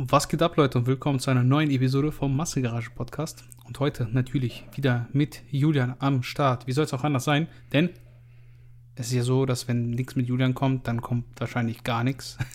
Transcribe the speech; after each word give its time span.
Was 0.00 0.28
geht 0.28 0.42
ab, 0.42 0.56
Leute, 0.56 0.78
und 0.78 0.86
willkommen 0.86 1.18
zu 1.18 1.28
einer 1.28 1.42
neuen 1.42 1.72
Episode 1.72 2.12
vom 2.12 2.36
Massegarage 2.36 2.90
Podcast. 2.90 3.42
Und 3.66 3.80
heute 3.80 4.06
natürlich 4.12 4.64
wieder 4.72 5.08
mit 5.12 5.42
Julian 5.50 5.96
am 5.98 6.22
Start. 6.22 6.68
Wie 6.68 6.72
soll 6.72 6.84
es 6.84 6.94
auch 6.94 7.02
anders 7.02 7.24
sein? 7.24 7.48
Denn 7.72 7.90
es 8.94 9.08
ist 9.08 9.14
ja 9.14 9.22
so, 9.24 9.44
dass 9.44 9.66
wenn 9.66 9.90
nichts 9.90 10.14
mit 10.14 10.28
Julian 10.28 10.54
kommt, 10.54 10.86
dann 10.86 11.02
kommt 11.02 11.24
wahrscheinlich 11.40 11.82
gar 11.82 12.04
nichts. 12.04 12.38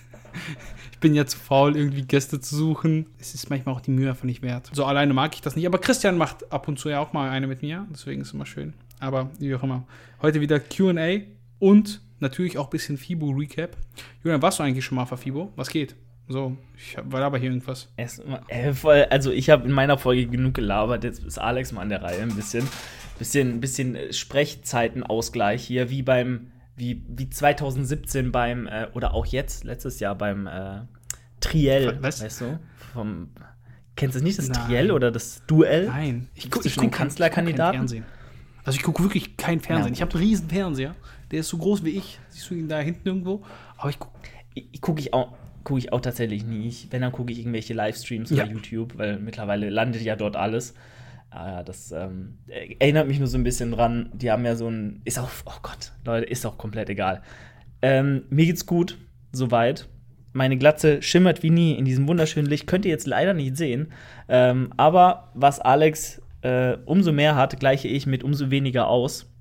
Ich 0.93 0.99
bin 0.99 1.13
ja 1.13 1.25
zu 1.25 1.37
faul, 1.37 1.75
irgendwie 1.75 2.03
Gäste 2.03 2.39
zu 2.39 2.55
suchen. 2.55 3.07
Es 3.19 3.35
ist 3.35 3.49
manchmal 3.49 3.75
auch 3.75 3.81
die 3.81 3.91
Mühe 3.91 4.09
einfach 4.09 4.23
nicht 4.23 4.41
wert. 4.41 4.69
So 4.71 4.85
alleine 4.85 5.13
mag 5.13 5.35
ich 5.35 5.41
das 5.41 5.57
nicht. 5.57 5.67
Aber 5.67 5.79
Christian 5.79 6.17
macht 6.17 6.49
ab 6.51 6.69
und 6.69 6.79
zu 6.79 6.87
ja 6.87 7.01
auch 7.01 7.11
mal 7.11 7.29
eine 7.29 7.45
mit 7.45 7.61
mir. 7.61 7.85
Deswegen 7.91 8.21
ist 8.21 8.29
es 8.29 8.33
immer 8.33 8.45
schön. 8.45 8.73
Aber 9.01 9.29
wie 9.37 9.53
auch 9.53 9.61
immer. 9.63 9.85
Heute 10.21 10.39
wieder 10.39 10.61
QA 10.61 11.25
und 11.59 12.01
natürlich 12.19 12.57
auch 12.57 12.67
ein 12.67 12.69
bisschen 12.69 12.97
FIBO-Recap. 12.97 13.75
Julian, 14.23 14.41
warst 14.41 14.59
du 14.59 14.63
eigentlich 14.63 14.85
schon 14.85 14.95
mal 14.95 15.03
auf 15.03 15.19
FIBO? 15.19 15.51
Was 15.57 15.69
geht? 15.69 15.93
So, 16.29 16.55
ich 16.77 16.97
hab, 16.97 17.11
war 17.11 17.21
aber 17.21 17.37
hier 17.37 17.49
irgendwas. 17.49 17.89
Es, 17.97 18.21
äh, 18.47 18.73
voll, 18.73 19.05
also 19.09 19.31
ich 19.31 19.49
habe 19.49 19.65
in 19.65 19.71
meiner 19.71 19.97
Folge 19.97 20.25
genug 20.27 20.53
gelabert, 20.53 21.03
jetzt 21.03 21.23
ist 21.23 21.37
Alex 21.37 21.71
mal 21.73 21.81
an 21.81 21.89
der 21.89 22.01
Reihe 22.01 22.21
ein 22.21 22.35
bisschen. 22.35 22.67
Bisschen, 23.19 23.59
bisschen 23.61 23.95
Sprechzeitenausgleich 24.11 25.63
hier, 25.63 25.89
wie 25.89 26.01
beim, 26.01 26.51
wie, 26.75 27.03
wie 27.07 27.29
2017 27.29 28.31
beim, 28.31 28.67
äh, 28.67 28.87
oder 28.93 29.13
auch 29.13 29.25
jetzt, 29.25 29.63
letztes 29.63 29.99
Jahr 29.99 30.15
beim 30.15 30.47
äh, 30.47 30.81
Triell, 31.39 31.97
Was? 32.01 32.23
weißt 32.23 32.41
du? 32.41 32.59
Vom, 32.93 33.29
kennst 33.95 34.15
du 34.15 34.19
das 34.19 34.23
nicht, 34.23 34.39
das 34.39 34.49
Nein. 34.49 34.65
Triell 34.67 34.91
oder 34.91 35.11
das 35.11 35.43
Duell? 35.45 35.87
Nein, 35.87 36.29
ich 36.35 36.45
guck- 36.45 36.53
gucke 36.53 36.67
ich 36.67 36.75
guck- 36.77 36.91
Kanzlerkandidaten? 36.91 37.79
Fernsehen. 37.79 38.05
Also 38.63 38.77
ich 38.77 38.83
gucke 38.83 39.03
wirklich 39.03 39.35
kein 39.37 39.59
Fernsehen. 39.59 39.89
Ja, 39.93 39.97
ich 39.97 40.01
habe 40.01 40.13
einen 40.13 40.23
riesen 40.23 40.49
Fernseher. 40.49 40.95
Der 41.31 41.41
ist 41.41 41.49
so 41.49 41.57
groß 41.57 41.83
wie 41.83 41.89
ich. 41.91 42.19
Siehst 42.29 42.49
du 42.49 42.55
ihn 42.55 42.69
da 42.69 42.79
hinten 42.79 43.07
irgendwo? 43.07 43.43
Aber 43.77 43.89
ich 43.89 43.99
gucke. 43.99 44.13
Ich, 44.53 44.79
gucke 44.81 45.01
ich 45.01 45.13
auch. 45.13 45.33
Gucke 45.63 45.79
ich 45.79 45.93
auch 45.93 46.01
tatsächlich 46.01 46.45
nicht. 46.45 46.91
Wenn, 46.91 47.01
dann 47.01 47.11
gucke 47.11 47.31
ich 47.31 47.39
irgendwelche 47.39 47.73
Livestreams 47.73 48.31
oder 48.31 48.45
Ja. 48.45 48.51
YouTube, 48.51 48.97
weil 48.97 49.19
mittlerweile 49.19 49.69
landet 49.69 50.01
ja 50.01 50.15
dort 50.15 50.35
alles. 50.35 50.73
Ah, 51.29 51.63
das 51.63 51.91
ähm, 51.91 52.37
erinnert 52.79 53.07
mich 53.07 53.17
nur 53.17 53.27
so 53.27 53.37
ein 53.37 53.43
bisschen 53.43 53.71
dran. 53.71 54.11
Die 54.13 54.29
haben 54.29 54.45
ja 54.45 54.55
so 54.55 54.67
ein. 54.69 55.01
Ist 55.05 55.17
auch. 55.19 55.29
Oh 55.45 55.59
Gott, 55.63 55.91
Leute, 56.05 56.25
ist 56.25 56.45
auch 56.45 56.57
komplett 56.57 56.89
egal. 56.89 57.21
Ähm, 57.81 58.23
mir 58.29 58.45
geht's 58.45 58.65
gut, 58.65 58.97
soweit. 59.31 59.87
Meine 60.31 60.57
Glatze 60.57 61.01
schimmert 61.01 61.43
wie 61.43 61.49
nie 61.49 61.73
in 61.73 61.85
diesem 61.85 62.07
wunderschönen 62.07 62.47
Licht. 62.47 62.67
Könnt 62.67 62.85
ihr 62.85 62.91
jetzt 62.91 63.07
leider 63.07 63.33
nicht 63.33 63.55
sehen. 63.57 63.91
Ähm, 64.27 64.71
aber 64.77 65.31
was 65.33 65.59
Alex 65.59 66.21
äh, 66.41 66.77
umso 66.85 67.11
mehr 67.11 67.35
hat, 67.35 67.59
gleiche 67.59 67.87
ich 67.87 68.05
mit 68.05 68.23
umso 68.23 68.49
weniger 68.51 68.87
aus. 68.87 69.32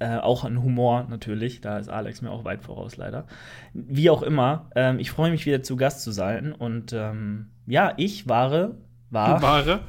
Äh, 0.00 0.16
auch 0.16 0.44
ein 0.44 0.62
Humor 0.62 1.06
natürlich, 1.10 1.60
da 1.60 1.76
ist 1.76 1.90
Alex 1.90 2.22
mir 2.22 2.30
auch 2.30 2.44
weit 2.44 2.62
voraus 2.62 2.96
leider. 2.96 3.26
Wie 3.74 4.08
auch 4.08 4.22
immer, 4.22 4.70
ähm, 4.74 4.98
ich 4.98 5.10
freue 5.10 5.30
mich 5.30 5.44
wieder 5.44 5.62
zu 5.62 5.76
Gast 5.76 6.00
zu 6.00 6.10
sein 6.10 6.52
und 6.52 6.94
ähm, 6.94 7.50
ja, 7.66 7.92
ich 7.98 8.26
war, 8.26 8.70
war, 9.10 9.42
Ware. 9.42 9.80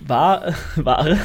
war, 0.00 0.54
Ware. 0.76 1.18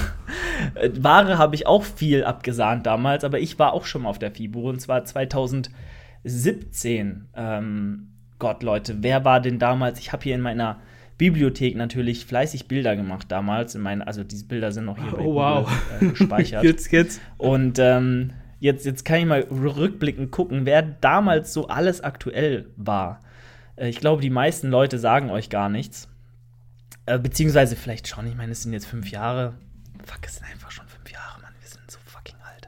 Äh, 0.73 0.89
Ware 1.00 1.38
habe 1.38 1.55
ich 1.55 1.66
auch 1.66 1.83
viel 1.83 2.25
abgesahnt 2.25 2.86
damals, 2.86 3.23
aber 3.23 3.39
ich 3.39 3.58
war 3.58 3.72
auch 3.72 3.86
schon 3.86 4.02
mal 4.02 4.09
auf 4.09 4.19
der 4.19 4.31
FIBO 4.31 4.70
und 4.70 4.81
zwar 4.81 5.05
2017. 5.05 7.30
Ähm, 7.36 8.09
Gott, 8.38 8.64
Leute, 8.64 9.02
wer 9.02 9.23
war 9.23 9.39
denn 9.39 9.59
damals? 9.59 9.97
Ich 9.99 10.11
habe 10.11 10.23
hier 10.23 10.36
in 10.36 10.42
meiner 10.42 10.81
Bibliothek 11.17 11.75
natürlich 11.75 12.25
fleißig 12.25 12.67
Bilder 12.67 12.95
gemacht 12.95 13.27
damals. 13.30 13.75
In 13.75 13.81
meinen, 13.81 14.02
also 14.02 14.23
diese 14.23 14.45
Bilder 14.45 14.71
sind 14.71 14.85
noch 14.85 14.97
hier 14.97 15.11
bei 15.11 15.19
Oh, 15.23 15.35
wow. 15.35 15.69
Google, 15.99 16.09
äh, 16.09 16.11
gespeichert. 16.11 16.63
Jetzt, 16.66 16.91
jetzt. 16.91 17.21
Und 17.38 17.80
ähm, 17.80 18.31
jetzt, 18.59 18.85
jetzt 18.85 19.05
kann 19.05 19.19
ich 19.19 19.25
mal 19.25 19.41
rückblickend 19.41 20.31
gucken, 20.31 20.66
wer 20.66 20.81
damals 20.81 21.53
so 21.53 21.67
alles 21.67 22.02
aktuell 22.02 22.69
war. 22.75 23.21
Äh, 23.75 23.89
ich 23.89 23.99
glaube, 23.99 24.21
die 24.21 24.30
meisten 24.30 24.69
Leute 24.69 24.99
sagen 24.99 25.30
euch 25.30 25.49
gar 25.49 25.69
nichts. 25.69 26.09
Äh, 27.05 27.19
beziehungsweise 27.19 27.75
vielleicht 27.75 28.08
schon, 28.08 28.27
ich 28.27 28.36
meine, 28.36 28.52
es 28.52 28.63
sind 28.63 28.73
jetzt 28.73 28.88
fünf 28.88 29.09
Jahre. 29.09 29.53
Fuck, 30.03 30.19
es 30.25 30.36
sind 30.36 30.52
einfach 30.52 30.71
schon 30.71 30.88
fünf 30.88 31.11
Jahre, 31.11 31.39
Mann. 31.41 31.52
Wir 31.61 31.69
sind 31.69 31.89
so 31.89 31.99
fucking 32.05 32.36
alt. 32.43 32.67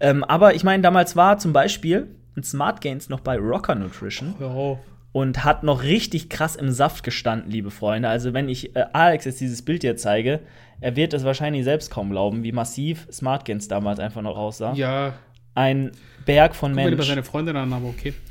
Ähm, 0.00 0.24
aber 0.24 0.54
ich 0.54 0.64
meine, 0.64 0.82
damals 0.82 1.16
war 1.16 1.38
zum 1.38 1.52
Beispiel 1.52 2.08
ein 2.36 2.42
Smart 2.44 2.80
Gains 2.80 3.08
noch 3.08 3.20
bei 3.20 3.36
Rocker 3.36 3.74
Nutrition 3.74 4.34
Hör 4.38 4.50
auf. 4.50 4.78
Und 5.14 5.44
hat 5.44 5.62
noch 5.62 5.82
richtig 5.84 6.28
krass 6.28 6.56
im 6.56 6.70
Saft 6.72 7.04
gestanden, 7.04 7.48
liebe 7.50 7.70
Freunde. 7.70 8.08
Also, 8.08 8.34
wenn 8.34 8.48
ich 8.48 8.74
äh, 8.74 8.86
Alex 8.92 9.24
jetzt 9.26 9.40
dieses 9.40 9.62
Bild 9.62 9.82
hier 9.82 9.96
zeige, 9.96 10.40
er 10.80 10.96
wird 10.96 11.14
es 11.14 11.22
wahrscheinlich 11.24 11.62
selbst 11.62 11.88
kaum 11.90 12.10
glauben, 12.10 12.42
wie 12.42 12.50
massiv 12.50 13.06
Smart 13.12 13.44
Gains 13.44 13.68
damals 13.68 14.00
einfach 14.00 14.22
noch 14.22 14.36
aussah. 14.36 14.72
Ja, 14.74 15.14
Ein 15.54 15.92
Berg 16.26 16.56
von 16.56 16.72
guck 16.72 16.76
mal 16.76 16.84
lieber 16.86 16.96
Mensch. 16.96 17.08
seine 17.08 17.22
Freundin 17.22 17.56
an, 17.56 17.72
aber 17.72 17.86
okay. 17.86 18.12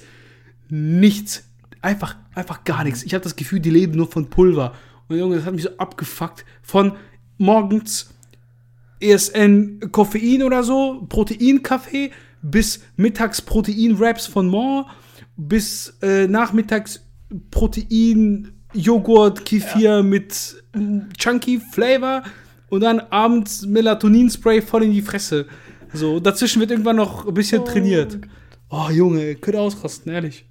Nichts. 0.70 1.44
Einfach, 1.82 2.18
einfach 2.36 2.64
gar 2.66 2.84
nichts. 2.84 3.04
Ich 3.04 3.14
habe 3.14 3.24
das 3.24 3.36
Gefühl, 3.36 3.60
die 3.60 3.72
leben 3.72 3.96
nur 3.96 4.12
von 4.12 4.30
Pulver. 4.30 4.76
Und 5.08 5.18
Junge, 5.18 5.38
das 5.38 5.46
hat 5.46 5.54
mich 5.54 5.64
so 5.64 5.76
abgefuckt. 5.78 6.46
Von 6.62 6.94
morgens 7.38 8.14
ESN 9.00 9.92
Koffein 9.92 10.44
oder 10.44 10.64
so, 10.64 11.06
Proteinkaffee, 11.10 12.12
bis 12.42 12.82
mittags 12.96 13.42
Protein-Wraps 13.42 14.28
von 14.28 14.48
More, 14.48 14.86
bis 15.36 15.98
äh, 16.02 16.28
nachmittags 16.28 17.02
Protein, 17.50 18.52
Joghurt, 18.74 19.46
Kefir 19.46 20.04
mit 20.04 20.64
mm, 20.74 21.12
Chunky 21.18 21.60
Flavor 21.60 22.24
und 22.70 22.82
dann 22.82 23.00
abends 23.00 23.66
Melatonin-Spray 23.66 24.62
voll 24.62 24.84
in 24.84 24.92
die 24.92 25.02
Fresse. 25.02 25.48
So, 25.94 26.20
dazwischen 26.20 26.60
wird 26.60 26.72
irgendwann 26.72 26.98
noch 26.98 27.28
ein 27.28 27.34
bisschen 27.34 27.66
trainiert. 27.66 28.20
Oh, 28.70 28.90
Junge, 28.92 29.36
könnte 29.36 29.60
ausrasten, 29.60 30.12
ehrlich. 30.12 30.46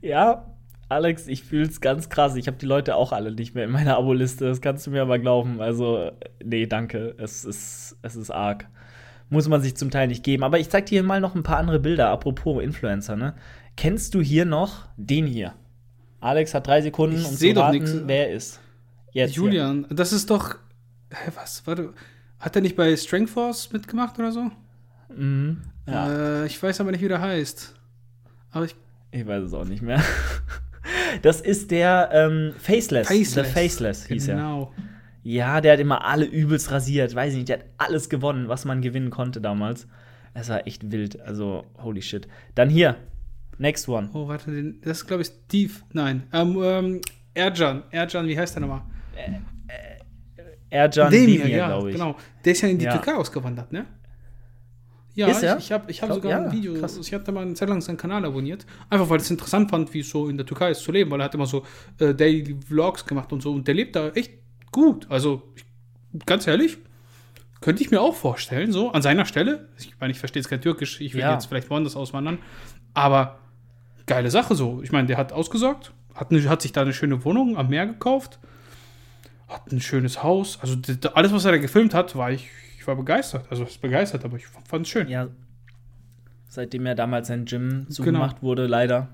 ja, 0.00 0.44
Alex, 0.88 1.28
ich 1.28 1.44
fühle 1.44 1.66
es 1.66 1.80
ganz 1.80 2.08
krass. 2.08 2.36
Ich 2.36 2.46
habe 2.46 2.56
die 2.56 2.66
Leute 2.66 2.96
auch 2.96 3.12
alle 3.12 3.32
nicht 3.32 3.54
mehr 3.54 3.64
in 3.64 3.70
meiner 3.70 3.96
Abo-Liste. 3.96 4.46
Das 4.46 4.60
kannst 4.60 4.86
du 4.86 4.90
mir 4.90 5.02
aber 5.02 5.18
glauben. 5.18 5.60
Also, 5.60 6.10
nee, 6.44 6.66
danke. 6.66 7.14
Es 7.18 7.44
ist, 7.44 7.96
es 8.02 8.16
ist 8.16 8.30
arg. 8.30 8.68
Muss 9.28 9.48
man 9.48 9.60
sich 9.60 9.76
zum 9.76 9.90
Teil 9.90 10.06
nicht 10.06 10.22
geben. 10.22 10.44
Aber 10.44 10.60
ich 10.60 10.70
zeig 10.70 10.86
dir 10.86 11.02
mal 11.02 11.20
noch 11.20 11.34
ein 11.34 11.42
paar 11.42 11.58
andere 11.58 11.80
Bilder. 11.80 12.10
Apropos 12.10 12.62
Influencer, 12.62 13.16
ne? 13.16 13.34
Kennst 13.76 14.14
du 14.14 14.20
hier 14.20 14.44
noch 14.44 14.86
den 14.96 15.26
hier? 15.26 15.54
Alex 16.26 16.54
hat 16.54 16.66
drei 16.66 16.82
Sekunden, 16.82 17.16
Ich 17.16 17.24
um 17.26 17.36
zu 17.36 17.52
doch 17.54 17.62
raten, 17.62 17.78
nix. 17.78 17.94
wer 18.06 18.28
er 18.28 18.34
ist. 18.36 18.60
Jetzt. 19.12 19.34
Julian, 19.34 19.86
das 19.90 20.12
ist 20.12 20.28
doch. 20.30 20.56
Hä, 21.10 21.30
was? 21.34 21.66
Warte. 21.66 21.92
Hat 22.38 22.54
er 22.54 22.62
nicht 22.62 22.76
bei 22.76 22.94
Strength 22.96 23.30
Force 23.30 23.72
mitgemacht 23.72 24.18
oder 24.18 24.32
so? 24.32 24.50
Mhm. 25.16 25.62
Ja. 25.86 26.42
Äh, 26.42 26.46
ich 26.46 26.62
weiß 26.62 26.80
aber 26.80 26.90
nicht, 26.90 27.02
wie 27.02 27.08
der 27.08 27.20
heißt. 27.20 27.74
Aber 28.50 28.64
ich. 28.64 28.74
Ich 29.12 29.26
weiß 29.26 29.44
es 29.44 29.54
auch 29.54 29.64
nicht 29.64 29.82
mehr. 29.82 30.02
Das 31.22 31.40
ist 31.40 31.70
der 31.70 32.10
ähm, 32.12 32.52
Faceless. 32.58 33.08
Faceless. 33.08 33.34
The 33.34 33.42
Faceless 33.44 34.06
hieß 34.06 34.28
er. 34.28 34.36
Genau. 34.36 34.72
Ja, 35.22 35.60
der 35.60 35.72
hat 35.74 35.80
immer 35.80 36.04
alle 36.04 36.24
übelst 36.24 36.70
rasiert. 36.70 37.14
Weiß 37.14 37.32
ich 37.32 37.38
nicht, 37.38 37.48
der 37.48 37.58
hat 37.58 37.64
alles 37.78 38.08
gewonnen, 38.08 38.48
was 38.48 38.64
man 38.64 38.82
gewinnen 38.82 39.10
konnte 39.10 39.40
damals. 39.40 39.86
Es 40.34 40.48
war 40.48 40.66
echt 40.66 40.90
wild. 40.92 41.20
Also, 41.20 41.64
holy 41.82 42.02
shit. 42.02 42.28
Dann 42.54 42.68
hier. 42.68 42.96
Next 43.58 43.88
one. 43.88 44.10
Oh, 44.12 44.28
warte, 44.28 44.74
das 44.82 44.98
ist, 44.98 45.06
glaube 45.06 45.22
ich, 45.22 45.28
Steve. 45.28 45.72
Nein. 45.92 46.24
Ähm, 46.32 46.58
ähm, 46.62 47.00
Erjan. 47.34 47.82
Erjan, 47.90 48.26
wie 48.28 48.38
heißt 48.38 48.54
der 48.56 48.60
nochmal? 48.62 48.82
Ercan 50.68 51.10
Demir, 51.10 51.38
Demir, 51.42 51.56
ja, 51.56 51.66
glaube 51.68 51.90
ich. 51.90 51.96
genau. 51.96 52.16
Der 52.44 52.52
ist 52.52 52.60
ja 52.60 52.68
in 52.68 52.78
die 52.78 52.84
Ja. 52.84 52.92
Türkei 52.92 53.14
ausgewandert, 53.14 53.72
ne? 53.72 53.86
Ja, 55.14 55.28
Ist 55.28 55.42
er? 55.42 55.56
ich, 55.56 55.64
ich 55.66 55.72
habe 55.72 55.90
ich 55.90 56.02
hab 56.02 56.08
Glaub, 56.10 56.22
sogar 56.22 56.30
ja, 56.42 56.46
ein 56.46 56.52
Video, 56.52 56.74
krass. 56.74 56.98
ich 56.98 57.14
hatte 57.14 57.32
mal 57.32 57.40
eine 57.42 57.54
Zeit 57.54 57.70
lang 57.70 57.80
seinen 57.80 57.96
Kanal 57.96 58.22
abonniert, 58.26 58.66
einfach 58.90 59.08
weil 59.08 59.16
ich 59.16 59.22
es 59.22 59.30
interessant 59.30 59.70
fand, 59.70 59.94
wie 59.94 60.00
es 60.00 60.10
so 60.10 60.28
in 60.28 60.36
der 60.36 60.44
Türkei 60.44 60.72
ist 60.72 60.80
zu 60.82 60.92
leben, 60.92 61.10
weil 61.10 61.20
er 61.20 61.24
hat 61.24 61.34
immer 61.34 61.46
so 61.46 61.64
äh, 62.00 62.12
Daily 62.14 62.54
Vlogs 62.66 63.06
gemacht 63.06 63.32
und 63.32 63.42
so 63.42 63.52
und 63.52 63.66
der 63.66 63.74
lebt 63.74 63.96
da 63.96 64.08
echt 64.10 64.32
gut. 64.72 65.06
Also, 65.08 65.42
ich, 65.54 65.64
ganz 66.26 66.46
ehrlich, 66.46 66.76
könnte 67.62 67.82
ich 67.82 67.90
mir 67.90 68.02
auch 68.02 68.14
vorstellen, 68.14 68.72
so 68.72 68.90
an 68.92 69.00
seiner 69.00 69.24
Stelle. 69.24 69.68
Ich 69.78 69.94
meine, 69.98 70.10
ich 70.12 70.18
verstehe 70.18 70.42
jetzt 70.42 70.50
kein 70.50 70.60
Türkisch, 70.60 71.00
ich 71.00 71.14
will 71.14 71.22
Ja. 71.22 71.32
jetzt 71.32 71.46
vielleicht 71.46 71.70
woanders 71.70 71.96
auswandern, 71.96 72.38
aber 72.92 73.38
geile 74.06 74.30
Sache 74.30 74.54
so. 74.54 74.82
Ich 74.82 74.92
meine, 74.92 75.06
der 75.06 75.16
hat 75.16 75.32
ausgesorgt, 75.32 75.92
hat, 76.14 76.30
eine, 76.30 76.48
hat 76.48 76.62
sich 76.62 76.72
da 76.72 76.82
eine 76.82 76.92
schöne 76.92 77.24
Wohnung 77.24 77.56
am 77.56 77.68
Meer 77.68 77.86
gekauft, 77.86 78.38
hat 79.48 79.70
ein 79.72 79.80
schönes 79.80 80.22
Haus. 80.22 80.58
Also 80.60 80.76
alles, 81.14 81.32
was 81.32 81.44
er 81.44 81.52
da 81.52 81.58
gefilmt 81.58 81.94
hat, 81.94 82.16
war 82.16 82.30
ich, 82.30 82.48
ich 82.78 82.86
war 82.86 82.96
begeistert. 82.96 83.46
Also 83.50 83.64
ich 83.64 83.76
war 83.82 83.90
begeistert, 83.90 84.24
aber 84.24 84.36
ich 84.36 84.46
fand 84.46 84.86
es 84.86 84.88
schön. 84.88 85.08
Ja. 85.08 85.28
Seitdem 86.48 86.86
ja 86.86 86.94
damals 86.94 87.28
sein 87.28 87.44
Gym 87.44 87.68
Genau. 87.70 87.90
zugemacht 87.90 88.42
wurde, 88.42 88.66
leider, 88.66 89.08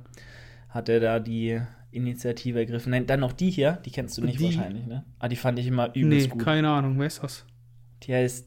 hat 0.68 0.88
er 0.88 1.00
da 1.00 1.18
die 1.18 1.60
Initiative 1.90 2.58
ergriffen. 2.58 2.90
Nein, 2.90 3.06
dann 3.06 3.20
noch 3.20 3.32
die 3.32 3.50
hier, 3.50 3.72
die 3.84 3.90
kennst 3.90 4.16
du 4.16 4.22
nicht 4.22 4.38
Die? 4.40 4.44
wahrscheinlich, 4.44 4.86
ne? 4.86 5.04
Ah, 5.18 5.28
die 5.28 5.36
fand 5.36 5.58
ich 5.58 5.66
immer 5.66 5.88
übelst 5.94 6.26
nee, 6.28 6.32
gut. 6.32 6.42
keine 6.44 6.70
Ahnung, 6.70 6.98
wer 6.98 7.06
ist 7.06 7.22
das? 7.22 7.44
Die 8.04 8.14
heißt, 8.14 8.46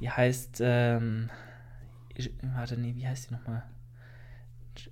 die 0.00 0.10
heißt, 0.10 0.58
ähm, 0.62 1.30
ich, 2.14 2.30
warte, 2.54 2.78
nee, 2.78 2.94
wie 2.96 3.06
heißt 3.06 3.30
die 3.30 3.34
nochmal? 3.34 3.62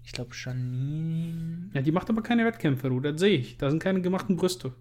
Ich 0.05 0.13
glaube 0.13 0.31
Janine. 0.35 1.71
Ja, 1.73 1.83
die 1.83 1.93
macht 1.93 2.11
aber 2.11 2.23
keine 2.23 2.45
Wettkämpfe, 2.45 2.89
du, 2.89 3.01
das 3.01 3.21
sehe 3.21 3.37
ich. 3.37 3.59
Da 3.59 3.71
sind 3.71 3.83
keine 3.83 4.01
gemachten 4.01 4.37
Brüste. 4.37 4.73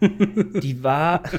Die 0.00 0.82
war. 0.82 1.22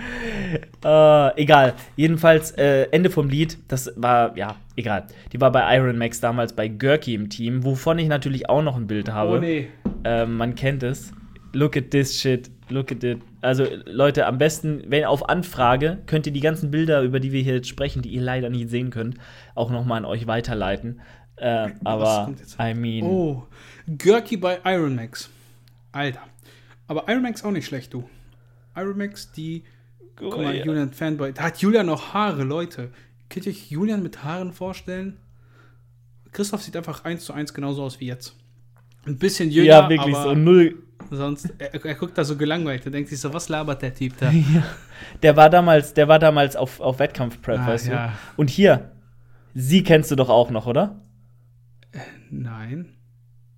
äh, 0.84 1.40
egal. 1.40 1.74
Jedenfalls, 1.96 2.52
äh, 2.52 2.88
Ende 2.90 3.10
vom 3.10 3.28
Lied, 3.28 3.58
das 3.68 3.92
war, 3.96 4.36
ja, 4.36 4.56
egal. 4.76 5.06
Die 5.32 5.40
war 5.40 5.52
bei 5.52 5.76
Iron 5.76 5.98
Max 5.98 6.20
damals 6.20 6.54
bei 6.54 6.68
Gurky 6.68 7.14
im 7.14 7.28
Team, 7.28 7.64
wovon 7.64 7.98
ich 7.98 8.08
natürlich 8.08 8.48
auch 8.48 8.62
noch 8.62 8.76
ein 8.76 8.86
Bild 8.86 9.10
habe. 9.10 9.36
Oh 9.36 9.40
nee. 9.40 9.68
Äh, 10.04 10.26
man 10.26 10.54
kennt 10.54 10.82
es. 10.82 11.12
Look 11.52 11.76
at 11.76 11.90
this 11.90 12.20
shit. 12.20 12.50
Look 12.68 12.92
at 12.92 13.02
it. 13.02 13.20
Also, 13.40 13.66
Leute, 13.86 14.26
am 14.26 14.38
besten, 14.38 14.84
wenn 14.86 15.04
auf 15.04 15.28
Anfrage, 15.28 15.98
könnt 16.06 16.26
ihr 16.26 16.32
die 16.32 16.40
ganzen 16.40 16.70
Bilder, 16.70 17.02
über 17.02 17.20
die 17.20 17.32
wir 17.32 17.42
hier 17.42 17.54
jetzt 17.54 17.68
sprechen, 17.68 18.02
die 18.02 18.10
ihr 18.10 18.22
leider 18.22 18.50
nicht 18.50 18.70
sehen 18.70 18.90
könnt, 18.90 19.16
auch 19.54 19.70
nochmal 19.70 19.98
an 19.98 20.04
euch 20.04 20.26
weiterleiten. 20.26 21.00
Äh, 21.36 21.70
aber? 21.84 22.32
I 22.60 22.74
mean. 22.74 23.04
Oh, 23.04 23.46
Gurky 23.98 24.36
bei 24.36 24.60
Iron 24.64 24.94
Max. 24.94 25.30
Alter. 25.92 26.20
Aber 26.86 27.08
Iron 27.08 27.22
Max 27.22 27.44
auch 27.44 27.50
nicht 27.50 27.66
schlecht, 27.66 27.92
du. 27.94 28.08
Iron 28.76 28.98
Max, 28.98 29.32
die. 29.32 29.64
Guck 30.16 30.36
mal, 30.36 30.54
ja. 30.54 30.64
Julian 30.64 30.92
Fanboy. 30.92 31.32
Da 31.32 31.44
hat 31.44 31.58
Julian 31.58 31.86
noch 31.86 32.12
Haare, 32.12 32.44
Leute. 32.44 32.90
Könnt 33.30 33.46
ihr 33.46 33.52
euch 33.52 33.70
Julian 33.70 34.02
mit 34.02 34.22
Haaren 34.22 34.52
vorstellen? 34.52 35.16
Christoph 36.32 36.62
sieht 36.62 36.76
einfach 36.76 37.04
eins 37.04 37.24
zu 37.24 37.32
eins 37.32 37.54
genauso 37.54 37.82
aus 37.82 38.00
wie 38.00 38.06
jetzt. 38.06 38.34
Ein 39.06 39.18
bisschen 39.18 39.50
jünger, 39.50 39.68
Ja, 39.68 39.88
wirklich 39.88 40.14
aber 40.14 40.30
so 40.30 40.34
null. 40.34 40.82
Sonst, 41.10 41.52
er, 41.58 41.74
er 41.84 41.94
guckt 41.94 42.16
da 42.16 42.24
so 42.24 42.36
gelangweilt. 42.36 42.84
Er 42.86 42.90
denkt 42.92 43.08
sich 43.10 43.20
so, 43.20 43.32
was 43.34 43.48
labert 43.48 43.82
der 43.82 43.94
Typ 43.94 44.16
da? 44.18 44.30
Der 45.22 45.36
war 45.36 45.48
damals, 45.50 45.94
der 45.94 46.08
war 46.08 46.18
damals 46.18 46.56
auf, 46.56 46.78
auf 46.80 46.98
Wettkampfprep, 46.98 47.58
Ah, 47.60 47.66
weißt 47.68 47.86
ja. 47.88 48.06
du? 48.08 48.12
Und 48.36 48.50
hier, 48.50 48.90
sie 49.54 49.82
kennst 49.82 50.10
du 50.10 50.16
doch 50.16 50.28
auch 50.28 50.50
noch, 50.50 50.66
oder? 50.66 51.00
Nein. 52.30 52.94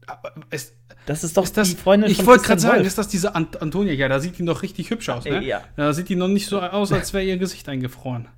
Aber 0.07 0.33
es, 0.51 0.73
Das 1.07 1.25
ist 1.25 1.37
doch 1.37 1.45
ist 1.45 1.57
das, 1.57 1.71
die 1.71 1.77
Freundin 1.77 2.11
ich 2.11 2.25
wollte 2.27 2.45
gerade 2.45 2.61
sagen, 2.61 2.77
Wolf. 2.77 2.87
ist 2.87 2.99
das 2.99 3.09
diese 3.09 3.35
Ant 3.35 3.61
Antonia? 3.61 3.93
Ja, 3.93 4.09
da 4.09 4.21
sieht 4.21 4.39
die 4.39 4.43
noch 4.45 4.63
richtig 4.63 4.91
hübsch 4.91 5.09
aus, 5.09 5.25
ne? 5.25 5.39
Äh, 5.43 5.47
ja. 5.47 5.63
Da 5.77 5.93
sieht 5.93 6.09
die 6.09 6.17
noch 6.17 6.29
nicht 6.29 6.47
so 6.47 6.61
aus, 6.63 6.93
als 6.93 7.13
wäre 7.13 7.25
ihr 7.25 7.37
Gesicht 7.39 7.69
eingefroren. 7.69 8.29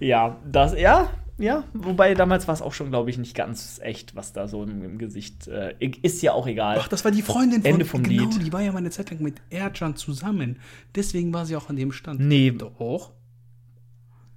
Ja, 0.00 0.36
das, 0.50 0.78
ja, 0.78 1.08
ja. 1.38 1.64
Wobei 1.72 2.14
damals 2.14 2.46
war 2.46 2.54
es 2.54 2.62
auch 2.62 2.72
schon, 2.72 2.90
glaube 2.90 3.10
ich, 3.10 3.18
nicht 3.18 3.34
ganz 3.34 3.80
echt, 3.82 4.14
was 4.14 4.32
da 4.32 4.46
so 4.48 4.62
im, 4.62 4.82
im 4.82 4.98
Gesicht 4.98 5.48
äh, 5.48 5.74
ist 6.02 6.22
ja 6.22 6.32
auch 6.32 6.46
egal. 6.46 6.78
Ach, 6.80 6.88
das 6.88 7.04
war 7.04 7.10
die 7.10 7.22
Freundin 7.22 7.62
von 7.62 7.70
Ende 7.70 7.84
vom 7.84 8.02
genau, 8.02 8.24
Lied. 8.30 8.44
die 8.44 8.52
war 8.52 8.62
ja 8.62 8.72
meine 8.72 8.90
Zeit 8.90 9.10
lang 9.10 9.20
mit 9.22 9.40
Ercan 9.50 9.96
zusammen. 9.96 10.60
Deswegen 10.94 11.32
war 11.32 11.46
sie 11.46 11.56
auch 11.56 11.68
an 11.68 11.76
dem 11.76 11.92
Stand. 11.92 12.20
Nee, 12.20 12.50
Doch. 12.52 13.12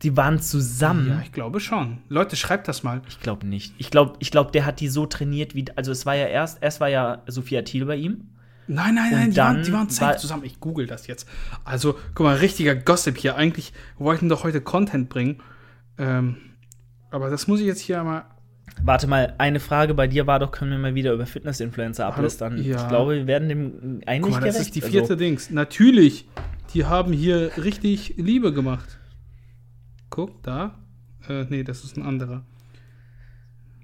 die 0.02 0.16
waren 0.18 0.40
zusammen. 0.40 1.08
Ja, 1.10 1.22
ich 1.24 1.32
glaube 1.32 1.60
schon. 1.60 2.00
Leute, 2.10 2.36
schreibt 2.36 2.68
das 2.68 2.84
mal. 2.84 3.02
Ich 3.08 3.20
glaube 3.20 3.46
nicht. 3.48 3.74
Ich 3.78 3.90
glaube, 3.92 4.14
ich 4.20 4.32
glaub, 4.32 4.52
der 4.52 4.66
hat 4.66 4.80
die 4.80 4.88
so 4.90 5.06
trainiert, 5.06 5.56
wie. 5.56 5.66
Also, 5.76 5.92
es 5.92 6.06
war 6.06 6.16
ja 6.16 6.28
erst, 6.28 6.62
erst 6.62 6.80
war 6.80 6.90
ja 6.90 7.24
Sophia 7.28 7.62
Thiel 7.64 7.86
bei 7.86 7.96
ihm. 7.96 8.30
Nein, 8.70 8.96
nein, 8.96 9.12
nein, 9.12 9.32
die, 9.32 9.38
waren, 9.38 9.64
die 9.64 9.72
waren 9.72 10.02
war- 10.02 10.18
zusammen. 10.18 10.44
Ich 10.44 10.60
google 10.60 10.88
das 10.88 11.08
jetzt. 11.08 11.28
Also, 11.64 11.96
guck 12.16 12.26
mal, 12.26 12.36
richtiger 12.36 12.76
Gossip 12.76 13.18
hier. 13.18 13.36
Eigentlich 13.36 13.72
wollten 13.98 14.30
doch 14.30 14.44
heute 14.44 14.62
Content 14.62 15.10
bringen. 15.10 15.42
Ähm, 15.98 16.38
aber 17.12 17.30
das 17.30 17.48
muss 17.48 17.60
ich 17.60 17.66
jetzt 17.66 17.82
hier 17.82 18.00
einmal. 18.00 18.26
Warte 18.84 19.08
mal, 19.08 19.34
eine 19.38 19.60
Frage 19.60 19.94
bei 19.94 20.08
dir 20.08 20.28
war 20.28 20.40
doch, 20.40 20.52
können 20.52 20.72
wir 20.72 20.78
mal 20.78 20.94
wieder 20.94 21.14
über 21.14 21.26
Fitness-Influencer 21.26 22.06
ablistern? 22.06 22.62
Ja. 22.62 22.82
Ich 22.82 22.88
glaube, 22.90 23.16
wir 23.16 23.28
werden 23.28 23.50
dem 23.50 24.02
eigentlich 24.06 24.34
Guck 24.34 24.42
mal, 24.42 24.46
das 24.46 24.60
ist 24.60 24.76
die 24.76 24.82
vierte 24.82 25.14
Also, 25.14 25.16
Dings. 25.16 25.50
Natürlich, 25.50 26.28
die 26.74 26.86
haben 26.86 27.14
hier 27.14 27.52
richtig 27.58 28.16
Liebe 28.18 28.54
gemacht. 28.54 29.00
Guck, 30.10 30.44
da. 30.44 30.78
Äh, 31.28 31.46
nee, 31.50 31.64
das 31.64 31.84
ist 31.84 31.98
ein 31.98 32.04
anderer. 32.04 32.46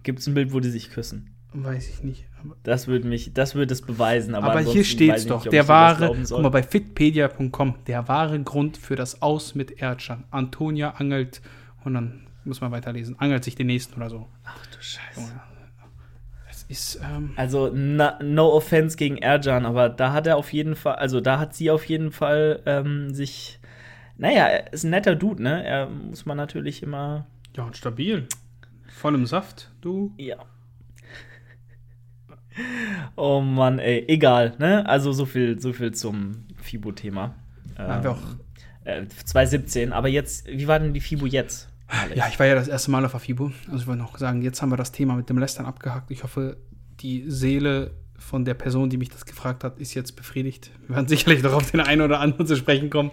Gibt 0.03 0.19
es 0.19 0.27
ein 0.27 0.33
Bild, 0.33 0.53
wo 0.53 0.59
die 0.59 0.69
sich 0.69 0.91
küssen? 0.91 1.29
Weiß 1.53 1.87
ich 1.87 2.03
nicht. 2.03 2.25
Aber, 2.43 2.55
Das 2.63 2.87
würde 2.87 3.07
mich, 3.07 3.33
das 3.33 3.55
würde 3.55 3.73
es 3.73 3.81
beweisen. 3.81 4.35
Aber, 4.35 4.51
aber 4.51 4.59
hier 4.59 4.83
steht's 4.83 5.23
ich 5.23 5.27
doch. 5.27 5.43
nicht, 5.43 5.53
der 5.53 5.67
wahre, 5.67 6.15
guck 6.29 6.41
mal, 6.41 6.49
bei 6.49 6.63
fitpedia.com, 6.63 7.75
der 7.87 8.07
wahre 8.07 8.41
Grund 8.41 8.77
für 8.77 8.95
das 8.95 9.21
Aus 9.21 9.55
mit 9.55 9.81
Erdschan. 9.81 10.25
Antonia 10.29 10.91
angelt, 10.91 11.41
und 11.83 11.93
dann 11.93 12.27
muss 12.45 12.61
man 12.61 12.71
weiterlesen, 12.71 13.19
angelt 13.19 13.43
sich 13.43 13.55
den 13.55 13.67
nächsten 13.67 13.95
oder 13.95 14.09
so. 14.09 14.27
Ach 14.43 14.65
du 14.67 14.81
Scheiße. 14.81 15.41
Es 16.49 16.63
ist, 16.63 16.99
ähm, 17.03 17.31
Also, 17.35 17.71
na, 17.73 18.19
no 18.21 18.51
offense 18.53 18.95
gegen 18.97 19.17
Erjan, 19.17 19.65
aber 19.65 19.89
da 19.89 20.13
hat 20.13 20.27
er 20.27 20.37
auf 20.37 20.53
jeden 20.53 20.75
Fall, 20.75 20.95
also 20.95 21.19
da 21.21 21.39
hat 21.39 21.55
sie 21.55 21.71
auf 21.71 21.85
jeden 21.85 22.11
Fall 22.11 22.61
ähm, 22.65 23.13
sich. 23.13 23.59
Naja, 24.17 24.45
er 24.45 24.71
ist 24.73 24.83
ein 24.83 24.91
netter 24.91 25.15
Dude, 25.15 25.41
ne? 25.41 25.65
Er 25.65 25.87
muss 25.89 26.25
man 26.25 26.37
natürlich 26.37 26.83
immer. 26.83 27.25
ja, 27.55 27.63
und 27.63 27.75
stabil. 27.75 28.27
Voll 28.87 29.15
im 29.15 29.25
Saft, 29.25 29.71
du. 29.81 30.13
Ja. 30.17 30.37
Oh 33.15 33.41
Mann, 33.41 33.79
ey, 33.79 34.05
egal, 34.07 34.53
ne? 34.59 34.85
Also 34.87 35.11
so 35.11 35.25
viel, 35.25 35.59
so 35.59 35.73
viel 35.73 35.91
zum 35.93 36.45
FIBO-Thema. 36.61 37.33
Haben 37.77 38.03
wir 38.03 38.11
auch 38.11 38.21
Äh, 38.85 39.07
2017, 39.07 39.91
aber 39.93 40.09
jetzt, 40.09 40.45
wie 40.47 40.67
war 40.67 40.79
denn 40.79 40.93
die 40.93 40.99
FIBO 41.01 41.25
jetzt? 41.25 41.69
Alex? 41.93 42.17
Ja, 42.17 42.27
ich 42.27 42.39
war 42.39 42.47
ja 42.47 42.55
das 42.55 42.67
erste 42.67 42.91
Mal 42.91 43.05
auf 43.05 43.11
der 43.11 43.19
FIBO. 43.19 43.51
Also 43.67 43.81
ich 43.81 43.87
wollte 43.87 44.01
noch 44.01 44.17
sagen, 44.17 44.41
jetzt 44.41 44.61
haben 44.61 44.71
wir 44.71 44.77
das 44.77 44.91
Thema 44.91 45.15
mit 45.15 45.29
dem 45.29 45.37
Lästern 45.37 45.65
abgehakt. 45.65 46.09
Ich 46.11 46.23
hoffe, 46.23 46.57
die 46.99 47.29
Seele 47.29 47.91
von 48.17 48.45
der 48.45 48.55
Person, 48.55 48.89
die 48.89 48.97
mich 48.97 49.09
das 49.09 49.25
gefragt 49.25 49.63
hat, 49.63 49.77
ist 49.77 49.93
jetzt 49.93 50.15
befriedigt. 50.15 50.71
Wir 50.87 50.95
werden 50.95 51.07
sicherlich 51.07 51.43
noch 51.43 51.53
auf 51.53 51.69
den 51.69 51.81
einen 51.81 52.01
oder 52.01 52.19
anderen 52.19 52.47
zu 52.47 52.55
sprechen 52.55 52.89
kommen. 52.89 53.11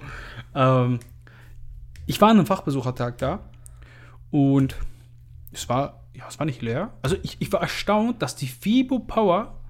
Ähm, 0.54 1.00
ich 2.06 2.20
war 2.20 2.30
an 2.30 2.38
einem 2.38 2.46
Fachbesuchertag 2.46 3.18
da 3.18 3.40
und 4.30 4.76
es 5.52 5.68
war, 5.68 6.04
ja, 6.14 6.24
es 6.28 6.38
war 6.38 6.46
nicht 6.46 6.62
leer. 6.62 6.94
Also 7.02 7.16
ich, 7.22 7.36
ich 7.40 7.52
war 7.52 7.60
erstaunt, 7.60 8.22
dass 8.22 8.36
die 8.36 8.46
FIBO 8.46 9.00
Power 9.00 9.60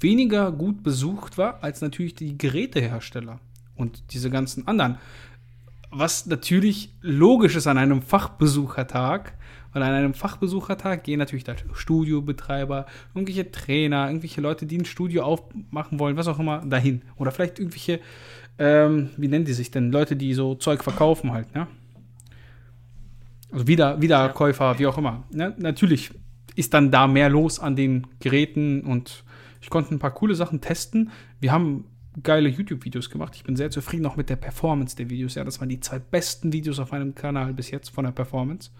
weniger 0.00 0.50
gut 0.50 0.82
besucht 0.82 1.38
war 1.38 1.62
als 1.62 1.82
natürlich 1.82 2.14
die 2.14 2.36
Gerätehersteller 2.36 3.38
und 3.76 4.12
diese 4.12 4.30
ganzen 4.30 4.66
anderen. 4.66 4.98
Was 5.90 6.26
natürlich 6.26 6.94
logisch 7.00 7.56
ist 7.56 7.66
an 7.66 7.78
einem 7.78 8.02
Fachbesuchertag. 8.02 9.34
Und 9.72 9.82
an 9.82 9.92
einem 9.92 10.14
Fachbesuchertag 10.14 11.04
gehen 11.04 11.20
natürlich 11.20 11.44
da 11.44 11.54
Studiobetreiber, 11.74 12.86
irgendwelche 13.14 13.52
Trainer, 13.52 14.08
irgendwelche 14.08 14.40
Leute, 14.40 14.66
die 14.66 14.78
ein 14.78 14.84
Studio 14.84 15.22
aufmachen 15.22 16.00
wollen, 16.00 16.16
was 16.16 16.26
auch 16.26 16.40
immer, 16.40 16.58
dahin. 16.66 17.02
Oder 17.16 17.30
vielleicht 17.30 17.60
irgendwelche, 17.60 18.00
ähm, 18.58 19.10
wie 19.16 19.28
nennen 19.28 19.44
die 19.44 19.52
sich 19.52 19.70
denn? 19.70 19.92
Leute, 19.92 20.16
die 20.16 20.34
so 20.34 20.56
Zeug 20.56 20.82
verkaufen 20.82 21.32
halt, 21.32 21.54
ne? 21.54 21.68
Also 23.52 23.66
wieder, 23.66 24.00
Wiederkäufer, 24.00 24.78
wie 24.78 24.86
auch 24.86 24.98
immer. 24.98 25.24
Ne? 25.30 25.54
Natürlich 25.58 26.10
ist 26.56 26.74
dann 26.74 26.90
da 26.90 27.06
mehr 27.06 27.28
los 27.28 27.58
an 27.58 27.76
den 27.76 28.06
Geräten 28.20 28.82
und 28.82 29.24
ich 29.60 29.70
konnte 29.70 29.94
ein 29.94 29.98
paar 29.98 30.14
coole 30.14 30.34
Sachen 30.34 30.60
testen. 30.60 31.10
Wir 31.40 31.52
haben 31.52 31.84
geile 32.22 32.48
YouTube-Videos 32.48 33.10
gemacht. 33.10 33.34
Ich 33.36 33.44
bin 33.44 33.56
sehr 33.56 33.70
zufrieden 33.70 34.06
auch 34.06 34.16
mit 34.16 34.28
der 34.30 34.36
Performance 34.36 34.96
der 34.96 35.10
Videos. 35.10 35.34
Ja, 35.36 35.44
das 35.44 35.60
waren 35.60 35.68
die 35.68 35.80
zwei 35.80 35.98
besten 35.98 36.52
Videos 36.52 36.78
auf 36.78 36.92
meinem 36.92 37.14
Kanal 37.14 37.52
bis 37.54 37.70
jetzt 37.70 37.90
von 37.90 38.04
der 38.04 38.12
Performance. 38.12 38.70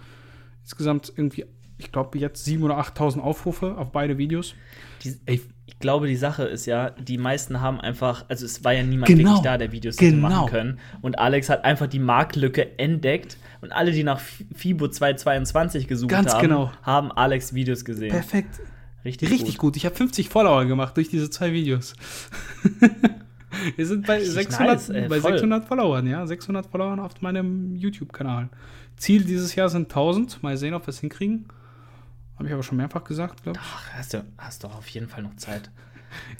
Insgesamt 0.62 1.12
irgendwie, 1.16 1.46
ich 1.78 1.92
glaube, 1.92 2.18
jetzt 2.18 2.46
7.000 2.46 2.64
oder 2.64 2.78
8.000 2.80 3.20
Aufrufe 3.20 3.76
auf 3.78 3.92
beide 3.92 4.18
Videos. 4.18 4.54
Die, 5.02 5.16
ich, 5.26 5.42
ich 5.66 5.78
glaube, 5.78 6.08
die 6.08 6.16
Sache 6.16 6.42
ist 6.44 6.66
ja, 6.66 6.90
die 6.90 7.16
meisten 7.18 7.60
haben 7.60 7.80
einfach, 7.80 8.25
also 8.28 8.44
es 8.44 8.64
war 8.64 8.72
ja 8.75 8.82
niemand 8.82 9.06
Genau. 9.08 9.30
wirklich 9.30 9.40
da, 9.42 9.56
der 9.56 9.72
Videos 9.72 9.96
hätte 10.00 10.10
Genau. 10.16 10.28
machen 10.28 10.50
können. 10.50 10.78
Und 11.00 11.18
Alex 11.18 11.49
hat 11.49 11.64
einfach 11.64 11.87
die 11.87 12.00
Marktlücke 12.00 12.78
entdeckt 12.78 13.38
und 13.60 13.72
alle, 13.72 13.92
die 13.92 14.02
nach 14.04 14.20
FIBO 14.54 14.88
222 14.88 15.87
gesucht 15.87 16.10
Ganz 16.10 16.34
haben, 16.34 16.42
genau. 16.42 16.72
haben 16.82 17.12
Alex 17.12 17.54
Videos 17.54 17.84
gesehen. 17.84 18.10
Perfekt. 18.10 18.60
Richtig, 19.04 19.30
Richtig 19.30 19.59
gut. 19.59 19.76
Ich 19.76 19.87
habe 19.87 19.95
50 19.95 20.28
Follower 20.28 20.64
gemacht 20.66 20.97
durch 20.97 21.09
diese 21.09 21.30
zwei 21.30 21.52
Videos. 21.52 21.95
Wir 23.76 23.87
sind 23.87 24.07
bei, 24.07 24.16
Richtig 24.16 24.35
600, 24.35 24.69
nice, 24.69 24.88
ey, 24.90 25.09
bei 25.09 25.21
voll. 25.21 25.33
600 25.33 25.64
Followern, 25.64 26.07
ja. 26.07 26.26
600 26.26 26.66
Followern 26.66 27.00
auf 27.00 27.21
meinem 27.21 27.75
YouTube-Kanal. 27.76 28.49
Ziel 28.97 29.25
dieses 29.25 29.54
Jahr 29.54 29.69
sind 29.69 29.85
1000. 29.85 30.42
Mal 30.42 30.57
sehen, 30.57 30.75
ob 30.75 30.87
wir 30.87 30.90
es 30.90 31.00
hinkriegen. 31.00 31.47
Habe 32.37 32.49
ich 32.49 32.54
aber 32.54 32.62
schon 32.62 32.78
mehrfach 32.78 33.04
gesagt, 33.04 33.42
glaube 33.42 33.59
ich. 33.59 33.66
Ach, 33.66 33.92
hast 33.95 34.14
du 34.14 34.25
hast 34.38 34.64
doch 34.64 34.75
auf 34.76 34.88
jeden 34.88 35.09
Fall 35.09 35.23
noch 35.23 35.37
Zeit. 35.37 35.71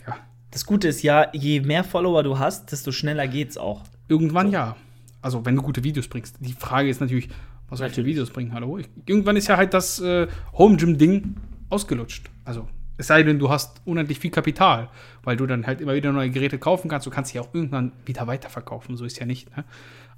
Ja. 0.05 0.17
Das 0.49 0.65
Gute 0.65 0.89
ist 0.89 1.01
ja, 1.01 1.27
je 1.31 1.61
mehr 1.61 1.85
Follower 1.85 2.23
du 2.23 2.37
hast, 2.37 2.73
desto 2.73 2.91
schneller 2.91 3.25
geht's 3.25 3.57
auch. 3.57 3.83
Irgendwann 4.09 4.51
ja. 4.51 4.75
Also, 5.21 5.45
wenn 5.45 5.55
du 5.55 5.61
gute 5.61 5.83
Videos 5.85 6.09
bringst. 6.09 6.35
Die 6.39 6.51
Frage 6.51 6.89
ist 6.89 6.99
natürlich, 6.99 7.29
was 7.69 7.79
soll 7.79 7.87
ich 7.87 7.93
für. 7.93 8.03
Videos 8.03 8.31
bringen? 8.31 8.53
Hallo? 8.53 8.77
Ich, 8.79 8.89
irgendwann 9.05 9.37
ist 9.37 9.47
ja 9.47 9.55
halt 9.55 9.73
das 9.73 10.01
äh, 10.01 10.27
Home 10.57 10.75
Gym-Ding 10.75 11.35
ausgelutscht. 11.69 12.30
Also, 12.43 12.67
es 12.97 13.07
sei 13.07 13.23
denn, 13.23 13.39
du 13.39 13.49
hast 13.49 13.81
unendlich 13.85 14.19
viel 14.19 14.31
Kapital, 14.31 14.89
weil 15.23 15.35
du 15.37 15.47
dann 15.47 15.65
halt 15.65 15.81
immer 15.81 15.95
wieder 15.95 16.11
neue 16.11 16.29
Geräte 16.29 16.59
kaufen 16.59 16.87
kannst. 16.89 17.07
Du 17.07 17.11
kannst 17.11 17.31
sie 17.31 17.39
auch 17.39 17.53
irgendwann 17.53 17.93
wieder 18.05 18.27
weiterverkaufen. 18.27 18.95
So 18.95 19.05
ist 19.05 19.19
ja 19.19 19.25
nicht. 19.25 19.55
Ne? 19.55 19.63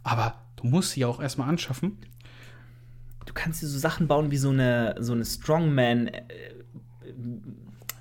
Aber 0.03 0.35
du 0.57 0.67
musst 0.67 0.91
sie 0.91 1.05
auch 1.05 1.21
erstmal 1.21 1.49
anschaffen. 1.49 1.97
Du 3.25 3.33
kannst 3.33 3.61
dir 3.61 3.67
so 3.67 3.79
Sachen 3.79 4.07
bauen 4.07 4.31
wie 4.31 4.37
so 4.37 4.49
eine, 4.49 4.95
so 4.99 5.13
eine 5.13 5.23
Strongman, 5.23 6.07
äh, 6.07 6.21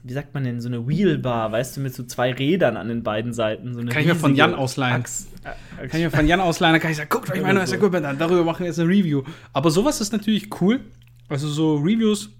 wie 0.02 0.12
sagt 0.12 0.35
man 0.35 0.43
denn, 0.43 0.61
so 0.61 0.69
eine 0.69 0.88
Wheelbar, 0.88 1.52
weißt 1.52 1.76
du, 1.76 1.81
mit 1.81 1.95
so 1.95 2.02
zwei 2.02 2.33
Rädern 2.33 2.76
an 2.76 2.88
den 2.88 3.05
beiden 3.05 3.33
Seiten. 3.33 3.73
So 3.75 3.85
Kann 3.85 4.00
ich 4.02 4.09
mir 4.09 4.17
von 4.17 4.35
Jan 4.35 4.55
ausleihen. 4.55 4.97
Axt. 4.97 5.29
Kann 5.45 5.87
ich 5.93 5.93
mir 5.93 6.11
von 6.11 6.26
Jan 6.26 6.41
ausleihen, 6.41 6.75
dann 6.75 6.83
kann 6.83 6.91
ich 6.91 6.97
sagen, 6.97 7.09
guckt 7.09 7.31
euch 7.31 7.41
mein 7.41 7.55
neues. 7.55 7.73
Equipment 7.73 8.05
an, 8.05 8.19
darüber 8.19 8.43
machen 8.43 8.61
wir 8.61 8.67
jetzt 8.67 8.81
eine 8.81 8.88
Review. 8.88 9.23
Aber 9.52 9.71
sowas 9.71 10.00
ist 10.00 10.12
natürlich 10.12 10.61
cool. 10.61 10.81
Also 11.29 11.49
so 11.49 11.76
Reviews 11.76 12.31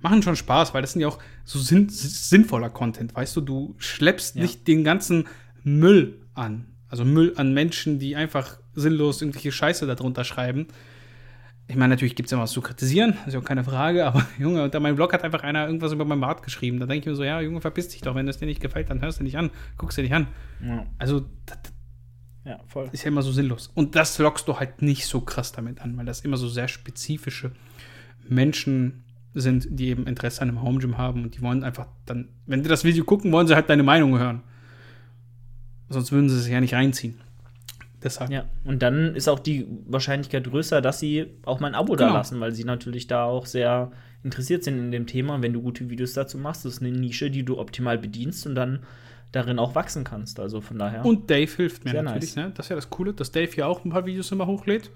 machen 0.00 0.22
schon 0.22 0.36
Spaß, 0.36 0.72
weil 0.74 0.82
das 0.82 0.92
sind 0.92 1.02
ja 1.02 1.08
auch 1.08 1.18
so 1.44 1.58
sinn 1.58 1.88
sinnvoller 1.88 2.70
Content, 2.70 3.14
weißt 3.14 3.36
du, 3.36 3.40
du 3.40 3.74
schleppst 3.78 4.36
Ja. 4.36 4.42
nicht 4.42 4.66
den 4.68 4.84
ganzen 4.84 5.26
Müll 5.62 6.20
an. 6.34 6.66
Also 6.88 7.04
Müll 7.04 7.34
an 7.36 7.52
Menschen, 7.54 7.98
die 7.98 8.16
einfach 8.16 8.58
sinnlos 8.74 9.20
irgendwelche 9.22 9.52
Scheiße 9.52 9.86
darunter 9.86 10.24
schreiben. 10.24 10.66
Ich 11.68 11.76
meine, 11.76 11.90
natürlich 11.94 12.16
gibt 12.16 12.26
es 12.28 12.32
immer 12.32 12.42
was 12.42 12.50
zu 12.50 12.60
kritisieren, 12.62 13.16
ist 13.26 13.34
ja 13.34 13.38
auch 13.38 13.44
keine 13.44 13.62
Frage, 13.62 14.04
aber 14.08 14.26
Junge, 14.38 14.64
unter 14.64 14.80
meinem 14.80 14.96
Blog 14.96 15.12
hat 15.12 15.22
einfach 15.22 15.42
einer 15.44 15.66
irgendwas 15.66 15.92
über 15.92 16.04
meinen 16.04 16.20
Bart 16.20 16.42
geschrieben. 16.42 16.80
Da 16.80 16.86
denke 16.86 17.00
ich 17.00 17.06
mir 17.06 17.14
so, 17.14 17.22
ja, 17.22 17.40
Junge, 17.40 17.60
verpiss 17.60 17.88
dich 17.88 18.00
doch, 18.00 18.14
wenn 18.16 18.26
das 18.26 18.38
dir 18.38 18.46
nicht 18.46 18.60
gefällt, 18.60 18.90
dann 18.90 19.00
hörst 19.02 19.20
du 19.20 19.24
nicht 19.24 19.36
an, 19.38 19.50
guckst 19.76 19.96
du 19.98 20.02
dich 20.02 20.12
an. 20.12 20.26
Ja, 20.66 20.84
Also, 20.98 21.26
das, 21.46 21.58
ja, 22.44 22.58
voll. 22.66 22.88
ist 22.90 23.04
ja 23.04 23.08
immer 23.08 23.22
so 23.22 23.30
sinnlos. 23.30 23.70
Und 23.74 23.94
das 23.94 24.18
lockst 24.18 24.48
du 24.48 24.58
halt 24.58 24.82
nicht 24.82 25.06
so 25.06 25.20
krass 25.20 25.52
damit 25.52 25.80
an, 25.80 25.96
weil 25.96 26.06
das 26.06 26.22
immer 26.22 26.38
so 26.38 26.48
sehr 26.48 26.66
spezifische 26.66 27.52
Menschen 28.28 29.04
sind, 29.34 29.66
die 29.70 29.88
eben 29.88 30.06
Interesse 30.06 30.42
an 30.42 30.48
einem 30.48 30.62
Home 30.62 30.78
Gym 30.80 30.98
haben 30.98 31.22
und 31.24 31.36
die 31.36 31.42
wollen 31.42 31.62
einfach 31.62 31.86
dann, 32.06 32.28
wenn 32.46 32.62
sie 32.62 32.68
das 32.68 32.84
Video 32.84 33.04
gucken, 33.04 33.30
wollen 33.32 33.46
sie 33.46 33.54
halt 33.54 33.68
deine 33.70 33.82
Meinung 33.82 34.18
hören. 34.18 34.42
Sonst 35.88 36.12
würden 36.12 36.28
sie 36.28 36.36
es 36.36 36.48
ja 36.48 36.60
nicht 36.60 36.74
reinziehen. 36.74 37.14
Deshalb. 38.02 38.30
Ja, 38.30 38.44
und 38.64 38.80
dann 38.82 39.14
ist 39.14 39.28
auch 39.28 39.38
die 39.40 39.66
Wahrscheinlichkeit 39.86 40.44
größer, 40.48 40.80
dass 40.80 41.00
sie 41.00 41.26
auch 41.44 41.60
mal 41.60 41.68
ein 41.68 41.74
Abo 41.74 41.92
Genau. 41.94 42.08
da 42.08 42.14
lassen, 42.14 42.40
weil 42.40 42.52
sie 42.52 42.64
natürlich 42.64 43.06
da 43.08 43.24
auch 43.24 43.44
sehr 43.46 43.92
interessiert 44.22 44.64
sind 44.64 44.78
in 44.78 44.90
dem 44.90 45.06
Thema. 45.06 45.34
Und 45.34 45.42
wenn 45.42 45.52
du 45.52 45.60
gute 45.60 45.90
Videos 45.90 46.14
dazu 46.14 46.38
machst, 46.38 46.64
das 46.64 46.74
ist 46.74 46.82
eine 46.82 46.92
Nische, 46.92 47.30
die 47.30 47.44
du 47.44 47.58
optimal 47.58 47.98
bedienst 47.98 48.46
und 48.46 48.54
dann 48.54 48.80
darin 49.32 49.58
auch 49.58 49.74
wachsen 49.74 50.02
kannst. 50.04 50.40
Also 50.40 50.60
von 50.60 50.78
daher. 50.78 51.04
Und 51.04 51.28
Dave 51.30 51.50
hilft 51.54 51.84
mir 51.84 52.02
natürlich. 52.02 52.34
nice. 52.34 52.36
Ne? 52.36 52.52
Das 52.54 52.66
ist 52.66 52.70
ja 52.70 52.76
das 52.76 52.88
Coole, 52.88 53.12
dass 53.12 53.32
Dave 53.32 53.50
hier 53.52 53.66
auch 53.68 53.84
ein 53.84 53.90
paar 53.90 54.06
Videos 54.06 54.32
immer 54.32 54.46
hochlädt. 54.46 54.90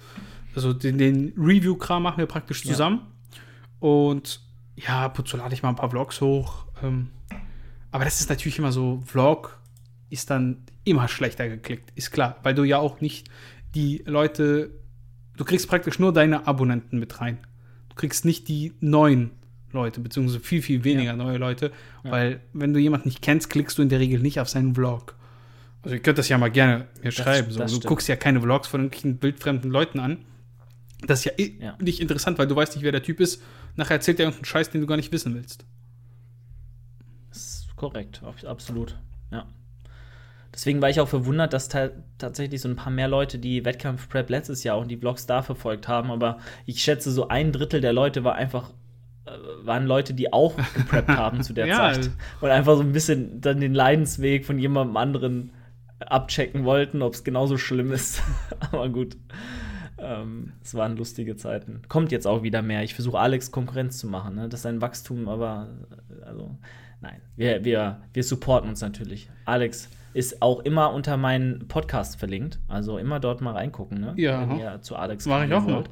Also 0.54 0.72
den, 0.72 0.96
den 0.98 1.32
Review-Kram 1.36 2.02
machen 2.02 2.18
wir 2.18 2.26
praktisch 2.26 2.64
Ja. 2.64 2.70
Und 3.84 4.40
ja, 4.76 5.04
ab 5.04 5.18
und 5.18 5.28
zu 5.28 5.36
lade 5.36 5.52
ich 5.52 5.62
mal 5.62 5.68
ein 5.68 5.76
paar 5.76 5.90
Vlogs 5.90 6.22
hoch. 6.22 6.64
Ähm, 6.82 7.10
aber 7.90 8.04
das 8.04 8.18
ist 8.18 8.30
natürlich 8.30 8.58
immer 8.58 8.72
so, 8.72 9.02
Vlog 9.04 9.58
ist 10.08 10.30
dann 10.30 10.62
immer 10.84 11.06
schlechter 11.06 11.50
geklickt, 11.50 11.92
ist 11.94 12.10
klar. 12.10 12.38
Weil 12.42 12.54
du 12.54 12.64
ja 12.64 12.78
auch 12.78 13.02
nicht 13.02 13.28
die 13.74 14.02
Leute, 14.06 14.70
du 15.36 15.44
kriegst 15.44 15.68
praktisch 15.68 15.98
nur 15.98 16.14
deine 16.14 16.46
Abonnenten 16.46 16.98
mit 16.98 17.20
rein. 17.20 17.36
Du 17.90 17.96
kriegst 17.96 18.24
nicht 18.24 18.48
die 18.48 18.72
neuen 18.80 19.32
Leute, 19.70 20.00
beziehungsweise 20.00 20.40
viel, 20.40 20.62
viel 20.62 20.82
weniger 20.82 21.12
neue 21.12 21.36
Leute. 21.36 21.70
Ja. 22.04 22.10
Weil 22.10 22.40
wenn 22.54 22.72
du 22.72 22.80
jemanden 22.80 23.08
nicht 23.08 23.20
kennst, 23.20 23.50
klickst 23.50 23.76
du 23.76 23.82
in 23.82 23.90
der 23.90 24.00
Regel 24.00 24.18
nicht 24.18 24.40
auf 24.40 24.48
seinen 24.48 24.74
Vlog. 24.74 25.14
Also 25.82 25.94
ihr 25.94 26.00
könnt 26.00 26.16
das 26.16 26.30
ja 26.30 26.38
mal 26.38 26.50
gerne 26.50 26.86
mir 27.02 27.12
schreiben. 27.12 27.50
So. 27.50 27.58
das 27.58 27.78
Du 27.78 27.86
guckst 27.86 28.08
ja 28.08 28.16
keine 28.16 28.40
Vlogs 28.40 28.66
von 28.66 28.80
irgendwelchen 28.80 29.22
wildfremden 29.22 29.70
Leuten 29.70 30.00
an. 30.00 30.24
Das 31.06 31.20
ist 31.20 31.24
ja, 31.26 31.32
eh 31.38 31.58
Ja. 31.60 31.76
nicht 31.80 32.00
interessant, 32.00 32.38
weil 32.38 32.46
du 32.46 32.56
weißt 32.56 32.74
nicht, 32.76 32.84
wer 32.84 32.92
der 32.92 33.02
Typ 33.02 33.20
ist. 33.20 33.42
Nachher 33.76 33.94
erzählt 33.96 34.18
er 34.18 34.26
irgendeinen 34.26 34.44
Scheiß, 34.46 34.70
den 34.70 34.80
du 34.80 34.86
gar 34.86 34.96
nicht 34.96 35.12
wissen 35.12 35.34
willst. 35.34 35.64
Das 37.30 37.38
ist 37.38 37.76
korrekt, 37.76 38.22
ab- 38.24 38.44
absolut. 38.46 38.96
Ja. 39.30 39.46
Deswegen 40.52 40.80
war 40.80 40.88
ich 40.88 41.00
auch 41.00 41.08
verwundert, 41.08 41.52
dass 41.52 41.68
ta 41.68 41.90
tatsächlich 42.18 42.60
so 42.60 42.68
ein 42.68 42.76
paar 42.76 42.92
mehr 42.92 43.08
Leute 43.08 43.38
die 43.38 43.64
Wettkampf-Prep 43.64 44.30
letztes 44.30 44.62
Jahr 44.62 44.78
und 44.78 44.88
die 44.88 44.96
Vlogs 44.96 45.26
da 45.26 45.42
verfolgt 45.42 45.88
haben. 45.88 46.10
Aber 46.12 46.38
ich 46.64 46.80
schätze, 46.82 47.10
so 47.10 47.26
ein 47.28 47.50
Drittel 47.50 47.80
der 47.80 47.92
Leute 47.92 48.22
war 48.22 48.36
einfach 48.36 48.70
äh, 49.26 49.30
waren 49.66 49.86
Leute, 49.86 50.14
die 50.14 50.32
auch 50.32 50.54
gepreppt 50.74 51.08
haben 51.08 51.42
zu 51.42 51.54
der 51.54 51.66
Ja. 51.66 51.76
Zeit. 51.92 52.10
Und 52.40 52.50
einfach 52.50 52.76
so 52.76 52.82
ein 52.82 52.92
bisschen 52.92 53.40
dann 53.40 53.58
den 53.60 53.74
Leidensweg 53.74 54.44
von 54.46 54.58
jemandem 54.60 54.96
anderen 54.96 55.50
abchecken 55.98 56.64
wollten, 56.64 57.02
ob 57.02 57.14
es 57.14 57.24
genauso 57.24 57.56
schlimm 57.58 57.90
ist. 57.90 58.22
Aber 58.70 58.88
gut. 58.90 59.16
Ähm, 60.04 60.52
es 60.62 60.74
waren 60.74 60.96
lustige 60.96 61.36
Zeiten. 61.36 61.82
Kommt 61.88 62.12
jetzt 62.12 62.26
auch 62.26 62.42
wieder 62.42 62.62
mehr. 62.62 62.82
Ich 62.82 62.94
versuche 62.94 63.18
Alex 63.18 63.50
Konkurrenz 63.50 63.98
zu 63.98 64.06
machen. 64.06 64.34
Ne? 64.34 64.48
Das 64.48 64.60
ist 64.60 64.66
ein 64.66 64.80
Wachstum, 64.80 65.28
aber 65.28 65.68
äh, 66.20 66.24
also 66.24 66.56
nein. 67.00 67.20
Wir, 67.36 67.64
wir, 67.64 68.02
wir 68.12 68.22
supporten 68.22 68.68
uns 68.70 68.80
natürlich. 68.80 69.30
Alex 69.44 69.88
ist 70.12 70.42
auch 70.42 70.60
immer 70.60 70.92
unter 70.92 71.16
meinen 71.16 71.66
Podcast 71.68 72.18
verlinkt. 72.18 72.60
Also 72.68 72.98
immer 72.98 73.18
dort 73.20 73.40
mal 73.40 73.52
reingucken, 73.52 74.00
ne? 74.00 74.14
Ja. 74.16 74.48
Wenn 74.48 74.58
ihr 74.58 74.80
zu 74.82 74.96
Alex 74.96 75.26
Mach 75.26 75.44
ich 75.44 75.52
auch 75.52 75.66
mal. 75.66 75.84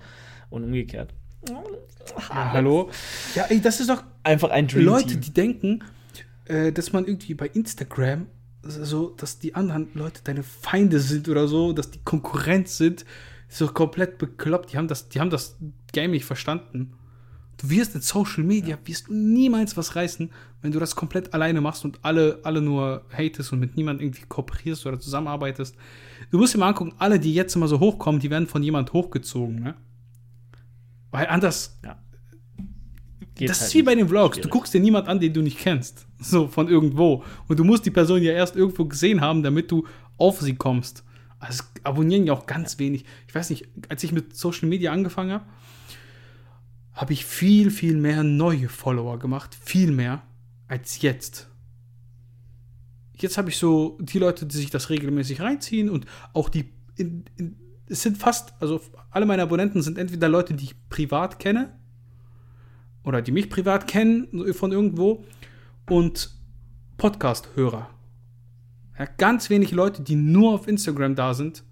Und 0.50 0.64
umgekehrt. 0.64 1.14
Ja, 1.48 2.52
hallo? 2.52 2.90
Ja, 3.34 3.44
ey, 3.48 3.60
das 3.60 3.80
ist 3.80 3.90
doch 3.90 4.04
Einfach 4.24 4.50
ein 4.50 4.68
Dream 4.68 4.84
Leute, 4.84 5.08
Team. 5.08 5.20
die 5.20 5.32
denken, 5.32 5.84
äh, 6.44 6.72
dass 6.72 6.92
man 6.92 7.06
irgendwie 7.06 7.34
bei 7.34 7.48
Instagram 7.48 8.26
so, 8.62 9.10
dass 9.10 9.40
die 9.40 9.56
anderen 9.56 9.88
Leute 9.94 10.20
deine 10.22 10.44
Feinde 10.44 11.00
sind 11.00 11.28
oder 11.28 11.48
so, 11.48 11.72
dass 11.72 11.90
die 11.90 11.98
Konkurrenz 12.04 12.78
sind, 12.78 13.04
ist 13.52 13.58
so 13.58 13.68
komplett 13.68 14.18
bekloppt. 14.18 14.72
Die 14.72 14.78
haben 14.78 14.88
das, 14.88 15.08
die 15.08 15.20
haben 15.20 15.30
das 15.30 15.56
Game 15.92 16.12
nicht 16.12 16.24
verstanden. 16.24 16.94
Du 17.58 17.70
wirst 17.70 17.94
in 17.94 18.00
Social 18.00 18.42
Media, 18.42 18.78
wirst 18.84 19.08
du 19.08 19.14
niemals 19.14 19.76
was 19.76 19.94
reißen, 19.94 20.30
wenn 20.62 20.72
du 20.72 20.80
das 20.80 20.96
komplett 20.96 21.32
alleine 21.34 21.60
machst 21.60 21.84
und 21.84 21.98
alle, 22.02 22.40
alle 22.42 22.60
nur 22.60 23.04
hatest 23.12 23.52
und 23.52 23.60
mit 23.60 23.76
niemandem 23.76 24.06
irgendwie 24.06 24.24
kooperierst 24.28 24.86
oder 24.86 24.98
zusammenarbeitest. 24.98 25.76
Du 26.30 26.38
musst 26.38 26.54
dir 26.54 26.58
mal 26.58 26.68
angucken, 26.68 26.94
alle, 26.98 27.20
die 27.20 27.34
jetzt 27.34 27.54
immer 27.54 27.68
so 27.68 27.78
hochkommen, 27.78 28.20
die 28.20 28.30
werden 28.30 28.48
von 28.48 28.62
jemand 28.62 28.92
hochgezogen, 28.92 29.62
ne? 29.62 29.74
Weil 31.10 31.26
anders, 31.26 31.78
Geht 33.34 33.48
das 33.48 33.60
halt 33.60 33.68
ist 33.68 33.74
wie 33.74 33.82
bei 33.82 33.94
den 33.94 34.08
Vlogs. 34.08 34.36
Schwierig. 34.36 34.50
Du 34.50 34.56
guckst 34.56 34.74
dir 34.74 34.80
niemand 34.80 35.08
an, 35.08 35.20
den 35.20 35.32
du 35.32 35.42
nicht 35.42 35.58
kennst. 35.58 36.06
So, 36.18 36.48
von 36.48 36.68
irgendwo. 36.68 37.24
Und 37.48 37.58
du 37.58 37.64
musst 37.64 37.84
die 37.84 37.90
Person 37.90 38.22
ja 38.22 38.32
erst 38.32 38.56
irgendwo 38.56 38.84
gesehen 38.84 39.20
haben, 39.20 39.42
damit 39.42 39.70
du 39.70 39.86
auf 40.16 40.40
sie 40.40 40.54
kommst. 40.54 41.04
Also, 41.42 41.64
abonnieren 41.82 42.24
ja 42.24 42.34
auch 42.34 42.46
ganz 42.46 42.78
wenig. 42.78 43.04
Ich 43.26 43.34
weiß 43.34 43.50
nicht, 43.50 43.66
als 43.88 44.04
ich 44.04 44.12
mit 44.12 44.36
Social 44.36 44.68
Media 44.68 44.92
angefangen 44.92 45.32
habe, 45.32 45.44
habe 46.92 47.12
ich 47.12 47.24
viel, 47.26 47.72
viel 47.72 47.96
mehr 47.96 48.22
neue 48.22 48.68
Follower 48.68 49.18
gemacht. 49.18 49.56
Viel 49.60 49.90
mehr 49.90 50.22
als 50.68 51.02
jetzt. 51.02 51.48
Jetzt 53.14 53.38
habe 53.38 53.50
ich 53.50 53.56
so 53.56 53.98
die 54.00 54.20
Leute, 54.20 54.46
die 54.46 54.56
sich 54.56 54.70
das 54.70 54.88
regelmäßig 54.88 55.40
reinziehen 55.40 55.90
und 55.90 56.06
auch 56.32 56.48
die. 56.48 56.70
In, 56.94 57.24
in, 57.36 57.56
es 57.86 58.02
sind 58.02 58.18
fast, 58.18 58.54
also 58.60 58.80
alle 59.10 59.26
meine 59.26 59.42
Abonnenten 59.42 59.82
sind 59.82 59.98
entweder 59.98 60.28
Leute, 60.28 60.54
die 60.54 60.64
ich 60.66 60.88
privat 60.90 61.40
kenne 61.40 61.76
oder 63.02 63.20
die 63.20 63.32
mich 63.32 63.50
privat 63.50 63.88
kennen 63.88 64.54
von 64.54 64.70
irgendwo 64.70 65.24
und 65.90 66.30
Podcast-Hörer. 66.98 67.90
Ja, 69.02 69.08
ganz 69.18 69.50
wenig 69.50 69.72
Leute, 69.72 70.00
die 70.00 70.14
nur 70.14 70.54
auf 70.54 70.68
Instagram 70.68 71.16
da 71.16 71.34
sind 71.34 71.64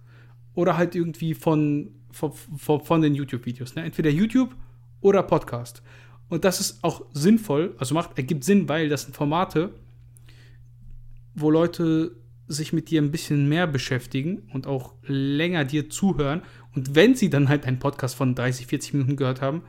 oder 0.52 0.76
halt 0.76 0.96
irgendwie 0.96 1.34
von, 1.34 1.92
von, 2.10 2.32
von, 2.32 3.02
den 3.02 3.14
YouTube-Videos. 3.14 3.76
Ne? 3.76 3.84
Entweder 3.84 4.10
YouTube 4.10 4.52
oder 5.00 5.22
Podcast. 5.22 5.80
Und 6.28 6.44
das 6.44 6.58
ist 6.58 6.82
auch 6.82 7.04
sinnvoll, 7.12 7.76
also 7.78 7.94
macht, 7.94 8.18
ergibt 8.18 8.42
Sinn, 8.42 8.68
weil 8.68 8.88
das 8.88 9.02
sind 9.02 9.14
Formate, 9.14 9.72
wo 11.36 11.52
Leute 11.52 12.16
sich 12.48 12.72
mit 12.72 12.90
dir 12.90 13.00
ein 13.00 13.12
bisschen 13.12 13.48
mehr 13.48 13.68
beschäftigen 13.68 14.42
und 14.52 14.66
auch 14.66 14.94
länger 15.04 15.64
dir 15.64 15.88
zuhören. 15.88 16.42
Und 16.74 16.96
wenn 16.96 17.14
sie 17.14 17.30
dann 17.30 17.48
halt 17.48 17.64
einen 17.64 17.78
Podcast 17.78 18.16
von 18.16 18.34
30, 18.34 18.66
40 18.66 18.94
Minuten 18.94 19.14
gehört 19.14 19.40
haben, 19.40 19.62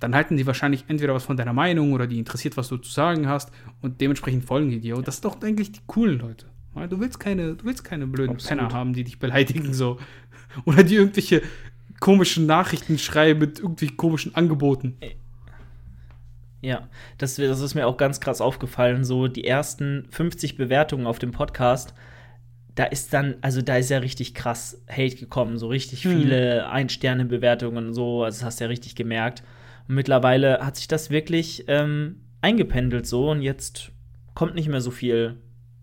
dann 0.00 0.14
halten 0.14 0.38
die 0.38 0.46
wahrscheinlich 0.46 0.86
entweder 0.88 1.12
was 1.12 1.24
von 1.24 1.36
deiner 1.36 1.52
Meinung 1.52 1.92
oder 1.92 2.06
die 2.06 2.18
interessiert, 2.18 2.56
was 2.56 2.68
du 2.68 2.78
zu 2.78 2.90
sagen 2.90 3.28
hast 3.28 3.50
und 3.82 4.00
dementsprechend 4.00 4.46
folgen 4.46 4.70
die 4.70 4.80
dir. 4.80 4.96
Und 4.96 5.06
das 5.06 5.16
ist 5.16 5.26
doch 5.26 5.42
eigentlich 5.42 5.70
die 5.70 5.82
coolen 5.86 6.18
Leute. 6.18 6.53
Du 6.74 7.00
willst 7.00 7.20
keine, 7.20 7.54
du 7.54 7.64
willst 7.64 7.84
keine 7.84 8.06
blöden 8.06 8.34
Absolut. 8.36 8.62
Penner 8.64 8.74
haben, 8.74 8.92
die 8.92 9.04
dich 9.04 9.18
beleidigen 9.18 9.72
so. 9.72 9.98
Oder 10.64 10.82
die 10.82 10.96
irgendwelche 10.96 11.42
komischen 12.00 12.46
Nachrichten 12.46 12.98
schreiben 12.98 13.40
mit 13.40 13.60
irgendwie 13.60 13.88
komischen 13.88 14.34
Angeboten. 14.34 14.96
Ja, 16.60 16.88
das, 17.18 17.36
das 17.36 17.60
ist 17.60 17.74
mir 17.74 17.86
auch 17.86 17.96
ganz 17.96 18.20
krass 18.20 18.40
aufgefallen. 18.40 19.04
So 19.04 19.28
die 19.28 19.44
ersten 19.44 20.06
50 20.10 20.56
Bewertungen 20.56 21.06
auf 21.06 21.18
dem 21.18 21.30
Podcast, 21.30 21.94
da 22.74 22.84
ist 22.84 23.12
dann, 23.12 23.36
also 23.42 23.62
da 23.62 23.76
ist 23.76 23.90
ja 23.90 23.98
richtig 23.98 24.34
krass 24.34 24.82
Hate 24.90 25.16
gekommen, 25.16 25.58
so 25.58 25.68
richtig 25.68 26.04
Mhm. 26.04 26.10
viele 26.20 26.68
Ein-Sterne-Bewertungen 26.68 27.88
und 27.88 27.94
so, 27.94 28.24
also 28.24 28.38
das 28.38 28.44
hast 28.44 28.60
du 28.60 28.64
ja 28.64 28.68
richtig 28.68 28.96
gemerkt. 28.96 29.42
Und 29.88 29.94
mittlerweile 29.94 30.58
hat 30.64 30.76
sich 30.76 30.88
das 30.88 31.10
wirklich 31.10 31.64
ähm, 31.68 32.20
eingependelt 32.40 33.06
so 33.06 33.30
und 33.30 33.42
jetzt 33.42 33.92
kommt 34.34 34.54
nicht 34.54 34.68
mehr 34.68 34.80
so 34.80 34.90
viel 34.90 35.36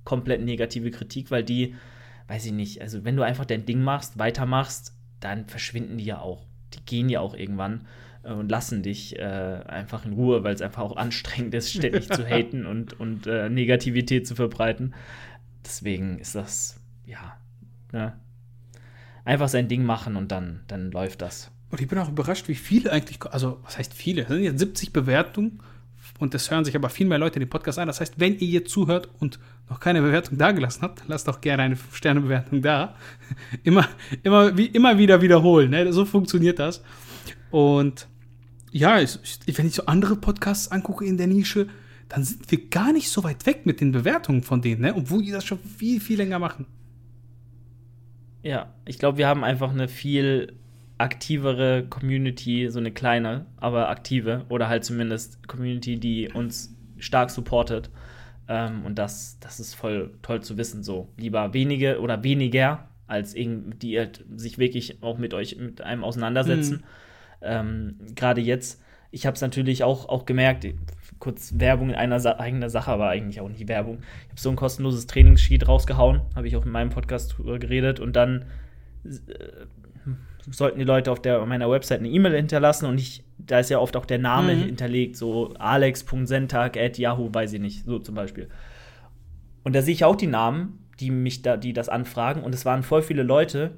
komplett 0.03 0.41
negative 0.41 0.91
Kritik, 0.91 1.31
weil 1.31 1.43
die, 1.43 1.75
weiß 2.27 2.45
ich 2.45 2.51
nicht, 2.51 2.81
also 2.81 3.03
wenn 3.03 3.15
du 3.15 3.23
einfach 3.23 3.45
dein 3.45 3.65
Ding 3.65 3.81
machst, 3.81 4.17
weitermachst, 4.17 4.93
dann 5.19 5.47
verschwinden 5.47 5.97
die 5.97 6.05
ja 6.05 6.19
auch. 6.19 6.45
Die 6.73 6.83
gehen 6.85 7.09
ja 7.09 7.19
auch 7.19 7.35
irgendwann 7.35 7.87
äh, 8.23 8.33
und 8.33 8.49
lassen 8.49 8.83
dich 8.83 9.17
äh, 9.19 9.21
einfach 9.21 10.05
in 10.05 10.13
Ruhe, 10.13 10.43
weil 10.43 10.53
es 10.53 10.61
einfach 10.61 10.81
auch 10.81 10.97
anstrengend 10.97 11.53
ist, 11.53 11.71
ständig 11.71 12.09
zu 12.09 12.25
haten 12.29 12.65
und, 12.65 12.99
und 12.99 13.27
äh, 13.27 13.49
Negativität 13.49 14.27
zu 14.27 14.35
verbreiten. 14.35 14.93
Deswegen 15.65 16.19
ist 16.19 16.35
das, 16.35 16.79
ja, 17.05 17.37
ne? 17.91 18.13
Einfach 19.23 19.49
sein 19.49 19.67
Ding 19.67 19.83
machen 19.83 20.15
und 20.15 20.31
dann, 20.31 20.61
dann 20.67 20.89
läuft 20.89 21.21
das. 21.21 21.51
Und 21.69 21.79
ich 21.79 21.87
bin 21.87 21.99
auch 21.99 22.09
überrascht, 22.09 22.47
wie 22.47 22.55
viele 22.55 22.91
eigentlich, 22.91 23.23
also 23.25 23.59
was 23.63 23.77
heißt 23.77 23.93
viele? 23.93 24.23
Das 24.23 24.31
sind 24.31 24.43
jetzt 24.43 24.59
70 24.59 24.93
Bewertungen 24.93 25.61
und 26.21 26.35
es 26.35 26.51
hören 26.51 26.63
sich 26.63 26.75
aber 26.75 26.89
viel 26.89 27.07
mehr 27.07 27.17
Leute 27.17 27.39
den 27.39 27.49
Podcast 27.49 27.79
an. 27.79 27.87
Das 27.87 27.99
heißt, 27.99 28.19
wenn 28.19 28.37
ihr 28.37 28.47
jetzt 28.47 28.69
zuhört 28.69 29.09
und 29.19 29.39
noch 29.69 29.79
keine 29.79 30.03
Bewertung 30.03 30.37
dagelassen 30.37 30.83
habt, 30.83 31.01
lasst 31.07 31.27
doch 31.27 31.41
gerne 31.41 31.63
eine 31.63 31.75
5-Sterne-Bewertung 31.75 32.61
da. 32.61 32.95
immer, 33.63 33.87
immer, 34.21 34.55
wie, 34.55 34.67
immer 34.67 34.99
wieder 34.99 35.23
wiederholen. 35.23 35.71
Ne? 35.71 35.91
So 35.91 36.05
funktioniert 36.05 36.59
das. 36.59 36.83
Und 37.49 38.07
ja, 38.69 38.99
ich, 38.99 39.17
wenn 39.47 39.65
ich 39.65 39.73
so 39.73 39.87
andere 39.87 40.15
Podcasts 40.15 40.71
angucke 40.71 41.05
in 41.05 41.17
der 41.17 41.25
Nische, 41.25 41.67
dann 42.07 42.23
sind 42.23 42.51
wir 42.51 42.69
gar 42.69 42.93
nicht 42.93 43.09
so 43.09 43.23
weit 43.23 43.47
weg 43.47 43.65
mit 43.65 43.81
den 43.81 43.91
Bewertungen 43.91 44.43
von 44.43 44.61
denen, 44.61 44.81
ne? 44.81 44.93
obwohl 44.95 45.23
die 45.23 45.31
das 45.31 45.43
schon 45.43 45.57
viel, 45.57 45.99
viel 45.99 46.17
länger 46.17 46.37
machen. 46.37 46.67
Ja, 48.43 48.75
ich 48.85 48.99
glaube, 48.99 49.17
wir 49.17 49.27
haben 49.27 49.43
einfach 49.43 49.71
eine 49.71 49.87
viel 49.87 50.53
aktivere 51.01 51.85
Community, 51.89 52.69
so 52.69 52.79
eine 52.79 52.91
kleine, 52.91 53.45
aber 53.57 53.89
aktive 53.89 54.45
oder 54.49 54.69
halt 54.69 54.85
zumindest 54.85 55.47
Community, 55.47 55.99
die 55.99 56.29
uns 56.29 56.75
stark 56.97 57.31
supportet. 57.31 57.89
Ähm, 58.47 58.85
und 58.85 58.99
das, 58.99 59.39
das 59.39 59.59
ist 59.59 59.73
voll 59.73 60.13
toll 60.21 60.41
zu 60.41 60.57
wissen. 60.57 60.83
So 60.83 61.09
lieber 61.17 61.53
wenige 61.53 61.99
oder 61.99 62.23
weniger, 62.23 62.87
als 63.07 63.33
die 63.33 63.97
halt 63.97 64.23
sich 64.35 64.57
wirklich 64.57 65.01
auch 65.01 65.17
mit 65.17 65.33
euch, 65.33 65.57
mit 65.57 65.81
einem 65.81 66.03
auseinandersetzen. 66.03 66.77
Mhm. 66.77 66.83
Ähm, 67.41 67.95
Gerade 68.15 68.41
jetzt, 68.41 68.81
ich 69.09 69.25
habe 69.25 69.35
es 69.35 69.41
natürlich 69.41 69.83
auch, 69.83 70.07
auch 70.07 70.25
gemerkt, 70.25 70.67
kurz 71.19 71.53
Werbung 71.57 71.89
in 71.89 71.95
einer 71.95 72.19
Sa 72.19 72.39
eigener 72.39 72.69
Sache, 72.69 72.91
aber 72.91 73.09
eigentlich 73.09 73.41
auch 73.41 73.49
nicht 73.49 73.67
Werbung. 73.67 73.99
Ich 74.25 74.29
habe 74.29 74.39
so 74.39 74.49
ein 74.49 74.55
kostenloses 74.55 75.07
Trainingssheet 75.07 75.67
rausgehauen, 75.67 76.21
habe 76.35 76.47
ich 76.47 76.55
auch 76.55 76.65
in 76.65 76.71
meinem 76.71 76.89
Podcast 76.89 77.37
drüber 77.37 77.57
geredet 77.59 77.99
und 77.99 78.15
dann 78.15 78.45
äh, 79.03 79.09
sollten 80.49 80.79
die 80.79 80.85
Leute 80.85 81.11
auf 81.11 81.21
der, 81.21 81.45
meiner 81.45 81.69
Website 81.69 81.99
eine 81.99 82.09
E-Mail 82.09 82.35
hinterlassen 82.35 82.85
und 82.85 82.99
ich, 82.99 83.23
da 83.37 83.59
ist 83.59 83.69
ja 83.69 83.79
oft 83.79 83.95
auch 83.95 84.05
der 84.05 84.19
Name 84.19 84.55
mhm. 84.55 84.63
hinterlegt, 84.63 85.15
so 85.15 85.53
alex.sentag.yahoo, 85.59 87.33
weiß 87.33 87.53
ich 87.53 87.61
nicht, 87.61 87.85
so 87.85 87.99
zum 87.99 88.15
Beispiel. 88.15 88.49
Und 89.63 89.75
da 89.75 89.81
sehe 89.81 89.93
ich 89.93 90.03
auch 90.03 90.15
die 90.15 90.27
Namen, 90.27 90.79
die 90.99 91.11
mich 91.11 91.41
da, 91.41 91.57
die 91.57 91.73
das 91.73 91.89
anfragen 91.89 92.43
und 92.43 92.55
es 92.55 92.65
waren 92.65 92.83
voll 92.83 93.01
viele 93.01 93.23
Leute, 93.23 93.77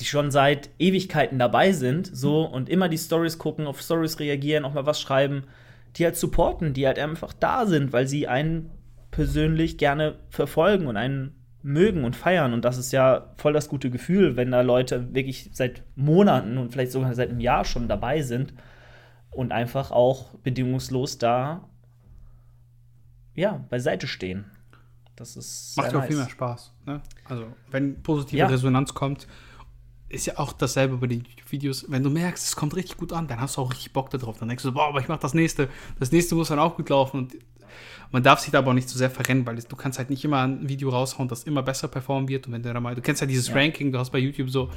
die 0.00 0.04
schon 0.04 0.30
seit 0.30 0.70
Ewigkeiten 0.78 1.38
dabei 1.38 1.72
sind, 1.72 2.06
so 2.14 2.42
und 2.42 2.68
immer 2.68 2.88
die 2.88 2.98
Stories 2.98 3.38
gucken, 3.38 3.66
auf 3.66 3.80
Stories 3.80 4.20
reagieren, 4.20 4.64
auch 4.64 4.74
mal 4.74 4.86
was 4.86 5.00
schreiben, 5.00 5.44
die 5.96 6.04
halt 6.04 6.16
supporten, 6.16 6.72
die 6.72 6.86
halt 6.86 6.98
einfach 6.98 7.32
da 7.32 7.66
sind, 7.66 7.92
weil 7.92 8.06
sie 8.06 8.28
einen 8.28 8.70
persönlich 9.10 9.78
gerne 9.78 10.16
verfolgen 10.30 10.86
und 10.86 10.96
einen 10.96 11.34
mögen 11.62 12.04
und 12.04 12.16
feiern. 12.16 12.52
Und 12.52 12.64
das 12.64 12.78
ist 12.78 12.92
ja 12.92 13.32
voll 13.36 13.52
das 13.52 13.68
gute 13.68 13.90
Gefühl, 13.90 14.36
wenn 14.36 14.50
da 14.50 14.60
Leute 14.62 15.14
wirklich 15.14 15.50
seit 15.52 15.82
Monaten 15.96 16.58
und 16.58 16.72
vielleicht 16.72 16.92
sogar 16.92 17.14
seit 17.14 17.30
einem 17.30 17.40
Jahr 17.40 17.64
schon 17.64 17.88
dabei 17.88 18.22
sind 18.22 18.52
und 19.30 19.52
einfach 19.52 19.90
auch 19.90 20.34
bedingungslos 20.42 21.18
da 21.18 21.68
ja, 23.34 23.64
beiseite 23.70 24.06
stehen. 24.06 24.44
Das 25.16 25.36
ist 25.36 25.76
Macht 25.76 25.92
ja 25.92 25.98
nice. 25.98 26.02
auch 26.02 26.08
viel 26.08 26.16
mehr 26.16 26.28
Spaß. 26.28 26.74
Ne? 26.86 27.00
Also, 27.24 27.46
wenn 27.70 28.02
positive 28.02 28.38
ja. 28.38 28.46
Resonanz 28.46 28.94
kommt, 28.94 29.26
ist 30.08 30.26
ja 30.26 30.38
auch 30.38 30.52
dasselbe 30.52 30.98
bei 30.98 31.06
den 31.06 31.24
Videos. 31.48 31.86
Wenn 31.88 32.02
du 32.02 32.10
merkst, 32.10 32.46
es 32.46 32.56
kommt 32.56 32.76
richtig 32.76 32.98
gut 32.98 33.12
an, 33.12 33.28
dann 33.28 33.40
hast 33.40 33.56
du 33.56 33.62
auch 33.62 33.70
richtig 33.70 33.92
Bock 33.92 34.10
darauf. 34.10 34.38
Dann 34.38 34.48
denkst 34.48 34.64
du, 34.64 34.72
boah, 34.72 34.88
aber 34.88 35.00
ich 35.00 35.08
mach 35.08 35.18
das 35.18 35.32
nächste. 35.32 35.68
Das 35.98 36.12
nächste 36.12 36.34
muss 36.34 36.48
dann 36.48 36.58
auch 36.58 36.76
gut 36.76 36.90
laufen. 36.90 37.16
Und 37.18 37.36
man 38.12 38.22
darf 38.22 38.40
sich 38.40 38.50
da 38.52 38.58
aber 38.58 38.70
auch 38.70 38.74
nicht 38.74 38.88
zu 38.88 38.94
so 38.94 38.98
sehr 38.98 39.10
verrennen, 39.10 39.46
weil 39.46 39.56
du 39.56 39.74
kannst 39.74 39.98
halt 39.98 40.10
nicht 40.10 40.22
immer 40.24 40.42
ein 40.42 40.68
Video 40.68 40.90
raushauen, 40.90 41.28
das 41.28 41.44
immer 41.44 41.62
besser 41.62 41.88
performen 41.88 42.28
wird. 42.28 42.46
Und 42.46 42.52
wenn 42.52 42.62
du 42.62 42.72
da 42.72 42.78
mal, 42.78 42.94
du 42.94 43.00
kennst 43.00 43.22
ja 43.22 43.26
dieses 43.26 43.48
ja. 43.48 43.54
Ranking, 43.54 43.90
du 43.90 43.98
hast 43.98 44.10
bei 44.10 44.18
YouTube 44.18 44.50
so, 44.50 44.70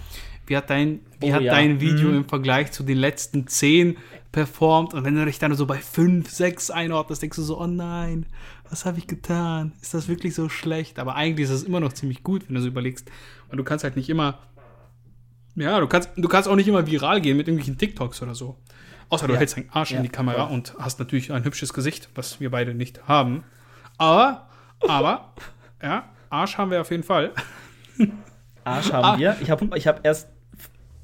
wie 0.47 0.55
hat 0.55 0.69
dein, 0.69 1.01
wie 1.19 1.31
oh, 1.31 1.33
hat 1.33 1.41
ja. 1.41 1.53
dein 1.53 1.81
Video 1.81 2.09
mhm. 2.09 2.17
im 2.17 2.29
Vergleich 2.29 2.71
zu 2.71 2.83
den 2.83 2.97
letzten 2.97 3.45
zehn 3.47 3.97
performt? 4.31 4.93
Und 4.93 5.03
wenn 5.03 5.15
du 5.15 5.25
dich 5.25 5.37
dann 5.37 5.53
so 5.53 5.65
bei 5.65 5.77
fünf, 5.77 6.29
sechs 6.29 6.71
einordnest, 6.71 7.21
denkst 7.21 7.35
du 7.35 7.43
so, 7.43 7.59
oh 7.59 7.67
nein, 7.67 8.25
was 8.69 8.85
habe 8.85 8.99
ich 8.99 9.07
getan? 9.07 9.73
Ist 9.81 9.93
das 9.93 10.07
wirklich 10.07 10.33
so 10.33 10.47
schlecht? 10.47 10.97
Aber 10.97 11.15
eigentlich 11.15 11.43
ist 11.43 11.51
es 11.51 11.63
immer 11.63 11.81
noch 11.81 11.91
ziemlich 11.91 12.23
gut, 12.23 12.47
wenn 12.47 12.55
du 12.55 12.61
so 12.61 12.67
überlegst. 12.67 13.11
Und 13.49 13.57
du 13.57 13.65
kannst 13.65 13.83
halt 13.83 13.97
nicht 13.97 14.09
immer, 14.09 14.39
ja, 15.55 15.77
du 15.79 15.87
kannst, 15.87 16.11
du 16.15 16.27
kannst 16.29 16.47
auch 16.47 16.55
nicht 16.55 16.69
immer 16.69 16.87
viral 16.87 17.19
gehen 17.19 17.35
mit 17.35 17.49
irgendwelchen 17.49 17.77
TikToks 17.77 18.21
oder 18.21 18.33
so. 18.33 18.57
Außer 19.09 19.27
du 19.27 19.33
ja. 19.33 19.39
hältst 19.39 19.57
deinen 19.57 19.69
Arsch 19.71 19.91
ja. 19.91 19.97
in 19.97 20.03
die 20.03 20.09
Kamera 20.09 20.37
ja. 20.37 20.43
und 20.45 20.75
hast 20.79 20.99
natürlich 20.99 21.31
ein 21.31 21.43
hübsches 21.43 21.73
Gesicht, 21.73 22.09
was 22.15 22.39
wir 22.39 22.51
beide 22.51 22.73
nicht 22.73 23.07
haben. 23.07 23.43
Aber, 23.97 24.49
aber, 24.87 25.33
ja, 25.81 26.09
Arsch 26.29 26.57
haben 26.57 26.71
wir 26.71 26.81
auf 26.81 26.91
jeden 26.91 27.03
Fall. 27.03 27.31
Arsch 28.63 28.91
haben 28.91 29.05
ah. 29.05 29.17
wir. 29.17 29.37
Ich 29.41 29.49
habe 29.49 29.69
ich 29.77 29.87
hab 29.87 30.05
erst 30.05 30.29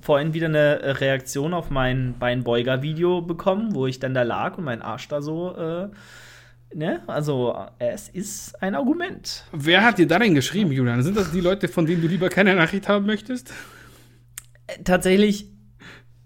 vorhin 0.01 0.33
wieder 0.33 0.47
eine 0.47 0.99
Reaktion 0.99 1.53
auf 1.53 1.69
mein 1.69 2.15
Beinbeuger-Video 2.17 3.21
bekommen, 3.21 3.75
wo 3.75 3.85
ich 3.85 3.99
dann 3.99 4.13
da 4.13 4.23
lag 4.23 4.57
und 4.57 4.63
mein 4.63 4.81
Arsch 4.81 5.07
da 5.07 5.21
so. 5.21 5.55
Äh, 5.55 5.89
ne? 6.75 7.03
Also, 7.07 7.55
es 7.79 8.09
ist 8.09 8.61
ein 8.61 8.75
Argument. 8.75 9.45
Wer 9.51 9.83
hat 9.83 9.99
dir 9.99 10.07
da 10.07 10.19
denn 10.19 10.33
geschrieben, 10.33 10.71
Julian? 10.71 11.03
Sind 11.03 11.17
das 11.17 11.31
die 11.31 11.41
Leute, 11.41 11.67
von 11.67 11.85
denen 11.85 12.01
du 12.01 12.07
lieber 12.07 12.29
keine 12.29 12.55
Nachricht 12.55 12.89
haben 12.89 13.05
möchtest? 13.05 13.53
Äh, 14.67 14.83
tatsächlich 14.83 15.47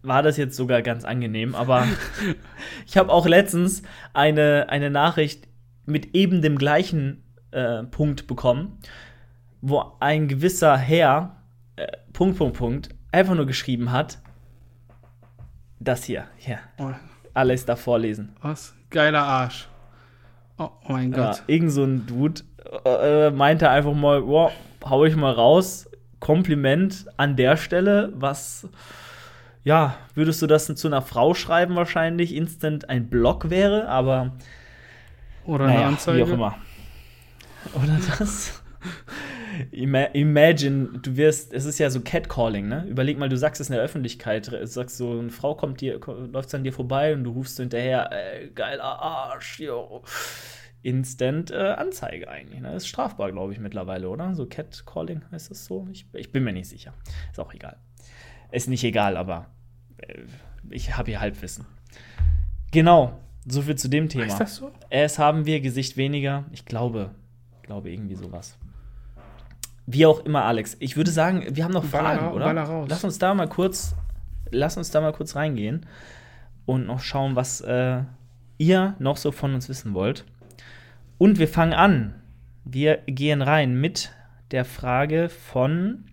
war 0.07 0.23
das 0.23 0.37
jetzt 0.37 0.55
sogar 0.55 0.81
ganz 0.81 1.03
angenehm, 1.03 1.55
aber 1.55 1.87
ich 2.85 2.97
habe 2.97 3.11
auch 3.11 3.25
letztens 3.25 3.83
eine, 4.13 4.67
eine 4.69 4.89
Nachricht 4.89 5.47
mit 5.85 6.15
eben 6.15 6.41
dem 6.41 6.57
gleichen 6.57 7.23
äh, 7.51 7.83
Punkt 7.83 8.27
bekommen, 8.27 8.79
wo 9.61 9.93
ein 9.99 10.27
gewisser 10.27 10.77
Herr, 10.77 11.37
äh, 11.75 11.87
Punkt, 12.13 12.37
Punkt, 12.37 12.57
Punkt, 12.57 12.89
einfach 13.11 13.35
nur 13.35 13.45
geschrieben 13.45 13.91
hat, 13.91 14.19
das 15.79 16.03
hier, 16.03 16.25
hier, 16.37 16.59
oh. 16.77 16.91
alles 17.33 17.65
da 17.65 17.75
vorlesen. 17.75 18.35
Was? 18.41 18.75
Geiler 18.89 19.23
Arsch. 19.23 19.67
Oh, 20.57 20.69
oh 20.87 20.93
mein 20.93 21.11
Gott. 21.11 21.37
Ja, 21.37 21.43
irgend 21.47 21.71
so 21.71 21.83
ein 21.83 22.05
Dude 22.07 22.41
äh, 22.85 23.29
meinte 23.31 23.69
einfach 23.69 23.93
mal, 23.93 24.25
wow, 24.25 24.51
hau 24.83 25.05
ich 25.05 25.15
mal 25.15 25.33
raus, 25.33 25.89
Kompliment 26.19 27.05
an 27.17 27.35
der 27.35 27.57
Stelle, 27.57 28.11
was 28.15 28.67
ja, 29.65 29.97
würdest 30.13 30.41
du 30.41 30.47
das 30.47 30.67
zu 30.73 30.87
einer 30.87 31.01
Frau 31.01 31.33
schreiben 31.33 31.75
wahrscheinlich, 31.75 32.33
instant 32.33 32.87
ein 32.87 33.09
Blog 33.09 33.49
wäre, 33.49 33.89
aber 33.89 34.37
oder 35.43 35.65
naja, 35.65 35.79
eine 35.79 35.87
Anzeige. 35.87 36.19
Wie 36.19 36.23
auch 36.23 36.33
immer. 36.33 36.55
Oder 37.73 37.99
das. 38.19 38.61
Imagine, 39.71 40.99
du 41.01 41.17
wirst, 41.17 41.51
es 41.51 41.65
ist 41.65 41.79
ja 41.79 41.89
so 41.89 42.01
Catcalling, 42.01 42.67
ne? 42.67 42.85
Überleg 42.87 43.17
mal, 43.17 43.29
du 43.29 43.37
sagst 43.37 43.59
es 43.59 43.69
in 43.69 43.73
der 43.73 43.83
Öffentlichkeit, 43.83 44.51
du 44.51 44.67
sagst 44.67 44.97
so, 44.97 45.17
eine 45.17 45.31
Frau 45.31 45.55
kommt 45.55 45.81
dir, 45.81 45.99
läuft 46.31 46.53
an 46.53 46.63
dir 46.63 46.73
vorbei 46.73 47.13
und 47.13 47.23
du 47.23 47.31
rufst 47.31 47.55
so 47.55 47.63
hinterher, 47.63 48.11
ey, 48.11 48.51
geiler 48.51 48.83
Arsch, 48.83 49.59
yo. 49.59 50.03
Instant 50.83 51.49
äh, 51.49 51.55
Anzeige 51.55 52.27
eigentlich. 52.27 52.61
Ne? 52.61 52.75
Ist 52.75 52.87
strafbar, 52.87 53.31
glaube 53.31 53.53
ich, 53.53 53.59
mittlerweile, 53.59 54.09
oder? 54.09 54.35
So 54.35 54.45
Catcalling 54.45 55.23
heißt 55.31 55.49
das 55.49 55.65
so? 55.65 55.87
Ich, 55.91 56.05
ich 56.13 56.31
bin 56.31 56.43
mir 56.43 56.53
nicht 56.53 56.69
sicher. 56.69 56.93
Ist 57.31 57.39
auch 57.39 57.51
egal. 57.53 57.77
Ist 58.51 58.69
nicht 58.69 58.83
egal, 58.83 59.17
aber 59.17 59.47
äh, 59.47 59.54
ich 60.69 60.97
habe 60.97 61.11
hier 61.11 61.21
Halbwissen. 61.21 61.65
Genau, 62.71 63.19
so 63.45 63.61
viel 63.61 63.75
zu 63.75 63.87
dem 63.89 64.09
Thema. 64.09 64.25
Ist 64.25 64.37
das 64.37 64.55
so? 64.55 64.71
Es 64.89 65.19
haben 65.19 65.45
wir 65.45 65.61
Gesicht 65.61 65.97
weniger. 65.97 66.45
Ich 66.51 66.65
glaube, 66.65 67.11
glaube 67.63 67.91
irgendwie 67.91 68.15
sowas. 68.15 68.57
Wie 69.85 70.05
auch 70.05 70.25
immer, 70.25 70.43
Alex. 70.45 70.77
Ich 70.79 70.97
würde 70.97 71.11
sagen, 71.11 71.45
wir 71.49 71.63
haben 71.63 71.71
noch 71.71 71.85
Fragen, 71.85 72.19
Baller, 72.19 72.33
oder? 72.33 72.45
Baller 72.45 72.85
lass 72.89 73.03
uns 73.03 73.19
da 73.19 73.33
mal 73.33 73.47
kurz, 73.47 73.95
lass 74.49 74.77
uns 74.77 74.89
da 74.89 75.01
mal 75.01 75.13
kurz 75.13 75.35
reingehen 75.35 75.85
und 76.65 76.87
noch 76.87 77.01
schauen, 77.01 77.35
was 77.35 77.61
äh, 77.61 78.01
ihr 78.57 78.95
noch 78.99 79.17
so 79.17 79.31
von 79.31 79.53
uns 79.53 79.69
wissen 79.69 79.93
wollt. 79.93 80.25
Und 81.17 81.39
wir 81.39 81.47
fangen 81.47 81.73
an. 81.73 82.15
Wir 82.63 82.97
gehen 83.05 83.41
rein 83.43 83.79
mit 83.79 84.11
der 84.51 84.65
Frage 84.65 85.29
von 85.29 86.05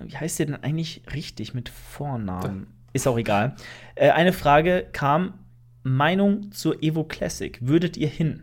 wie 0.00 0.16
heißt 0.16 0.38
der 0.38 0.46
denn 0.46 0.62
eigentlich 0.62 1.02
richtig 1.12 1.54
mit 1.54 1.68
Vornamen? 1.68 2.66
Ist 2.92 3.06
auch 3.06 3.18
egal. 3.18 3.56
Äh, 3.94 4.10
eine 4.10 4.32
Frage 4.32 4.86
kam: 4.92 5.34
Meinung 5.82 6.52
zur 6.52 6.82
Evo 6.82 7.04
Classic. 7.04 7.58
Würdet 7.60 7.96
ihr 7.96 8.08
hin? 8.08 8.42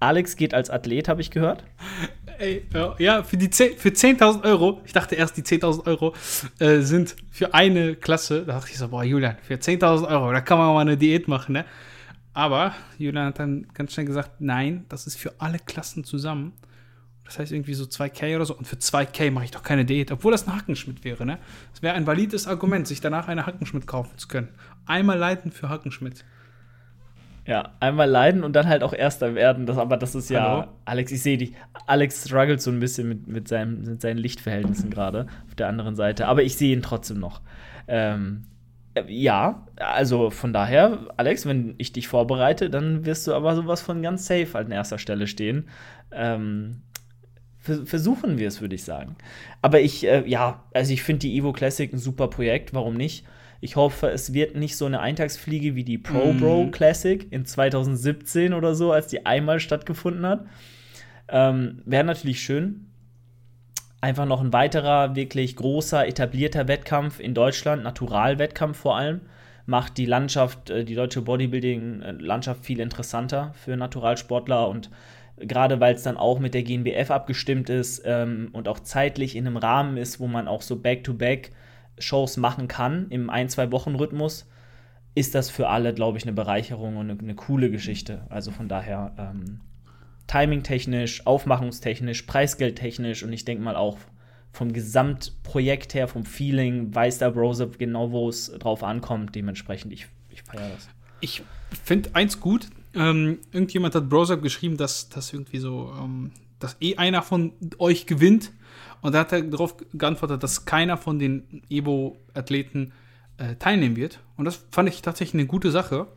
Alex 0.00 0.36
geht 0.36 0.54
als 0.54 0.70
Athlet, 0.70 1.08
habe 1.08 1.20
ich 1.20 1.30
gehört. 1.30 1.64
Ey, 2.38 2.64
ja, 2.98 3.24
für, 3.24 3.36
die 3.36 3.50
10, 3.50 3.78
für 3.78 3.88
10.000 3.88 4.44
Euro, 4.44 4.80
ich 4.84 4.92
dachte 4.92 5.16
erst, 5.16 5.36
die 5.36 5.42
10.000 5.42 5.86
Euro 5.86 6.14
äh, 6.60 6.80
sind 6.80 7.16
für 7.32 7.52
eine 7.52 7.96
Klasse. 7.96 8.44
Da 8.46 8.54
dachte 8.54 8.70
ich 8.70 8.78
so, 8.78 8.88
boah, 8.88 9.02
Julian, 9.02 9.36
für 9.42 9.54
10.000 9.54 10.06
Euro, 10.08 10.32
da 10.32 10.40
kann 10.40 10.58
man 10.58 10.72
mal 10.72 10.82
eine 10.82 10.96
Diät 10.96 11.26
machen, 11.26 11.54
ne? 11.54 11.64
Aber 12.34 12.74
Julian 12.96 13.26
hat 13.26 13.40
dann 13.40 13.66
ganz 13.74 13.92
schnell 13.92 14.06
gesagt, 14.06 14.40
nein, 14.40 14.84
das 14.88 15.08
ist 15.08 15.16
für 15.16 15.32
alle 15.38 15.58
Klassen 15.58 16.04
zusammen. 16.04 16.52
Das 17.28 17.38
heißt 17.38 17.52
irgendwie 17.52 17.74
so 17.74 17.84
2K 17.84 18.36
oder 18.36 18.46
so. 18.46 18.56
Und 18.56 18.66
für 18.66 18.76
2K 18.76 19.30
mache 19.30 19.44
ich 19.44 19.50
doch 19.50 19.62
keine 19.62 19.84
Diät, 19.84 20.10
obwohl 20.10 20.32
das 20.32 20.48
ein 20.48 20.56
Hackenschmidt 20.56 21.04
wäre, 21.04 21.26
ne? 21.26 21.38
Das 21.72 21.82
wäre 21.82 21.94
ein 21.94 22.06
valides 22.06 22.46
Argument, 22.46 22.88
sich 22.88 23.02
danach 23.02 23.28
eine 23.28 23.44
Hackenschmidt 23.44 23.86
kaufen 23.86 24.16
zu 24.16 24.28
können. 24.28 24.48
Einmal 24.86 25.18
leiden 25.18 25.52
für 25.52 25.68
Hackenschmidt. 25.68 26.24
Ja, 27.46 27.74
einmal 27.80 28.08
leiden 28.08 28.44
und 28.44 28.56
dann 28.56 28.66
halt 28.66 28.82
auch 28.82 28.94
Erster 28.94 29.34
werden. 29.34 29.66
Das, 29.66 29.76
aber 29.76 29.98
das 29.98 30.14
ist 30.14 30.30
ja. 30.30 30.42
Hallo? 30.42 30.64
Alex, 30.86 31.12
ich 31.12 31.22
sehe 31.22 31.36
dich. 31.36 31.52
Alex 31.86 32.24
struggelt 32.24 32.62
so 32.62 32.70
ein 32.70 32.80
bisschen 32.80 33.08
mit, 33.10 33.26
mit, 33.28 33.46
seinem, 33.46 33.82
mit 33.82 34.00
seinen 34.00 34.18
Lichtverhältnissen 34.18 34.88
gerade 34.88 35.26
auf 35.46 35.54
der 35.54 35.68
anderen 35.68 35.96
Seite. 35.96 36.28
Aber 36.28 36.42
ich 36.42 36.56
sehe 36.56 36.74
ihn 36.74 36.82
trotzdem 36.82 37.20
noch. 37.20 37.42
Ähm, 37.88 38.44
Ja, 39.06 39.66
also 39.76 40.30
von 40.30 40.52
daher, 40.54 41.08
Alex, 41.18 41.46
wenn 41.46 41.74
ich 41.76 41.92
dich 41.92 42.08
vorbereite, 42.08 42.70
dann 42.70 43.04
wirst 43.04 43.26
du 43.26 43.34
aber 43.34 43.54
sowas 43.54 43.82
von 43.82 44.02
ganz 44.02 44.26
safe 44.26 44.58
an 44.58 44.70
erster 44.70 44.98
Stelle 44.98 45.26
stehen. 45.26 45.68
Ähm, 46.10 46.82
versuchen 47.84 48.38
wir 48.38 48.48
es, 48.48 48.60
würde 48.60 48.74
ich 48.74 48.84
sagen. 48.84 49.16
Aber 49.62 49.80
ich, 49.80 50.06
äh, 50.06 50.26
ja, 50.26 50.64
also 50.72 50.92
ich 50.92 51.02
finde 51.02 51.20
die 51.20 51.36
Evo 51.36 51.52
Classic 51.52 51.92
ein 51.92 51.98
super 51.98 52.28
Projekt, 52.28 52.74
warum 52.74 52.94
nicht? 52.94 53.24
Ich 53.60 53.76
hoffe, 53.76 54.08
es 54.08 54.32
wird 54.32 54.56
nicht 54.56 54.76
so 54.76 54.86
eine 54.86 55.00
Eintagsfliege 55.00 55.74
wie 55.74 55.84
die 55.84 55.98
Pro 55.98 56.32
mm. 56.32 56.40
Bro 56.40 56.68
Classic 56.70 57.26
in 57.30 57.44
2017 57.44 58.52
oder 58.54 58.74
so, 58.74 58.92
als 58.92 59.08
die 59.08 59.26
einmal 59.26 59.58
stattgefunden 59.58 60.24
hat. 60.24 60.46
Ähm, 61.28 61.82
Wäre 61.84 62.04
natürlich 62.04 62.40
schön. 62.40 62.86
Einfach 64.00 64.26
noch 64.26 64.40
ein 64.40 64.52
weiterer, 64.52 65.16
wirklich 65.16 65.56
großer, 65.56 66.06
etablierter 66.06 66.68
Wettkampf 66.68 67.18
in 67.18 67.34
Deutschland, 67.34 67.82
Naturalwettkampf 67.82 68.78
vor 68.78 68.96
allem, 68.96 69.22
macht 69.66 69.98
die 69.98 70.06
Landschaft, 70.06 70.70
äh, 70.70 70.84
die 70.84 70.94
deutsche 70.94 71.22
Bodybuilding-Landschaft 71.22 72.64
viel 72.64 72.78
interessanter 72.78 73.52
für 73.54 73.76
Naturalsportler 73.76 74.68
und 74.68 74.88
gerade 75.40 75.80
weil 75.80 75.94
es 75.94 76.02
dann 76.02 76.16
auch 76.16 76.38
mit 76.38 76.54
der 76.54 76.62
GNBF 76.62 77.10
abgestimmt 77.10 77.70
ist 77.70 78.02
ähm, 78.04 78.48
und 78.52 78.68
auch 78.68 78.80
zeitlich 78.80 79.36
in 79.36 79.46
einem 79.46 79.56
Rahmen 79.56 79.96
ist, 79.96 80.20
wo 80.20 80.26
man 80.26 80.48
auch 80.48 80.62
so 80.62 80.76
Back-to-Back-Shows 80.76 82.36
machen 82.36 82.68
kann 82.68 83.08
im 83.10 83.30
ein-, 83.30 83.48
zwei 83.48 83.70
Wochen-Rhythmus, 83.72 84.48
ist 85.14 85.34
das 85.34 85.50
für 85.50 85.68
alle, 85.68 85.94
glaube 85.94 86.18
ich, 86.18 86.24
eine 86.24 86.32
Bereicherung 86.32 86.96
und 86.96 87.10
eine, 87.10 87.18
eine 87.18 87.34
coole 87.34 87.70
Geschichte. 87.70 88.22
Also 88.28 88.50
von 88.50 88.68
daher 88.68 89.14
ähm, 89.18 89.60
timing-technisch, 90.28 91.26
aufmachungstechnisch, 91.26 92.22
preisgeldtechnisch 92.22 93.22
und 93.24 93.32
ich 93.32 93.44
denke 93.44 93.64
mal 93.64 93.76
auch 93.76 93.98
vom 94.52 94.72
Gesamtprojekt 94.72 95.94
her, 95.94 96.08
vom 96.08 96.24
Feeling, 96.24 96.94
weiß 96.94 97.18
der 97.18 97.30
Browser 97.30 97.66
genau, 97.66 98.12
wo 98.12 98.28
es 98.28 98.50
drauf 98.58 98.82
ankommt. 98.82 99.34
Dementsprechend, 99.34 99.92
ich, 99.92 100.06
ich 100.30 100.42
feiere 100.42 100.70
das. 100.70 100.88
Ich 101.20 101.42
finde 101.84 102.10
eins 102.14 102.40
gut, 102.40 102.68
ähm, 102.94 103.38
irgendjemand 103.52 103.94
hat 103.94 104.08
Browser 104.08 104.36
geschrieben, 104.36 104.76
dass 104.76 105.08
das 105.08 105.32
irgendwie 105.32 105.58
so, 105.58 105.92
ähm, 105.98 106.32
dass 106.58 106.76
eh 106.80 106.96
einer 106.96 107.22
von 107.22 107.52
euch 107.78 108.06
gewinnt. 108.06 108.52
Und 109.00 109.14
da 109.14 109.20
hat 109.20 109.32
er 109.32 109.42
darauf 109.42 109.76
geantwortet, 109.92 110.42
dass 110.42 110.64
keiner 110.64 110.96
von 110.96 111.18
den 111.18 111.62
Evo-Athleten 111.70 112.92
äh, 113.36 113.54
teilnehmen 113.56 113.96
wird. 113.96 114.20
Und 114.36 114.44
das 114.44 114.66
fand 114.70 114.88
ich 114.88 115.02
tatsächlich 115.02 115.40
eine 115.40 115.46
gute 115.46 115.70
Sache, 115.70 116.08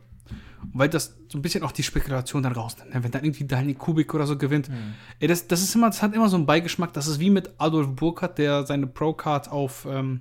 weil 0.72 0.88
das 0.88 1.16
so 1.28 1.38
ein 1.38 1.42
bisschen 1.42 1.62
auch 1.62 1.72
die 1.72 1.82
Spekulation 1.82 2.42
dann 2.42 2.52
rausnimmt. 2.52 2.94
Ne? 2.94 3.04
Wenn 3.04 3.10
dann 3.10 3.24
irgendwie 3.24 3.44
Daniel 3.44 3.74
Kubik 3.74 4.14
oder 4.14 4.26
so 4.26 4.36
gewinnt. 4.36 4.68
Mhm. 4.68 4.94
Ey, 5.20 5.28
das, 5.28 5.46
das 5.46 5.62
ist 5.62 5.74
immer, 5.74 5.88
das 5.88 6.02
hat 6.02 6.14
immer 6.14 6.28
so 6.28 6.36
einen 6.36 6.46
Beigeschmack. 6.46 6.92
Das 6.92 7.06
ist 7.06 7.20
wie 7.20 7.30
mit 7.30 7.50
Adolf 7.58 7.88
Burkhardt, 7.94 8.38
der 8.38 8.66
seine 8.66 8.86
Pro-Card 8.86 9.50
auf 9.50 9.86
ähm, 9.88 10.20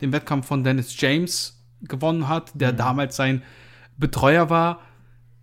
dem 0.00 0.12
Wettkampf 0.12 0.46
von 0.46 0.64
Dennis 0.64 1.00
James 1.00 1.62
gewonnen 1.80 2.28
hat, 2.28 2.50
der 2.54 2.72
mhm. 2.72 2.76
damals 2.76 3.16
sein 3.16 3.42
Betreuer 3.96 4.50
war 4.50 4.80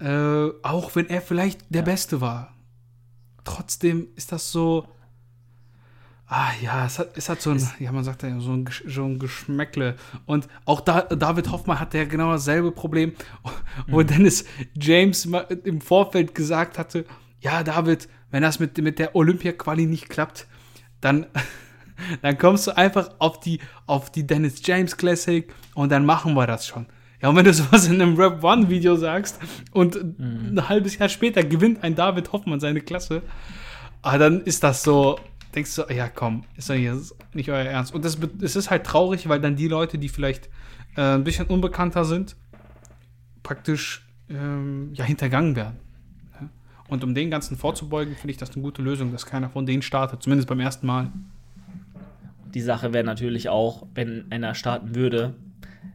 äh, 0.01 0.51
auch 0.63 0.95
wenn 0.95 1.09
er 1.09 1.21
vielleicht 1.21 1.61
der 1.69 1.83
Beste 1.83 2.21
war. 2.21 2.55
Trotzdem 3.43 4.07
ist 4.15 4.31
das 4.31 4.51
so. 4.51 4.87
Ah 6.25 6.51
ja, 6.61 6.85
es 6.85 6.97
hat, 6.97 7.17
es 7.17 7.27
hat 7.27 7.41
so 7.41 7.51
ein, 7.51 7.69
ja, 7.79 7.91
man 7.91 8.05
sagt 8.05 8.23
ja, 8.23 8.39
so 8.39 8.53
ein, 8.53 8.69
so 8.87 9.03
ein 9.03 9.19
Geschmäckle. 9.19 9.97
Und 10.25 10.47
auch 10.63 10.79
da, 10.79 11.01
David 11.01 11.51
Hoffmann 11.51 11.79
hatte 11.79 11.97
ja 11.97 12.05
genau 12.05 12.31
dasselbe 12.31 12.71
Problem, 12.71 13.13
wo 13.87 13.99
mhm. 13.99 14.07
Dennis 14.07 14.45
James 14.73 15.25
im 15.65 15.81
Vorfeld 15.81 16.33
gesagt 16.33 16.77
hatte, 16.77 17.05
ja, 17.41 17.63
David, 17.63 18.07
wenn 18.29 18.43
das 18.43 18.59
mit, 18.59 18.77
mit 18.77 18.97
der 18.97 19.13
Olympia-Quali 19.13 19.87
nicht 19.87 20.09
klappt, 20.09 20.47
dann, 21.01 21.25
dann 22.21 22.37
kommst 22.37 22.65
du 22.67 22.77
einfach 22.77 23.09
auf 23.19 23.41
die, 23.41 23.59
auf 23.85 24.09
die 24.09 24.25
Dennis 24.25 24.61
James 24.63 24.95
Classic 24.95 25.53
und 25.73 25.91
dann 25.91 26.05
machen 26.05 26.33
wir 26.33 26.47
das 26.47 26.65
schon. 26.65 26.85
Ja, 27.21 27.29
und 27.29 27.35
wenn 27.35 27.45
du 27.45 27.53
sowas 27.53 27.87
in 27.87 28.01
einem 28.01 28.15
Rap 28.15 28.43
One-Video 28.43 28.95
sagst 28.95 29.39
und 29.71 29.95
mhm. 30.19 30.57
ein 30.57 30.69
halbes 30.69 30.97
Jahr 30.97 31.09
später 31.09 31.43
gewinnt 31.43 31.83
ein 31.83 31.95
David 31.95 32.31
Hoffmann 32.31 32.59
seine 32.59 32.81
Klasse, 32.81 33.21
ah, 34.01 34.17
dann 34.17 34.41
ist 34.41 34.63
das 34.63 34.83
so, 34.83 35.19
denkst 35.55 35.75
du, 35.75 35.83
ja 35.93 36.07
komm, 36.09 36.43
ist 36.57 36.69
doch 36.69 36.75
hier 36.75 36.99
nicht 37.33 37.49
euer 37.49 37.65
Ernst. 37.65 37.93
Und 37.93 38.05
es 38.05 38.55
ist 38.55 38.69
halt 38.69 38.85
traurig, 38.85 39.29
weil 39.29 39.39
dann 39.39 39.55
die 39.55 39.67
Leute, 39.67 39.97
die 39.97 40.09
vielleicht 40.09 40.49
äh, 40.95 41.15
ein 41.15 41.23
bisschen 41.23 41.47
unbekannter 41.47 42.05
sind, 42.05 42.35
praktisch 43.43 44.07
ähm, 44.29 44.91
ja 44.93 45.05
hintergangen 45.05 45.55
werden. 45.55 45.79
Und 46.87 47.05
um 47.05 47.15
den 47.15 47.31
Ganzen 47.31 47.55
vorzubeugen, 47.55 48.15
finde 48.15 48.31
ich 48.31 48.37
das 48.37 48.51
eine 48.51 48.61
gute 48.61 48.81
Lösung, 48.81 49.13
dass 49.13 49.25
keiner 49.25 49.49
von 49.49 49.65
denen 49.65 49.81
startet, 49.81 50.21
zumindest 50.21 50.49
beim 50.49 50.59
ersten 50.59 50.85
Mal. 50.85 51.09
Die 52.53 52.59
Sache 52.59 52.91
wäre 52.91 53.05
natürlich 53.05 53.47
auch, 53.47 53.87
wenn 53.95 54.29
einer 54.29 54.55
starten 54.55 54.93
würde, 54.93 55.35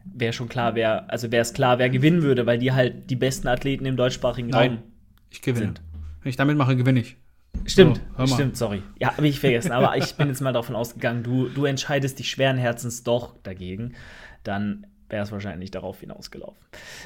wäre 0.05 0.33
schon 0.33 0.49
klar, 0.49 0.75
wer, 0.75 1.09
also 1.11 1.31
wäre 1.31 1.41
es 1.41 1.53
klar, 1.53 1.79
wer 1.79 1.89
gewinnen 1.89 2.21
würde, 2.21 2.45
weil 2.45 2.57
die 2.57 2.71
halt 2.71 3.09
die 3.09 3.15
besten 3.15 3.47
Athleten 3.47 3.85
im 3.85 3.97
deutschsprachigen 3.97 4.49
Nein, 4.49 4.71
Raum 4.71 4.83
ich 5.29 5.41
gewinne. 5.41 5.65
sind. 5.65 5.81
Wenn 6.21 6.29
ich 6.29 6.35
damit 6.35 6.57
mache, 6.57 6.75
gewinne 6.75 6.99
ich. 7.01 7.17
Stimmt, 7.65 8.01
so, 8.17 8.27
stimmt, 8.27 8.57
sorry. 8.57 8.83
Ja, 8.99 9.15
habe 9.17 9.27
ich 9.27 9.39
vergessen. 9.39 9.71
Aber 9.71 9.97
ich 9.97 10.15
bin 10.15 10.27
jetzt 10.27 10.41
mal 10.41 10.53
davon 10.53 10.75
ausgegangen, 10.75 11.23
du, 11.23 11.49
du 11.49 11.65
entscheidest 11.65 12.19
dich 12.19 12.29
schweren 12.29 12.57
Herzens 12.57 13.03
doch 13.03 13.35
dagegen. 13.43 13.93
Dann 14.43 14.85
wäre 15.09 15.23
es 15.23 15.31
wahrscheinlich 15.31 15.71
darauf 15.71 15.99
hinausgelaufen. 15.99 16.61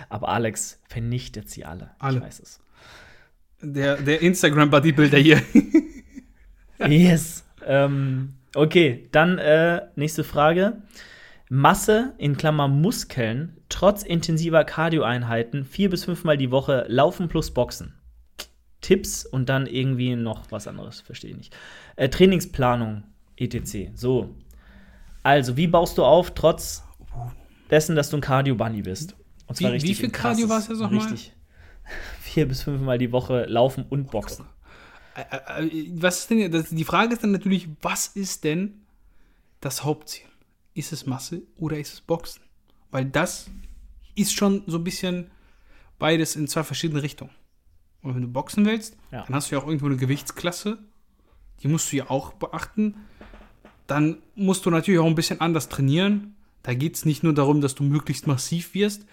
Aber 0.10 0.30
Alex 0.30 0.82
vernichtet 0.88 1.50
sie 1.50 1.65
alle. 1.65 1.91
Alle. 2.00 2.17
Ich 2.17 2.24
weiß 2.24 2.39
es. 2.39 2.60
Der, 3.62 3.98
der 3.98 4.22
Instagram-Bodybuilder 4.22 5.17
hier. 5.20 5.41
yes. 6.88 7.46
Ähm, 7.65 8.34
okay, 8.56 9.08
dann 9.12 9.38
äh, 9.38 9.82
nächste 9.96 10.24
Frage. 10.24 10.82
Masse 11.53 12.13
in 12.17 12.37
Klammern 12.37 12.79
Muskeln 12.79 13.57
trotz 13.67 14.03
intensiver 14.03 14.63
Cardioeinheiten 14.63 15.65
vier 15.65 15.89
bis 15.89 16.05
fünfmal 16.05 16.37
die 16.37 16.49
Woche 16.49 16.85
laufen 16.87 17.27
plus 17.27 17.51
Boxen. 17.51 17.93
Tipps 18.79 19.25
und 19.25 19.49
dann 19.49 19.67
irgendwie 19.67 20.15
noch 20.15 20.49
was 20.49 20.65
anderes, 20.65 21.01
verstehe 21.01 21.31
ich 21.31 21.35
nicht. 21.35 21.57
Äh, 21.97 22.07
Trainingsplanung, 22.07 23.03
etc. 23.35 23.89
So. 23.95 24.33
Also, 25.23 25.57
wie 25.57 25.67
baust 25.67 25.97
du 25.97 26.05
auf, 26.05 26.33
trotz 26.33 26.83
dessen, 27.69 27.97
dass 27.97 28.09
du 28.09 28.17
ein 28.17 28.21
Cardio-Bunny 28.21 28.83
bist? 28.83 29.17
Und 29.47 29.55
zwar 29.55 29.71
wie, 29.71 29.73
richtig. 29.73 29.89
Wie 29.91 29.95
viel 29.95 30.09
Cardio 30.09 30.47
war 30.47 30.59
es 30.59 30.69
jetzt 30.69 30.79
nochmal? 30.79 31.01
Richtig. 31.01 31.33
Vier 32.21 32.47
bis 32.47 32.63
fünfmal 32.63 32.97
die 32.97 33.11
Woche 33.11 33.43
laufen 33.43 33.85
und 33.89 34.09
boxen. 34.09 34.45
Äh, 35.15 35.65
äh, 35.67 35.91
was 35.95 36.19
ist 36.19 36.29
denn, 36.29 36.65
die 36.71 36.85
Frage 36.85 37.11
ist 37.11 37.23
dann 37.23 37.31
natürlich, 37.31 37.67
was 37.81 38.07
ist 38.07 38.45
denn 38.45 38.85
das 39.59 39.83
Hauptziel? 39.83 40.31
Ist 40.73 40.91
es 40.93 41.05
Masse 41.05 41.43
oder 41.57 41.77
ist 41.77 41.93
es 41.93 42.01
Boxen? 42.01 42.41
Weil 42.91 43.05
das 43.05 43.49
ist 44.15 44.34
schon 44.34 44.63
so 44.67 44.77
ein 44.77 44.84
bisschen 44.84 45.31
beides 45.99 46.36
in 46.36 46.47
zwei 46.47 46.63
verschiedene 46.63 47.03
Richtungen. 47.03 47.31
Und 48.01 48.15
wenn 48.15 48.21
du 48.21 48.27
Boxen 48.27 48.65
willst, 48.65 48.97
ja. 49.12 49.23
dann 49.23 49.36
hast 49.36 49.51
du 49.51 49.55
ja 49.55 49.62
auch 49.62 49.67
irgendwo 49.67 49.86
eine 49.86 49.97
Gewichtsklasse. 49.97 50.79
Die 51.62 51.67
musst 51.67 51.91
du 51.91 51.97
ja 51.97 52.10
auch 52.10 52.34
beachten. 52.34 52.95
Dann 53.88 54.17
musst 54.36 54.65
du 54.65 54.69
natürlich 54.71 54.99
auch 54.99 55.05
ein 55.05 55.15
bisschen 55.15 55.41
anders 55.41 55.69
trainieren. 55.69 56.36
Da 56.63 56.73
geht 56.73 56.95
es 56.95 57.05
nicht 57.05 57.23
nur 57.23 57.34
darum, 57.34 57.62
dass 57.62 57.75
du 57.75 57.84
möglichst 57.84 58.27
massiv 58.27 58.73
wirst, 58.73 59.05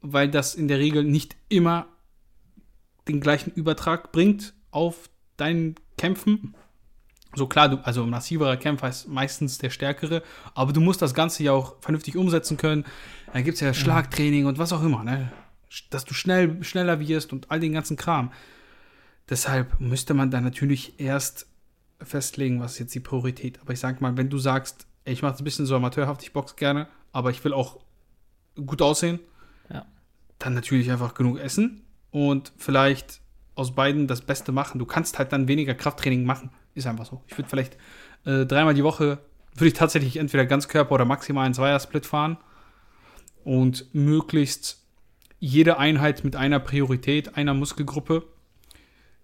weil 0.00 0.30
das 0.30 0.54
in 0.54 0.68
der 0.68 0.78
Regel 0.78 1.04
nicht 1.04 1.36
immer 1.48 1.86
den 3.08 3.20
gleichen 3.20 3.52
Übertrag 3.52 4.12
bringt 4.12 4.54
auf 4.70 5.08
deinen 5.36 5.76
Kämpfen. 5.96 6.54
So 7.36 7.46
klar, 7.46 7.68
du, 7.68 7.76
also 7.84 8.02
ein 8.02 8.10
massiverer 8.10 8.56
Kämpfer 8.56 8.88
ist 8.88 9.08
meistens 9.08 9.58
der 9.58 9.70
stärkere, 9.70 10.22
aber 10.54 10.72
du 10.72 10.80
musst 10.80 11.02
das 11.02 11.14
Ganze 11.14 11.44
ja 11.44 11.52
auch 11.52 11.76
vernünftig 11.80 12.16
umsetzen 12.16 12.56
können. 12.56 12.84
Da 13.32 13.42
gibt 13.42 13.56
es 13.56 13.60
ja 13.60 13.74
Schlagtraining 13.74 14.46
und 14.46 14.58
was 14.58 14.72
auch 14.72 14.82
immer, 14.82 15.04
ne? 15.04 15.30
Dass 15.90 16.06
du 16.06 16.14
schnell, 16.14 16.64
schneller 16.64 16.98
wirst 16.98 17.32
und 17.32 17.50
all 17.50 17.60
den 17.60 17.74
ganzen 17.74 17.96
Kram. 17.96 18.32
Deshalb 19.28 19.78
müsste 19.80 20.14
man 20.14 20.30
dann 20.30 20.44
natürlich 20.44 20.98
erst 20.98 21.46
festlegen, 22.00 22.60
was 22.60 22.72
ist 22.72 22.78
jetzt 22.78 22.94
die 22.94 23.00
Priorität. 23.00 23.60
Aber 23.60 23.72
ich 23.72 23.80
sag 23.80 24.00
mal, 24.00 24.16
wenn 24.16 24.30
du 24.30 24.38
sagst, 24.38 24.86
ey, 25.04 25.12
ich 25.12 25.22
mache 25.22 25.34
es 25.34 25.40
ein 25.40 25.44
bisschen 25.44 25.66
so 25.66 25.76
amateurhaft, 25.76 26.22
ich 26.22 26.32
boxe 26.32 26.54
gerne, 26.56 26.88
aber 27.12 27.30
ich 27.30 27.44
will 27.44 27.52
auch 27.52 27.80
gut 28.54 28.80
aussehen, 28.80 29.18
ja. 29.70 29.84
dann 30.38 30.54
natürlich 30.54 30.90
einfach 30.90 31.14
genug 31.14 31.38
essen 31.38 31.82
und 32.10 32.52
vielleicht 32.56 33.20
aus 33.54 33.74
beiden 33.74 34.06
das 34.06 34.20
Beste 34.20 34.52
machen. 34.52 34.78
Du 34.78 34.86
kannst 34.86 35.18
halt 35.18 35.32
dann 35.32 35.48
weniger 35.48 35.74
Krafttraining 35.74 36.24
machen. 36.24 36.50
Ist 36.76 36.86
einfach 36.86 37.06
so. 37.06 37.22
Ich 37.26 37.36
würde 37.36 37.48
vielleicht 37.48 37.76
äh, 38.26 38.44
dreimal 38.44 38.74
die 38.74 38.84
Woche, 38.84 39.18
würde 39.54 39.68
ich 39.68 39.72
tatsächlich 39.72 40.18
entweder 40.18 40.44
Ganzkörper 40.44 40.94
oder 40.94 41.06
maximal 41.06 41.46
einen 41.46 41.54
Zweier-Split 41.54 42.04
fahren 42.04 42.36
und 43.44 43.92
möglichst 43.94 44.84
jede 45.38 45.78
Einheit 45.78 46.22
mit 46.22 46.36
einer 46.36 46.60
Priorität, 46.60 47.34
einer 47.34 47.54
Muskelgruppe 47.54 48.24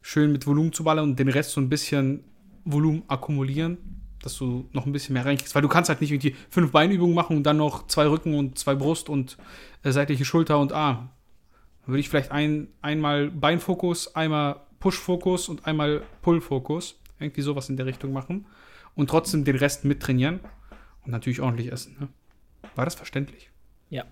schön 0.00 0.32
mit 0.32 0.46
Volumen 0.46 0.72
zu 0.72 0.82
ballern 0.82 1.10
und 1.10 1.18
den 1.18 1.28
Rest 1.28 1.52
so 1.52 1.60
ein 1.60 1.68
bisschen 1.68 2.24
Volumen 2.64 3.02
akkumulieren, 3.08 3.76
dass 4.22 4.38
du 4.38 4.66
noch 4.72 4.86
ein 4.86 4.92
bisschen 4.92 5.12
mehr 5.12 5.26
reinkriegst. 5.26 5.54
Weil 5.54 5.62
du 5.62 5.68
kannst 5.68 5.90
halt 5.90 6.00
nicht 6.00 6.10
irgendwie 6.10 6.34
fünf 6.48 6.72
Beinübungen 6.72 7.14
machen 7.14 7.36
und 7.36 7.42
dann 7.42 7.58
noch 7.58 7.86
zwei 7.86 8.06
Rücken 8.08 8.34
und 8.34 8.58
zwei 8.58 8.74
Brust 8.74 9.10
und 9.10 9.36
äh, 9.82 9.90
seitliche 9.92 10.24
Schulter 10.24 10.58
und 10.58 10.72
Arm. 10.72 11.10
Dann 11.82 11.88
würde 11.88 12.00
ich 12.00 12.08
vielleicht 12.08 12.30
ein, 12.30 12.68
einmal 12.80 13.30
Beinfokus, 13.30 14.14
einmal 14.14 14.60
Push-Fokus 14.80 15.50
und 15.50 15.66
einmal 15.66 16.02
Pull-Fokus 16.22 17.01
irgendwie 17.22 17.42
sowas 17.42 17.68
in 17.68 17.76
der 17.76 17.86
Richtung 17.86 18.12
machen 18.12 18.46
und 18.94 19.08
trotzdem 19.08 19.44
den 19.44 19.56
Rest 19.56 19.84
mittrainieren 19.84 20.40
und 21.04 21.12
natürlich 21.12 21.40
ordentlich 21.40 21.72
essen. 21.72 21.96
Ne? 21.98 22.08
War 22.74 22.84
das 22.84 22.94
verständlich? 22.94 23.50
Ja. 23.90 24.04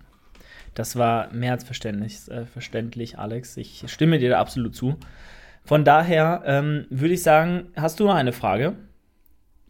Das 0.74 0.96
war 0.96 1.32
mehr 1.32 1.52
als 1.52 1.64
verständlich, 1.64 2.28
äh, 2.28 2.46
verständlich, 2.46 3.18
Alex. 3.18 3.56
Ich 3.56 3.84
stimme 3.88 4.18
dir 4.18 4.30
da 4.30 4.40
absolut 4.40 4.74
zu. 4.74 4.96
Von 5.64 5.84
daher 5.84 6.42
ähm, 6.46 6.86
würde 6.90 7.14
ich 7.14 7.22
sagen, 7.22 7.68
hast 7.76 8.00
du 8.00 8.04
noch 8.04 8.14
eine 8.14 8.32
Frage? 8.32 8.76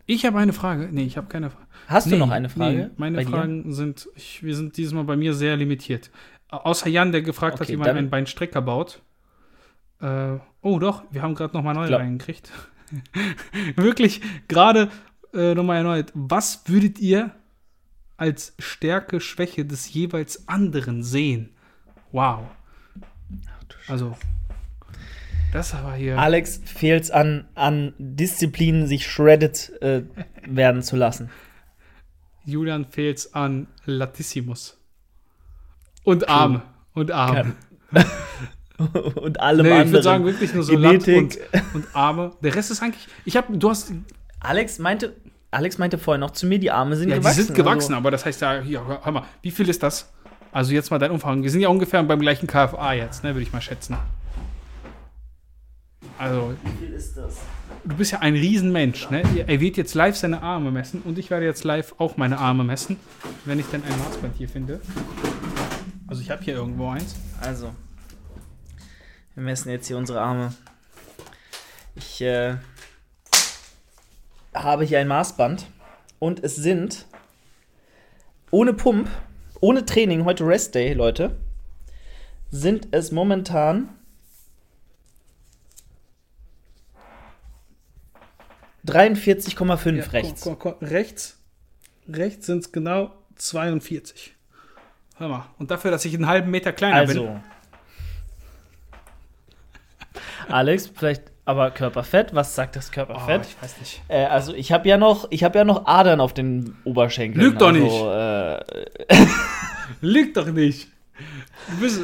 Ich 0.06 0.24
habe 0.24 0.38
eine 0.38 0.52
Frage. 0.52 0.88
Nee, 0.90 1.04
ich 1.04 1.16
habe 1.16 1.28
keine 1.28 1.50
Frage. 1.50 1.66
Hast 1.86 2.06
nee, 2.06 2.12
du 2.12 2.18
noch 2.18 2.30
eine 2.30 2.48
Frage? 2.48 2.76
Nee, 2.76 2.90
meine 2.96 3.22
Fragen 3.24 3.64
dir? 3.64 3.72
sind, 3.72 4.08
ich, 4.14 4.42
wir 4.42 4.54
sind 4.56 4.76
dieses 4.76 4.92
Mal 4.92 5.04
bei 5.04 5.16
mir 5.16 5.34
sehr 5.34 5.56
limitiert. 5.56 6.10
Außer 6.48 6.88
Jan, 6.88 7.12
der 7.12 7.22
gefragt 7.22 7.54
okay, 7.54 7.64
hat, 7.64 7.68
wie 7.70 7.76
man 7.76 7.96
einen 7.96 8.10
Beinstrecker 8.10 8.60
baut. 8.60 9.02
Äh, 10.00 10.38
oh 10.62 10.78
doch, 10.78 11.04
wir 11.10 11.22
haben 11.22 11.34
gerade 11.34 11.56
nochmal 11.56 11.74
neu 11.74 11.86
Glaub. 11.86 12.00
reingekriegt. 12.00 12.50
Wirklich, 13.76 14.20
gerade 14.48 14.90
äh, 15.32 15.54
nochmal 15.54 15.78
erneut. 15.78 16.12
Was 16.14 16.62
würdet 16.66 16.98
ihr 16.98 17.32
als 18.16 18.54
Stärke, 18.58 19.20
Schwäche 19.20 19.64
des 19.64 19.92
jeweils 19.92 20.48
anderen 20.48 21.02
sehen? 21.02 21.50
Wow. 22.12 22.48
Also, 23.88 24.16
das 25.52 25.74
aber 25.74 25.94
hier. 25.94 26.18
Alex 26.18 26.60
fehlt 26.64 27.04
es 27.04 27.10
an, 27.10 27.48
an 27.54 27.94
Disziplin, 27.98 28.86
sich 28.86 29.10
shredded 29.10 29.72
äh, 29.82 30.02
werden 30.46 30.82
zu 30.82 30.96
lassen. 30.96 31.30
Julian 32.44 32.86
fehlt 32.86 33.18
es 33.18 33.34
an 33.34 33.66
Latissimus. 33.84 34.78
Und 36.04 36.28
Arme. 36.28 36.62
Und 36.94 37.10
Arme. 37.10 37.54
und 39.14 39.40
allem 39.40 39.66
nee, 39.66 39.72
anderen. 39.72 39.86
Ich 39.86 39.92
würde 39.92 40.02
sagen, 40.02 40.24
wirklich 40.24 40.54
nur 40.54 40.62
so 40.62 40.76
Lat 40.76 41.06
und, 41.08 41.38
und 41.74 41.86
Arme. 41.92 42.32
Der 42.42 42.54
Rest 42.54 42.70
ist 42.70 42.82
eigentlich. 42.82 43.06
Ich 43.24 43.36
habe, 43.36 43.56
du 43.56 43.70
hast. 43.70 43.92
Alex 44.40 44.78
meinte, 44.78 45.14
Alex 45.50 45.78
meinte 45.78 45.98
vorhin 45.98 46.20
noch 46.20 46.30
zu 46.30 46.46
mir, 46.46 46.58
die 46.58 46.70
Arme 46.70 46.96
sind 46.96 47.10
ja, 47.10 47.18
gewachsen. 47.18 47.36
Die 47.36 47.42
sind 47.46 47.54
gewachsen, 47.56 47.92
also. 47.92 47.96
aber 47.96 48.10
das 48.10 48.24
heißt 48.24 48.40
ja, 48.40 48.60
hier, 48.60 48.82
hör 48.86 49.12
mal, 49.12 49.24
wie 49.42 49.50
viel 49.50 49.68
ist 49.68 49.82
das? 49.82 50.10
Also 50.52 50.72
jetzt 50.72 50.90
mal 50.90 50.98
dein 50.98 51.10
Umfang. 51.10 51.42
Wir 51.42 51.50
sind 51.50 51.60
ja 51.60 51.68
ungefähr 51.68 52.02
beim 52.02 52.20
gleichen 52.20 52.46
KFA 52.46 52.94
jetzt, 52.94 53.22
ne, 53.22 53.34
würde 53.34 53.42
ich 53.42 53.52
mal 53.52 53.60
schätzen. 53.60 53.96
Also. 56.18 56.54
Wie 56.62 56.86
viel 56.86 56.94
ist 56.94 57.16
das? 57.16 57.38
Du 57.84 57.96
bist 57.96 58.12
ja 58.12 58.18
ein 58.18 58.34
Riesenmensch, 58.34 59.08
ne? 59.10 59.22
Er 59.46 59.60
wird 59.60 59.76
jetzt 59.78 59.94
live 59.94 60.14
seine 60.14 60.42
Arme 60.42 60.70
messen 60.70 61.00
und 61.02 61.18
ich 61.18 61.30
werde 61.30 61.46
jetzt 61.46 61.64
live 61.64 61.94
auch 61.98 62.16
meine 62.16 62.38
Arme 62.38 62.62
messen, 62.62 62.96
wenn 63.46 63.58
ich 63.58 63.66
denn 63.66 63.82
ein 63.82 63.98
Maßband 63.98 64.36
hier 64.36 64.48
finde. 64.48 64.80
Also 66.06 66.20
ich 66.20 66.30
habe 66.30 66.42
hier 66.42 66.54
irgendwo 66.54 66.88
eins. 66.90 67.16
Also, 67.40 67.70
wir 69.40 69.44
messen 69.46 69.70
jetzt 69.70 69.86
hier 69.86 69.96
unsere 69.96 70.20
Arme. 70.20 70.52
Ich 71.94 72.20
äh, 72.20 72.56
habe 74.54 74.84
hier 74.84 74.98
ein 74.98 75.08
Maßband 75.08 75.66
und 76.18 76.44
es 76.44 76.56
sind 76.56 77.06
ohne 78.50 78.74
Pump, 78.74 79.08
ohne 79.60 79.86
Training, 79.86 80.26
heute 80.26 80.46
Rest 80.46 80.74
Day, 80.74 80.92
Leute, 80.92 81.38
sind 82.50 82.88
es 82.90 83.12
momentan 83.12 83.88
43,5 88.86 89.96
ja, 89.96 90.04
rechts. 90.04 90.50
Rechts, 90.82 91.38
rechts 92.08 92.46
sind 92.46 92.58
es 92.58 92.72
genau 92.72 93.14
42. 93.36 94.34
Hör 95.16 95.28
mal. 95.28 95.46
Und 95.58 95.70
dafür, 95.70 95.90
dass 95.90 96.04
ich 96.04 96.14
einen 96.14 96.26
halben 96.26 96.50
Meter 96.50 96.74
kleiner 96.74 96.96
also, 96.96 97.24
bin. 97.24 97.40
Alex, 100.52 100.90
vielleicht 100.94 101.30
aber 101.44 101.70
Körperfett, 101.70 102.34
was 102.34 102.54
sagt 102.54 102.76
das 102.76 102.92
Körperfett? 102.92 103.40
Oh, 103.40 103.48
ich 103.48 103.62
weiß 103.62 103.78
nicht. 103.80 104.02
Äh, 104.08 104.24
also 104.24 104.54
ich 104.54 104.70
habe 104.72 104.88
ja 104.88 104.96
noch, 104.96 105.26
ich 105.30 105.42
habe 105.42 105.58
ja 105.58 105.64
noch 105.64 105.86
Adern 105.86 106.20
auf 106.20 106.32
den 106.32 106.76
Oberschenkeln. 106.84 107.44
Lügt 107.44 107.60
doch 107.60 107.68
also, 107.68 107.80
nicht. 107.82 109.08
Äh, 109.08 109.26
Lügt 110.00 110.36
doch 110.36 110.46
nicht. 110.46 110.88
Du 111.70 111.80
bist, 111.80 112.00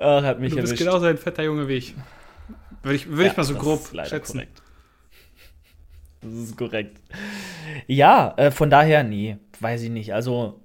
Ach, 0.00 0.22
hat 0.22 0.40
mich 0.40 0.54
du 0.54 0.60
bist 0.60 0.76
genauso 0.76 1.06
ein 1.06 1.16
fetter 1.16 1.44
Junge 1.44 1.68
wie 1.68 1.74
ich. 1.74 1.94
Würde 2.82 2.96
ich, 2.96 3.08
würd 3.08 3.26
ja, 3.26 3.30
ich 3.30 3.36
mal 3.36 3.44
so 3.44 3.54
grob 3.54 3.80
schätzen. 4.04 4.38
Korrekt. 4.38 4.62
Das 6.20 6.32
ist 6.32 6.56
korrekt. 6.56 7.00
Ja, 7.86 8.34
äh, 8.36 8.50
von 8.50 8.70
daher, 8.70 9.04
nee, 9.04 9.38
weiß 9.60 9.82
ich 9.82 9.90
nicht. 9.90 10.12
Also 10.12 10.60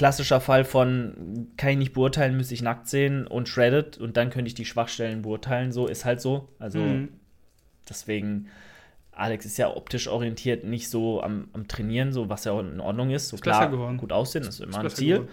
klassischer 0.00 0.40
Fall 0.40 0.64
von 0.64 1.50
kann 1.58 1.72
ich 1.72 1.76
nicht 1.76 1.92
beurteilen, 1.92 2.34
müsste 2.34 2.54
ich 2.54 2.62
nackt 2.62 2.88
sehen 2.88 3.26
und 3.26 3.50
shredded 3.50 3.98
und 3.98 4.16
dann 4.16 4.30
könnte 4.30 4.48
ich 4.48 4.54
die 4.54 4.64
Schwachstellen 4.64 5.20
beurteilen. 5.20 5.72
So 5.72 5.86
ist 5.86 6.06
halt 6.06 6.22
so. 6.22 6.48
Also 6.58 6.78
mhm. 6.78 7.10
deswegen, 7.86 8.46
Alex 9.12 9.44
ist 9.44 9.58
ja 9.58 9.76
optisch 9.76 10.08
orientiert, 10.08 10.64
nicht 10.64 10.88
so 10.88 11.22
am, 11.22 11.48
am 11.52 11.68
Trainieren, 11.68 12.14
so 12.14 12.30
was 12.30 12.44
ja 12.44 12.52
auch 12.52 12.60
in 12.60 12.80
Ordnung 12.80 13.10
ist. 13.10 13.28
So 13.28 13.36
ist 13.36 13.42
klar, 13.42 13.68
gut 13.98 14.10
aussehen, 14.10 14.44
ist 14.44 14.60
immer 14.60 14.82
ist 14.82 14.92
ein 14.92 14.96
Ziel. 14.96 15.28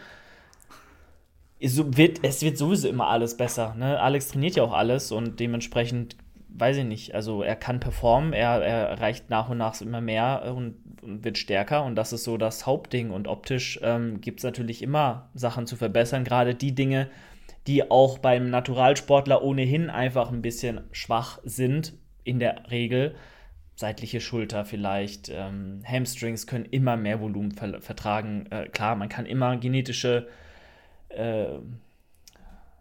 Es 1.61 1.77
wird, 1.77 2.19
es 2.23 2.41
wird 2.41 2.57
sowieso 2.57 2.89
immer 2.89 3.07
alles 3.07 3.37
besser. 3.37 3.73
Ne? 3.75 3.97
Alex 3.97 4.27
trainiert 4.27 4.57
ja 4.57 4.63
auch 4.63 4.73
alles 4.73 5.13
und 5.13 5.39
dementsprechend 5.39 6.17
weiß 6.49 6.75
ich 6.77 6.85
nicht, 6.85 7.15
also 7.15 7.41
er 7.41 7.55
kann 7.55 7.79
performen, 7.79 8.33
er, 8.33 8.61
er 8.61 8.89
erreicht 8.89 9.29
nach 9.29 9.47
und 9.47 9.59
nach 9.59 9.79
immer 9.79 10.01
mehr 10.01 10.43
und, 10.53 10.57
und, 10.57 10.75
wird 11.07 11.37
stärker 11.37 11.83
und 11.83 11.95
das 11.95 12.13
ist 12.13 12.23
so 12.23 12.37
das 12.37 12.65
Hauptding. 12.65 13.11
Und 13.11 13.27
optisch 13.27 13.79
ähm, 13.81 14.21
gibt 14.21 14.39
es 14.39 14.43
natürlich 14.43 14.81
immer 14.81 15.29
Sachen 15.33 15.65
zu 15.65 15.75
verbessern, 15.75 16.23
gerade 16.23 16.55
die 16.55 16.75
Dinge, 16.75 17.09
die 17.65 17.89
auch 17.89 18.17
beim 18.17 18.49
Naturalsportler 18.49 19.41
ohnehin 19.41 19.89
einfach 19.89 20.31
ein 20.31 20.41
bisschen 20.41 20.81
schwach 20.91 21.39
sind, 21.43 21.93
in 22.23 22.39
der 22.39 22.69
Regel. 22.69 23.15
Seitliche 23.75 24.21
Schulter 24.21 24.65
vielleicht, 24.65 25.29
ähm, 25.29 25.83
Hamstrings 25.85 26.47
können 26.47 26.65
immer 26.65 26.97
mehr 26.97 27.21
Volumen 27.21 27.51
ver 27.51 27.81
vertragen. 27.81 28.47
Äh, 28.49 28.69
klar, 28.69 28.95
man 28.95 29.09
kann 29.09 29.25
immer 29.25 29.57
genetische 29.57 30.27
äh, 31.09 31.59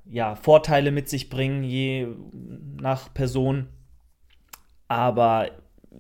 ja, 0.09 0.37
Vorteile 0.37 0.93
mit 0.93 1.09
sich 1.09 1.29
bringen, 1.29 1.65
je 1.65 2.09
nach 2.81 3.13
Person. 3.13 3.67
Aber 4.89 5.51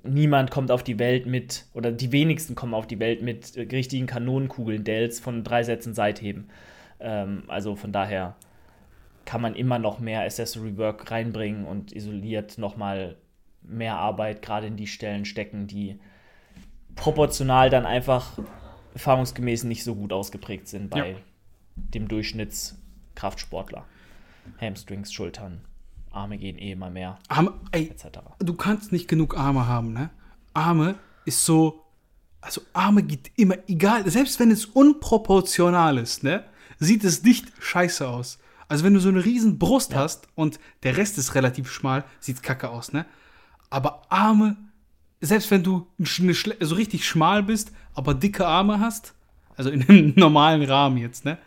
niemand 0.02 0.50
kommt 0.50 0.70
auf 0.70 0.82
die 0.82 0.98
Welt 0.98 1.26
mit, 1.26 1.66
oder 1.72 1.92
die 1.92 2.12
wenigsten 2.12 2.54
kommen 2.54 2.74
auf 2.74 2.86
die 2.86 2.98
Welt 2.98 3.22
mit 3.22 3.56
richtigen 3.56 4.06
Kanonenkugeln, 4.06 4.84
Dells 4.84 5.20
von 5.20 5.44
drei 5.44 5.62
Sätzen 5.62 5.94
Seitheben. 5.94 6.48
Ähm, 7.00 7.44
also 7.48 7.76
von 7.76 7.92
daher 7.92 8.36
kann 9.24 9.40
man 9.40 9.54
immer 9.54 9.78
noch 9.78 9.98
mehr 9.98 10.22
Accessory 10.22 10.76
Work 10.78 11.10
reinbringen 11.10 11.66
und 11.66 11.92
isoliert 11.92 12.58
nochmal 12.58 13.16
mehr 13.62 13.96
Arbeit 13.96 14.42
gerade 14.42 14.68
in 14.68 14.76
die 14.76 14.86
Stellen 14.86 15.24
stecken, 15.24 15.66
die 15.66 15.98
proportional 16.94 17.68
dann 17.68 17.84
einfach 17.84 18.38
erfahrungsgemäß 18.94 19.64
nicht 19.64 19.84
so 19.84 19.94
gut 19.94 20.12
ausgeprägt 20.12 20.68
sind 20.68 20.90
bei 20.90 21.10
ja. 21.10 21.16
dem 21.74 22.08
Durchschnittskraftsportler. 22.08 23.84
Hamstrings, 24.60 25.12
Schultern, 25.12 25.60
Arme 26.16 26.38
gehen 26.38 26.58
eh 26.58 26.72
immer 26.72 26.90
mehr. 26.90 27.18
Arme, 27.28 27.52
ey, 27.72 27.90
etc. 27.90 28.18
Du 28.38 28.54
kannst 28.54 28.90
nicht 28.90 29.06
genug 29.06 29.36
Arme 29.36 29.66
haben, 29.66 29.92
ne? 29.92 30.10
Arme 30.54 30.96
ist 31.26 31.44
so, 31.44 31.84
also 32.40 32.62
Arme 32.72 33.02
geht 33.02 33.30
immer, 33.36 33.56
egal, 33.68 34.08
selbst 34.10 34.40
wenn 34.40 34.50
es 34.50 34.64
unproportional 34.64 35.98
ist, 35.98 36.24
ne? 36.24 36.44
Sieht 36.78 37.04
es 37.04 37.22
nicht 37.22 37.52
scheiße 37.60 38.08
aus. 38.08 38.38
Also 38.68 38.84
wenn 38.84 38.94
du 38.94 39.00
so 39.00 39.08
eine 39.08 39.24
riesen 39.24 39.58
Brust 39.58 39.92
ja. 39.92 39.98
hast 39.98 40.28
und 40.34 40.58
der 40.82 40.96
Rest 40.96 41.18
ist 41.18 41.34
relativ 41.34 41.70
schmal, 41.70 42.04
sieht 42.18 42.42
kacke 42.42 42.70
aus, 42.70 42.92
ne? 42.92 43.06
Aber 43.68 44.02
Arme, 44.08 44.56
selbst 45.20 45.50
wenn 45.50 45.62
du 45.62 45.86
so 45.98 46.74
richtig 46.74 47.06
schmal 47.06 47.42
bist, 47.42 47.72
aber 47.94 48.14
dicke 48.14 48.46
Arme 48.46 48.80
hast, 48.80 49.14
also 49.56 49.70
in 49.70 49.88
einem 49.88 50.12
normalen 50.16 50.62
Rahmen 50.62 50.96
jetzt, 50.96 51.24
ne? 51.24 51.38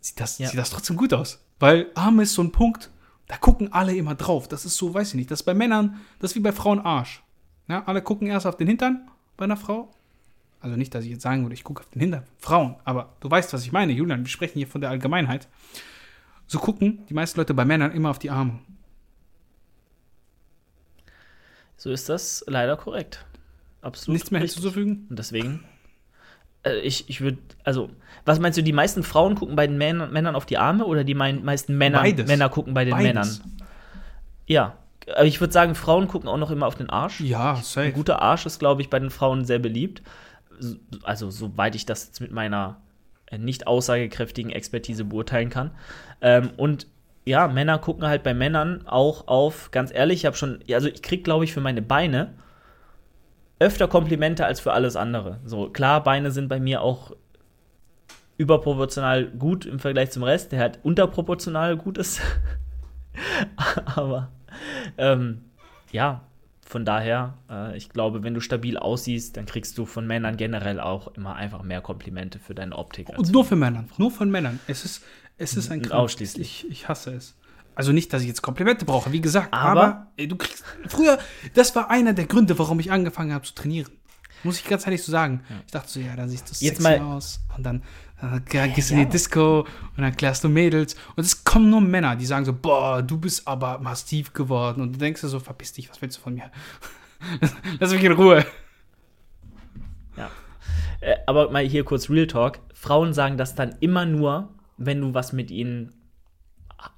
Sieht 0.00 0.20
das, 0.20 0.38
ja. 0.38 0.48
sieht 0.48 0.58
das 0.58 0.70
trotzdem 0.70 0.96
gut 0.96 1.14
aus. 1.14 1.40
Weil 1.58 1.90
Arme 1.94 2.22
ist 2.22 2.34
so 2.34 2.42
ein 2.42 2.52
Punkt, 2.52 2.90
da 3.28 3.36
gucken 3.36 3.72
alle 3.72 3.94
immer 3.94 4.14
drauf. 4.14 4.48
Das 4.48 4.64
ist 4.64 4.76
so, 4.76 4.92
weiß 4.92 5.08
ich 5.08 5.14
nicht, 5.14 5.30
das 5.30 5.40
ist 5.40 5.46
bei 5.46 5.54
Männern, 5.54 6.00
das 6.18 6.32
ist 6.32 6.36
wie 6.36 6.40
bei 6.40 6.52
Frauen 6.52 6.80
Arsch. 6.80 7.22
Ja, 7.68 7.84
alle 7.84 8.02
gucken 8.02 8.26
erst 8.26 8.46
auf 8.46 8.56
den 8.56 8.66
Hintern 8.66 9.08
bei 9.36 9.44
einer 9.44 9.56
Frau. 9.56 9.90
Also 10.60 10.76
nicht, 10.76 10.94
dass 10.94 11.04
ich 11.04 11.10
jetzt 11.10 11.22
sagen 11.22 11.42
würde, 11.42 11.54
ich 11.54 11.62
gucke 11.62 11.82
auf 11.82 11.90
den 11.90 12.00
Hintern. 12.00 12.24
Frauen, 12.38 12.76
aber 12.84 13.14
du 13.20 13.30
weißt, 13.30 13.52
was 13.52 13.62
ich 13.64 13.70
meine, 13.70 13.92
Julian. 13.92 14.24
Wir 14.24 14.28
sprechen 14.28 14.58
hier 14.58 14.66
von 14.66 14.80
der 14.80 14.90
Allgemeinheit. 14.90 15.46
So 16.46 16.58
gucken 16.58 17.04
die 17.08 17.14
meisten 17.14 17.38
Leute 17.38 17.54
bei 17.54 17.64
Männern 17.64 17.92
immer 17.92 18.10
auf 18.10 18.18
die 18.18 18.30
Arme. 18.30 18.58
So 21.76 21.90
ist 21.90 22.08
das 22.08 22.42
leider 22.48 22.76
korrekt. 22.76 23.24
Absolut. 23.82 24.14
Nichts 24.14 24.30
mehr 24.30 24.40
hinzuzufügen? 24.40 25.06
Und 25.10 25.18
deswegen 25.18 25.64
äh, 26.62 26.78
ich, 26.80 27.08
ich 27.08 27.20
würde, 27.20 27.38
also, 27.64 27.90
was 28.24 28.38
meinst 28.38 28.58
du, 28.58 28.62
die 28.62 28.72
meisten 28.72 29.02
Frauen 29.02 29.34
gucken 29.34 29.56
bei 29.56 29.66
den 29.66 29.78
Männern, 29.78 30.12
Männern 30.12 30.34
auf 30.34 30.46
die 30.46 30.58
Arme 30.58 30.84
oder 30.84 31.04
die 31.04 31.14
meisten 31.14 31.76
Männer, 31.76 32.02
Männer 32.02 32.48
gucken 32.48 32.74
bei 32.74 32.84
den 32.84 32.92
Beides. 32.92 33.04
Männern? 33.04 33.28
Ja. 34.46 34.74
Aber 35.14 35.24
ich 35.24 35.40
würde 35.40 35.54
sagen, 35.54 35.74
Frauen 35.74 36.06
gucken 36.06 36.28
auch 36.28 36.36
noch 36.36 36.50
immer 36.50 36.66
auf 36.66 36.74
den 36.74 36.90
Arsch. 36.90 37.20
Ja, 37.20 37.56
safe. 37.56 37.86
Ein 37.86 37.92
guter 37.94 38.20
Arsch 38.20 38.44
ist, 38.44 38.58
glaube 38.58 38.82
ich, 38.82 38.90
bei 38.90 38.98
den 38.98 39.08
Frauen 39.08 39.46
sehr 39.46 39.58
beliebt. 39.58 40.02
Also, 41.02 41.30
soweit 41.30 41.74
ich 41.74 41.86
das 41.86 42.06
jetzt 42.06 42.20
mit 42.20 42.30
meiner 42.30 42.76
äh, 43.26 43.38
nicht 43.38 43.66
aussagekräftigen 43.66 44.50
Expertise 44.50 45.04
beurteilen 45.04 45.48
kann. 45.48 45.70
Ähm, 46.20 46.50
und 46.58 46.86
ja, 47.24 47.48
Männer 47.48 47.78
gucken 47.78 48.06
halt 48.06 48.22
bei 48.22 48.34
Männern 48.34 48.86
auch 48.86 49.28
auf, 49.28 49.70
ganz 49.70 49.92
ehrlich, 49.92 50.20
ich 50.20 50.26
habe 50.26 50.36
schon, 50.36 50.60
also 50.72 50.88
ich 50.88 51.02
kriege, 51.02 51.22
glaube 51.22 51.44
ich, 51.44 51.52
für 51.52 51.60
meine 51.60 51.82
Beine 51.82 52.34
öfter 53.58 53.88
Komplimente 53.88 54.46
als 54.46 54.60
für 54.60 54.72
alles 54.72 54.96
andere. 54.96 55.40
So, 55.44 55.68
klar, 55.68 56.02
Beine 56.02 56.30
sind 56.30 56.48
bei 56.48 56.60
mir 56.60 56.82
auch 56.82 57.12
überproportional 58.36 59.26
gut 59.26 59.66
im 59.66 59.80
Vergleich 59.80 60.10
zum 60.10 60.22
Rest, 60.22 60.52
der 60.52 60.60
halt 60.60 60.78
unterproportional 60.82 61.76
gut 61.76 61.98
ist. 61.98 62.20
Aber 63.96 64.30
ähm, 64.96 65.42
ja, 65.90 66.22
von 66.64 66.84
daher, 66.84 67.34
äh, 67.50 67.76
ich 67.76 67.88
glaube, 67.88 68.22
wenn 68.22 68.34
du 68.34 68.40
stabil 68.40 68.76
aussiehst, 68.76 69.36
dann 69.36 69.46
kriegst 69.46 69.76
du 69.78 69.86
von 69.86 70.06
Männern 70.06 70.36
generell 70.36 70.78
auch 70.78 71.08
immer 71.16 71.34
einfach 71.34 71.62
mehr 71.62 71.80
Komplimente 71.80 72.38
für 72.38 72.54
deine 72.54 72.76
Optik. 72.76 73.08
Und 73.16 73.32
nur 73.32 73.44
für 73.44 73.56
Männer, 73.56 73.84
nur 73.96 74.10
von 74.10 74.30
Männern. 74.30 74.60
Es 74.68 74.84
ist, 74.84 75.02
es 75.36 75.56
ist 75.56 75.70
ein. 75.72 75.90
Ausschließlich. 75.90 76.64
Ich, 76.64 76.70
ich 76.70 76.88
hasse 76.88 77.14
es. 77.14 77.36
Also 77.78 77.92
nicht, 77.92 78.12
dass 78.12 78.22
ich 78.22 78.28
jetzt 78.28 78.42
Komplimente 78.42 78.84
brauche, 78.84 79.12
wie 79.12 79.20
gesagt, 79.20 79.54
aber, 79.54 79.70
aber 79.70 80.06
ey, 80.16 80.26
du 80.26 80.34
kriegst 80.34 80.64
früher, 80.88 81.16
das 81.54 81.76
war 81.76 81.90
einer 81.90 82.12
der 82.12 82.26
Gründe, 82.26 82.58
warum 82.58 82.80
ich 82.80 82.90
angefangen 82.90 83.32
habe 83.32 83.44
zu 83.44 83.54
trainieren. 83.54 83.92
Muss 84.42 84.58
ich 84.58 84.64
ganz 84.64 84.84
ehrlich 84.84 85.00
so 85.04 85.12
sagen. 85.12 85.44
Ja. 85.48 85.56
Ich 85.64 85.70
dachte 85.70 85.88
so, 85.88 86.00
ja, 86.00 86.16
dann 86.16 86.28
siehst 86.28 86.48
du 86.48 86.50
jetzt 86.54 86.82
sexy 86.82 86.82
mal 86.82 86.98
aus 86.98 87.38
und 87.56 87.62
dann 87.62 87.84
dann 88.20 88.44
gehst 88.74 88.90
du 88.90 88.94
ja. 88.94 89.00
in 89.00 89.06
die 89.06 89.12
Disco 89.12 89.60
und 89.60 90.02
dann 90.02 90.16
klärst 90.16 90.42
du 90.42 90.48
Mädels. 90.48 90.96
Und 91.14 91.24
es 91.24 91.44
kommen 91.44 91.70
nur 91.70 91.80
Männer, 91.80 92.16
die 92.16 92.26
sagen 92.26 92.44
so, 92.44 92.52
boah, 92.52 93.00
du 93.00 93.16
bist 93.16 93.46
aber 93.46 93.78
massiv 93.78 94.32
geworden. 94.32 94.80
Und 94.80 94.94
du 94.94 94.98
denkst 94.98 95.20
dir 95.20 95.28
so, 95.28 95.38
verpiss 95.38 95.72
dich, 95.72 95.88
was 95.88 96.02
willst 96.02 96.18
du 96.18 96.22
von 96.22 96.34
mir? 96.34 96.50
Lass 97.78 97.92
mich 97.92 98.02
in 98.02 98.10
Ruhe. 98.10 98.44
Ja. 100.16 100.32
Äh, 101.00 101.14
aber 101.28 101.52
mal 101.52 101.64
hier 101.64 101.84
kurz 101.84 102.10
Real 102.10 102.26
Talk. 102.26 102.58
Frauen 102.74 103.14
sagen 103.14 103.36
das 103.36 103.54
dann 103.54 103.76
immer 103.78 104.04
nur, 104.04 104.48
wenn 104.78 105.00
du 105.00 105.14
was 105.14 105.32
mit 105.32 105.52
ihnen 105.52 105.92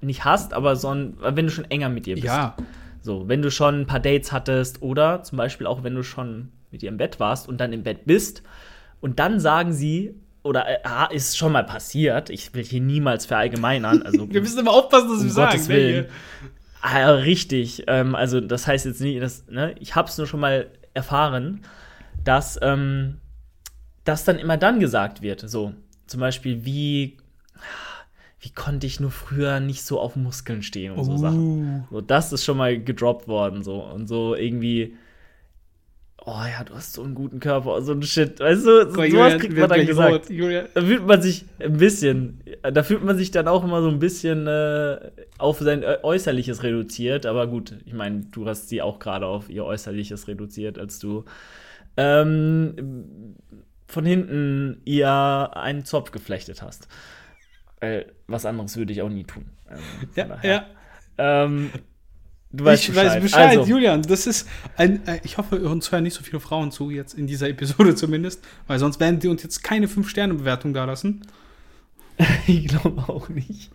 nicht 0.01 0.25
hast, 0.25 0.53
aber 0.53 0.77
so 0.77 0.89
ein, 0.95 1.17
wenn 1.21 1.47
du 1.47 1.53
schon 1.53 1.65
enger 1.65 1.89
mit 1.89 2.07
ihr 2.07 2.17
bist. 2.17 2.27
Ja. 2.27 2.57
So, 3.03 3.29
wenn 3.29 3.41
du 3.41 3.51
schon 3.51 3.81
ein 3.81 3.87
paar 3.87 4.01
Dates 4.01 4.31
hattest 4.31 4.83
oder 4.83 5.23
zum 5.23 5.39
Beispiel 5.39 5.67
auch, 5.67 5.83
wenn 5.83 5.95
du 5.95 6.03
schon 6.03 6.53
mit 6.71 6.83
ihr 6.83 6.91
im 6.91 6.99
Bett 6.99 7.19
warst 7.19 7.49
und 7.49 7.59
dann 7.59 7.73
im 7.73 7.83
Bett 7.83 8.05
bist 8.05 8.43
und 9.01 9.19
dann 9.19 9.41
sagen 9.41 9.73
sie, 9.73 10.15
oder 10.43 10.67
äh, 10.69 11.15
ist 11.15 11.37
schon 11.37 11.53
mal 11.53 11.65
passiert. 11.65 12.31
Ich 12.31 12.55
will 12.55 12.65
hier 12.65 12.81
niemals 12.81 13.27
verallgemeinern. 13.27 14.03
Also, 14.07 14.31
wir 14.31 14.41
müssen 14.41 14.61
immer 14.61 14.73
aufpassen, 14.73 15.11
was 15.11 15.19
um 15.19 15.25
wir 15.25 15.31
sagen. 15.31 15.67
Ne, 15.69 16.09
ah, 16.81 17.11
richtig. 17.11 17.85
Ähm, 17.87 18.15
also, 18.15 18.41
das 18.41 18.67
heißt 18.67 18.87
jetzt 18.87 19.01
nicht, 19.01 19.21
dass, 19.21 19.47
ne, 19.49 19.75
ich 19.79 19.95
habe 19.95 20.09
es 20.09 20.17
nur 20.17 20.27
schon 20.27 20.41
mal 20.41 20.69
erfahren, 20.95 21.63
dass 22.25 22.59
ähm, 22.63 23.19
das 24.05 24.25
dann 24.25 24.39
immer 24.39 24.57
dann 24.57 24.81
gesagt 24.81 25.23
wird. 25.23 25.49
So, 25.49 25.75
zum 26.07 26.21
Beispiel, 26.21 26.65
wie, 26.65 27.19
wie 28.41 28.51
konnte 28.51 28.87
ich 28.87 29.01
nur 29.01 29.11
früher 29.11 29.61
nicht 29.61 29.85
so 29.85 30.01
auf 30.01 30.17
Muskeln 30.17 30.63
stehen 30.63 30.93
und 30.93 31.05
so 31.05 31.17
Sachen. 31.17 31.85
So, 31.91 32.01
das 32.01 32.33
ist 32.33 32.45
schon 32.45 32.57
mal 32.57 32.83
gedroppt 32.83 33.29
worden. 33.29 33.63
So, 33.63 33.83
und 33.83 34.07
so 34.09 34.35
irgendwie 34.35 34.97
oh 36.27 36.43
ja, 36.45 36.65
du 36.65 36.75
hast 36.75 36.93
so 36.93 37.03
einen 37.03 37.15
guten 37.15 37.41
Körper, 37.41 37.81
so 37.83 37.93
ein 37.93 38.03
Shit. 38.03 38.41
Weißt 38.41 38.65
du, 38.67 38.91
so, 38.91 39.03
Julian, 39.03 39.31
sowas 39.31 39.41
kriegt 39.41 39.57
man 39.57 39.69
dann 39.69 39.87
gesagt. 39.87 40.31
Da 40.75 40.81
fühlt 40.83 41.07
man 41.07 41.23
sich 41.23 41.45
ein 41.59 41.77
bisschen, 41.77 42.43
da 42.63 42.83
fühlt 42.83 43.05
man 43.05 43.17
sich 43.17 43.31
dann 43.31 43.49
auch 43.49 43.65
immer 43.65 43.83
so 43.83 43.89
ein 43.89 43.99
bisschen 43.99 44.47
äh, 44.47 45.11
auf 45.39 45.59
sein 45.59 45.85
Äußerliches 45.85 46.63
reduziert. 46.63 47.27
Aber 47.27 47.47
gut, 47.47 47.75
ich 47.85 47.95
meine, 47.95 48.23
du 48.31 48.47
hast 48.47 48.69
sie 48.69 48.83
auch 48.83 48.99
gerade 48.99 49.27
auf 49.27 49.49
ihr 49.49 49.65
Äußerliches 49.65 50.29
reduziert, 50.29 50.79
als 50.79 50.99
du 50.99 51.25
ähm, 51.97 53.35
von 53.87 54.05
hinten 54.05 54.81
ihr 54.85 55.51
einen 55.55 55.85
Zopf 55.85 56.13
geflechtet 56.13 56.63
hast. 56.63 56.89
Äh, 57.81 58.05
was 58.27 58.47
anderes 58.47 58.77
würde 58.77 58.93
ich 58.93 59.03
auch 59.03 59.09
nie 59.09 59.25
tun. 59.25 59.51
Ähm, 59.71 59.79
ja, 60.15 60.39
ja. 60.43 60.67
Ähm, 61.19 61.71
Du 62.53 62.65
weißt 62.65 62.83
ich 62.83 62.89
Bescheid. 62.89 63.07
weiß 63.07 63.23
Bescheid, 63.23 63.59
also. 63.59 63.71
Julian. 63.71 64.03
Das 64.03 64.27
ist 64.27 64.49
ein, 64.77 65.07
äh, 65.07 65.21
ich 65.23 65.39
hoffe, 65.39 65.61
uns 65.61 65.93
hören 65.93 66.03
nicht 66.03 66.15
so 66.15 66.23
viele 66.23 66.41
Frauen 66.41 66.73
zu, 66.73 66.91
jetzt 66.91 67.15
in 67.15 67.27
dieser 67.27 67.49
Episode 67.49 67.95
zumindest, 67.95 68.45
weil 68.67 68.79
sonst 68.79 68.99
werden 68.99 69.21
die 69.21 69.29
uns 69.29 69.43
jetzt 69.43 69.63
keine 69.63 69.87
5-Sterne-Bewertung 69.87 70.75
da 70.75 70.85
lassen. 70.85 71.23
ich 72.47 72.67
glaube 72.67 73.03
auch 73.09 73.29
nicht. 73.29 73.71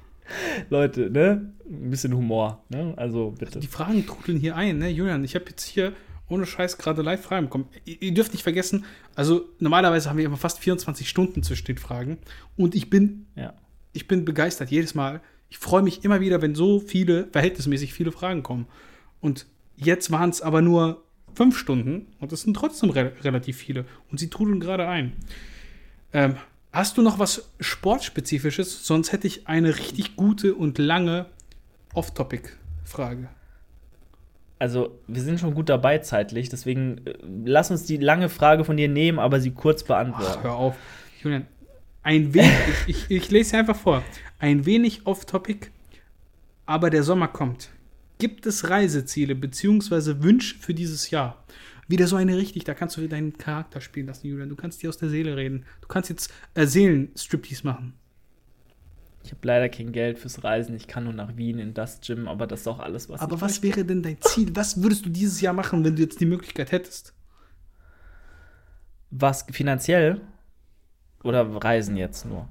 Leute, 0.70 1.10
ne? 1.10 1.54
Ein 1.70 1.90
bisschen 1.90 2.14
Humor, 2.14 2.64
ne? 2.70 2.94
Also 2.98 3.32
bitte. 3.32 3.60
Die 3.60 3.68
Fragen 3.68 4.06
trudeln 4.06 4.40
hier 4.40 4.56
ein, 4.56 4.80
ne? 4.80 4.90
Julian, 4.90 5.24
ich 5.24 5.36
habe 5.36 5.46
jetzt 5.50 5.64
hier 5.64 5.94
ohne 6.28 6.46
Scheiß 6.46 6.78
gerade 6.78 7.02
live 7.02 7.22
Fragen 7.22 7.46
bekommen. 7.46 7.70
Ihr, 7.86 8.02
ihr, 8.02 8.14
dürft 8.14 8.34
nicht 8.34 8.44
vergessen, 8.44 8.86
also 9.14 9.48
normalerweise 9.60 10.10
haben 10.10 10.18
wir 10.18 10.26
immer 10.26 10.38
fast 10.38 10.60
24 10.60 11.08
Stunden 11.08 11.44
zwischen 11.44 11.68
den 11.68 11.78
Fragen 11.78 12.18
und 12.58 12.76
ich 12.76 12.90
bin, 12.90 13.28
ja. 13.36 13.54
Ich 13.96 14.08
bin 14.08 14.26
begeistert 14.26 14.70
jedes 14.70 14.96
Mal 14.96 15.22
ich 15.50 15.58
freue 15.58 15.84
mich 15.84 16.04
immer 16.04 16.20
wieder, 16.20 16.42
wenn 16.42 16.56
so 16.56 16.80
viele, 16.80 17.28
verhältnismäßig 17.28 17.94
viele 17.94 18.12
Fragen 18.12 18.44
kommen. 18.44 18.68
Und 19.22 19.46
jetzt 19.78 20.12
waren 20.12 20.30
es 20.30 20.42
aber 20.42 20.62
nur 20.62 21.04
fünf 21.34 21.58
Stunden 21.58 22.08
und 22.20 22.32
es 22.32 22.42
sind 22.42 22.56
trotzdem 22.56 22.90
re 22.90 23.14
relativ 23.24 23.58
viele. 23.58 23.86
Und 24.12 24.20
sie 24.20 24.30
trudeln 24.30 24.60
gerade 24.60 24.88
ein. 24.88 25.14
Ähm, 26.14 26.36
hast 26.72 26.98
du 26.98 27.02
noch 27.02 27.20
was 27.20 27.50
Sportspezifisches? 27.60 28.86
Sonst 28.86 29.12
hätte 29.12 29.28
ich 29.28 29.48
eine 29.48 29.78
richtig 29.78 30.16
gute 30.16 30.56
und 30.56 30.78
lange 30.78 31.28
Off-Topic-Frage. 31.94 33.30
Also, 34.58 35.00
wir 35.08 35.22
sind 35.22 35.40
schon 35.40 35.54
gut 35.54 35.68
dabei 35.68 36.00
zeitlich, 36.00 36.48
deswegen 36.48 37.06
äh, 37.06 37.14
lass 37.46 37.72
uns 37.72 37.84
die 37.84 37.98
lange 37.98 38.30
Frage 38.30 38.64
von 38.64 38.78
dir 38.78 38.88
nehmen, 38.88 39.20
aber 39.20 39.42
sie 39.42 39.52
kurz 39.52 39.84
beantworten. 39.84 40.38
Ach, 40.40 40.44
hör 40.44 40.56
auf. 40.56 40.76
Julian, 41.22 41.48
ein 42.06 42.34
wenig, 42.36 42.52
ich, 42.88 42.96
ich, 43.10 43.12
ich 43.12 43.32
lese 43.32 43.58
einfach 43.58 43.76
vor. 43.76 44.04
Ein 44.38 44.66
wenig 44.66 45.06
off-topic, 45.08 45.72
aber 46.66 46.90
der 46.92 47.04
Sommer 47.04 47.28
kommt. 47.28 47.70
Gibt 48.20 48.46
es 48.46 48.70
Reiseziele 48.70 49.36
bzw. 49.36 50.22
Wünsche 50.22 50.56
für 50.58 50.74
dieses 50.74 51.10
Jahr? 51.10 51.44
Wieder 51.88 52.08
so 52.08 52.16
eine 52.16 52.38
richtig, 52.38 52.64
da 52.64 52.74
kannst 52.74 52.96
du 52.96 53.02
wieder 53.02 53.16
deinen 53.16 53.38
Charakter 53.38 53.82
spielen 53.82 54.08
lassen, 54.08 54.28
Julian. 54.28 54.50
Du 54.50 54.56
kannst 54.56 54.82
dir 54.82 54.90
aus 54.90 54.98
der 54.98 55.10
Seele 55.10 55.36
reden. 55.36 55.66
Du 55.82 55.88
kannst 55.88 56.10
jetzt 56.10 56.32
äh, 56.54 56.66
Seelenstriptease 56.66 57.66
machen. 57.66 57.94
Ich 59.24 59.32
habe 59.32 59.42
leider 59.44 59.70
kein 59.70 59.92
Geld 59.92 60.20
fürs 60.20 60.44
Reisen. 60.44 60.76
Ich 60.76 60.88
kann 60.88 61.06
nur 61.06 61.14
nach 61.14 61.36
Wien 61.38 61.58
in 61.58 61.74
das 61.74 62.02
Gym, 62.02 62.28
aber 62.28 62.46
das 62.46 62.62
ist 62.62 62.68
auch 62.68 62.80
alles, 62.80 63.10
was 63.10 63.20
Aber 63.22 63.42
was 63.42 63.62
möchte. 63.62 63.78
wäre 63.78 63.86
denn 63.86 64.04
dein 64.04 64.22
Ziel? 64.22 64.56
Was 64.56 64.82
würdest 64.84 65.06
du 65.06 65.10
dieses 65.10 65.42
Jahr 65.42 65.54
machen, 65.54 65.84
wenn 65.84 65.96
du 65.96 66.04
jetzt 66.04 66.20
die 66.22 66.28
Möglichkeit 66.28 66.72
hättest? 66.72 67.14
Was 69.10 69.46
finanziell? 69.52 70.22
Oder 71.26 71.44
Reisen 71.56 71.98
jetzt 71.98 72.26
nur? 72.26 72.48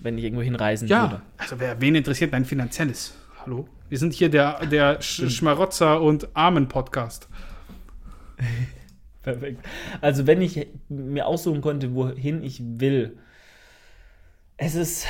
Wenn 0.00 0.16
ich 0.16 0.24
irgendwo 0.24 0.42
hinreisen 0.42 0.88
ja, 0.88 1.02
würde. 1.02 1.22
Also 1.36 1.60
wer, 1.60 1.78
wen 1.82 1.94
interessiert 1.94 2.32
dein 2.32 2.46
finanzielles? 2.46 3.14
Hallo? 3.44 3.68
Wir 3.90 3.98
sind 3.98 4.14
hier 4.14 4.30
der, 4.30 4.64
der 4.64 5.00
Sch 5.02 5.28
Schmarotzer 5.30 6.00
und 6.00 6.34
Armen-Podcast. 6.34 7.28
Perfekt. 9.22 9.62
Also 10.00 10.26
wenn 10.26 10.40
ich 10.40 10.66
mir 10.88 11.26
aussuchen 11.26 11.60
konnte, 11.60 11.94
wohin 11.94 12.42
ich 12.42 12.62
will, 12.62 13.18
es 14.56 14.74
ist, 14.74 15.06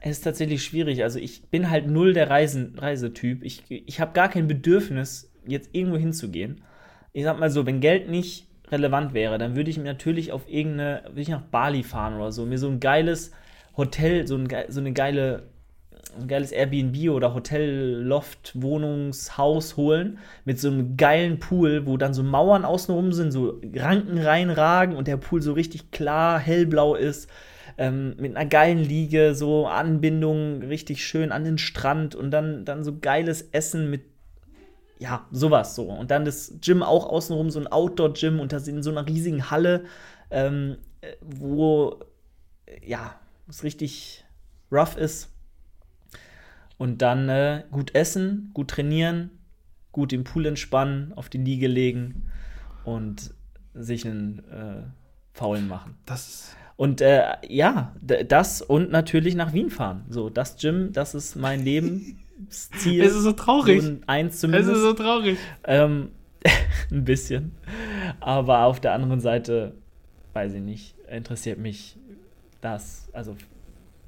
es 0.00 0.18
ist 0.18 0.22
tatsächlich 0.22 0.64
schwierig. 0.64 1.02
Also 1.02 1.18
ich 1.18 1.48
bin 1.48 1.70
halt 1.70 1.88
null 1.88 2.12
der 2.12 2.30
Reisen, 2.30 2.78
Reisetyp. 2.78 3.42
Ich, 3.42 3.64
ich 3.68 4.00
habe 4.00 4.12
gar 4.12 4.28
kein 4.28 4.46
Bedürfnis, 4.46 5.28
jetzt 5.44 5.70
irgendwo 5.72 5.98
hinzugehen. 5.98 6.62
Ich 7.12 7.24
sag 7.24 7.40
mal 7.40 7.50
so, 7.50 7.66
wenn 7.66 7.80
Geld 7.80 8.08
nicht 8.08 8.46
relevant 8.70 9.14
wäre, 9.14 9.38
dann 9.38 9.56
würde 9.56 9.70
ich 9.70 9.78
mir 9.78 9.84
natürlich 9.84 10.32
auf 10.32 10.48
irgendeine, 10.48 11.02
würde 11.06 11.20
ich 11.20 11.28
nach 11.28 11.42
Bali 11.42 11.82
fahren 11.82 12.16
oder 12.16 12.32
so, 12.32 12.46
mir 12.46 12.58
so 12.58 12.68
ein 12.68 12.80
geiles 12.80 13.32
Hotel, 13.76 14.26
so, 14.26 14.36
ein, 14.36 14.48
so 14.68 14.80
eine 14.80 14.92
geile, 14.92 15.44
ein 16.18 16.28
geiles 16.28 16.52
Airbnb 16.52 17.10
oder 17.10 17.34
Hotel, 17.34 18.02
Loft, 18.02 18.52
Wohnungshaus 18.54 19.76
holen 19.76 20.18
mit 20.44 20.60
so 20.60 20.68
einem 20.68 20.96
geilen 20.96 21.40
Pool, 21.40 21.86
wo 21.86 21.96
dann 21.96 22.14
so 22.14 22.22
Mauern 22.22 22.64
außenrum 22.64 23.12
sind, 23.12 23.32
so 23.32 23.60
Ranken 23.74 24.18
reinragen 24.18 24.96
und 24.96 25.08
der 25.08 25.16
Pool 25.16 25.42
so 25.42 25.52
richtig 25.52 25.90
klar 25.90 26.38
hellblau 26.38 26.94
ist. 26.94 27.28
Ähm, 27.76 28.14
mit 28.20 28.36
einer 28.36 28.48
geilen 28.48 28.78
Liege, 28.78 29.34
so 29.34 29.66
Anbindung 29.66 30.62
richtig 30.62 31.04
schön 31.04 31.32
an 31.32 31.42
den 31.42 31.58
Strand 31.58 32.14
und 32.14 32.30
dann, 32.30 32.64
dann 32.64 32.84
so 32.84 32.96
geiles 33.00 33.42
Essen 33.50 33.90
mit 33.90 34.13
ja, 34.98 35.26
sowas 35.30 35.74
so. 35.74 35.84
Und 35.84 36.10
dann 36.10 36.24
das 36.24 36.54
Gym 36.60 36.82
auch 36.82 37.06
außenrum, 37.06 37.50
so 37.50 37.60
ein 37.60 37.66
Outdoor-Gym 37.66 38.40
und 38.40 38.52
das 38.52 38.68
in 38.68 38.82
so 38.82 38.90
einer 38.90 39.06
riesigen 39.06 39.50
Halle, 39.50 39.84
ähm, 40.30 40.76
wo, 41.20 42.00
ja, 42.84 43.14
es 43.48 43.62
richtig 43.62 44.24
rough 44.70 44.96
ist. 44.96 45.30
Und 46.78 47.02
dann 47.02 47.28
äh, 47.28 47.64
gut 47.70 47.94
essen, 47.94 48.50
gut 48.52 48.68
trainieren, 48.68 49.30
gut 49.92 50.12
im 50.12 50.24
Pool 50.24 50.46
entspannen, 50.46 51.12
auf 51.14 51.28
die 51.28 51.38
Liege 51.38 51.68
legen 51.68 52.30
und 52.84 53.32
sich 53.74 54.06
einen 54.06 54.38
äh, 54.50 54.82
Faulen 55.32 55.68
machen. 55.68 55.96
Das 56.06 56.56
und 56.76 57.00
äh, 57.00 57.36
ja, 57.48 57.94
das 58.02 58.60
und 58.60 58.90
natürlich 58.90 59.36
nach 59.36 59.52
Wien 59.52 59.70
fahren. 59.70 60.04
So, 60.08 60.28
das 60.28 60.56
Gym, 60.56 60.92
das 60.92 61.14
ist 61.14 61.36
mein 61.36 61.64
Leben. 61.64 62.18
Ziel. 62.50 63.02
Es 63.02 63.14
ist 63.14 63.22
so 63.22 63.32
traurig. 63.32 63.82
So 63.82 63.96
eins 64.06 64.40
zumindest. 64.40 64.70
Es 64.70 64.76
ist 64.78 64.82
so 64.82 64.92
traurig. 64.92 65.38
Ähm, 65.64 66.10
ein 66.90 67.04
bisschen. 67.04 67.52
Aber 68.20 68.64
auf 68.64 68.80
der 68.80 68.92
anderen 68.92 69.20
Seite, 69.20 69.74
weiß 70.32 70.54
ich 70.54 70.62
nicht, 70.62 70.94
interessiert 71.08 71.58
mich 71.58 71.96
das, 72.60 73.08
also 73.12 73.36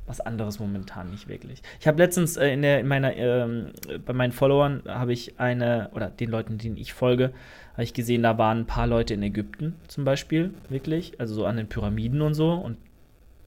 was 0.07 0.21
anderes 0.21 0.61
momentan 0.61 1.11
nicht 1.11 1.29
wirklich. 1.29 1.63
Ich 1.81 1.89
habe 1.89 1.99
letztens 1.99 2.37
äh, 2.37 2.49
in, 2.49 2.63
der, 2.63 2.81
in 2.81 2.87
meiner, 2.87 3.15
ähm, 3.17 3.73
bei 4.05 4.13
meinen 4.13 4.33
Followern 4.33 4.83
habe 4.87 5.13
ich 5.13 5.41
eine, 5.41 5.91
oder 5.95 6.11
den 6.11 6.31
Leuten, 6.31 6.59
denen 6.59 6.77
ich 6.77 6.93
folge, 6.93 7.33
habe 7.73 7.83
ich 7.83 7.93
gesehen, 7.93 8.23
da 8.23 8.39
waren 8.39 8.61
ein 8.61 8.67
paar 8.67 8.87
Leute 8.87 9.15
in 9.15 9.23
Ägypten 9.23 9.75
zum 9.89 10.05
Beispiel, 10.05 10.55
wirklich, 10.69 11.21
also 11.21 11.35
so 11.35 11.47
an 11.47 11.57
den 11.57 11.69
Pyramiden 11.69 12.23
und 12.23 12.35
so. 12.35 12.53
Und 12.53 12.79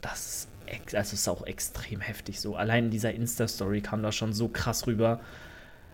das 0.02 0.28
ist 0.28 0.49
also 0.72 0.98
es 0.98 1.14
ist 1.14 1.28
auch 1.28 1.46
extrem 1.46 2.02
heftig 2.02 2.40
so. 2.40 2.56
Allein 2.56 2.86
in 2.86 2.92
dieser 2.92 3.14
Insta-Story 3.14 3.82
kam 3.82 4.04
da 4.04 4.12
schon 4.12 4.34
so 4.34 4.48
krass 4.48 4.88
rüber. 4.88 5.20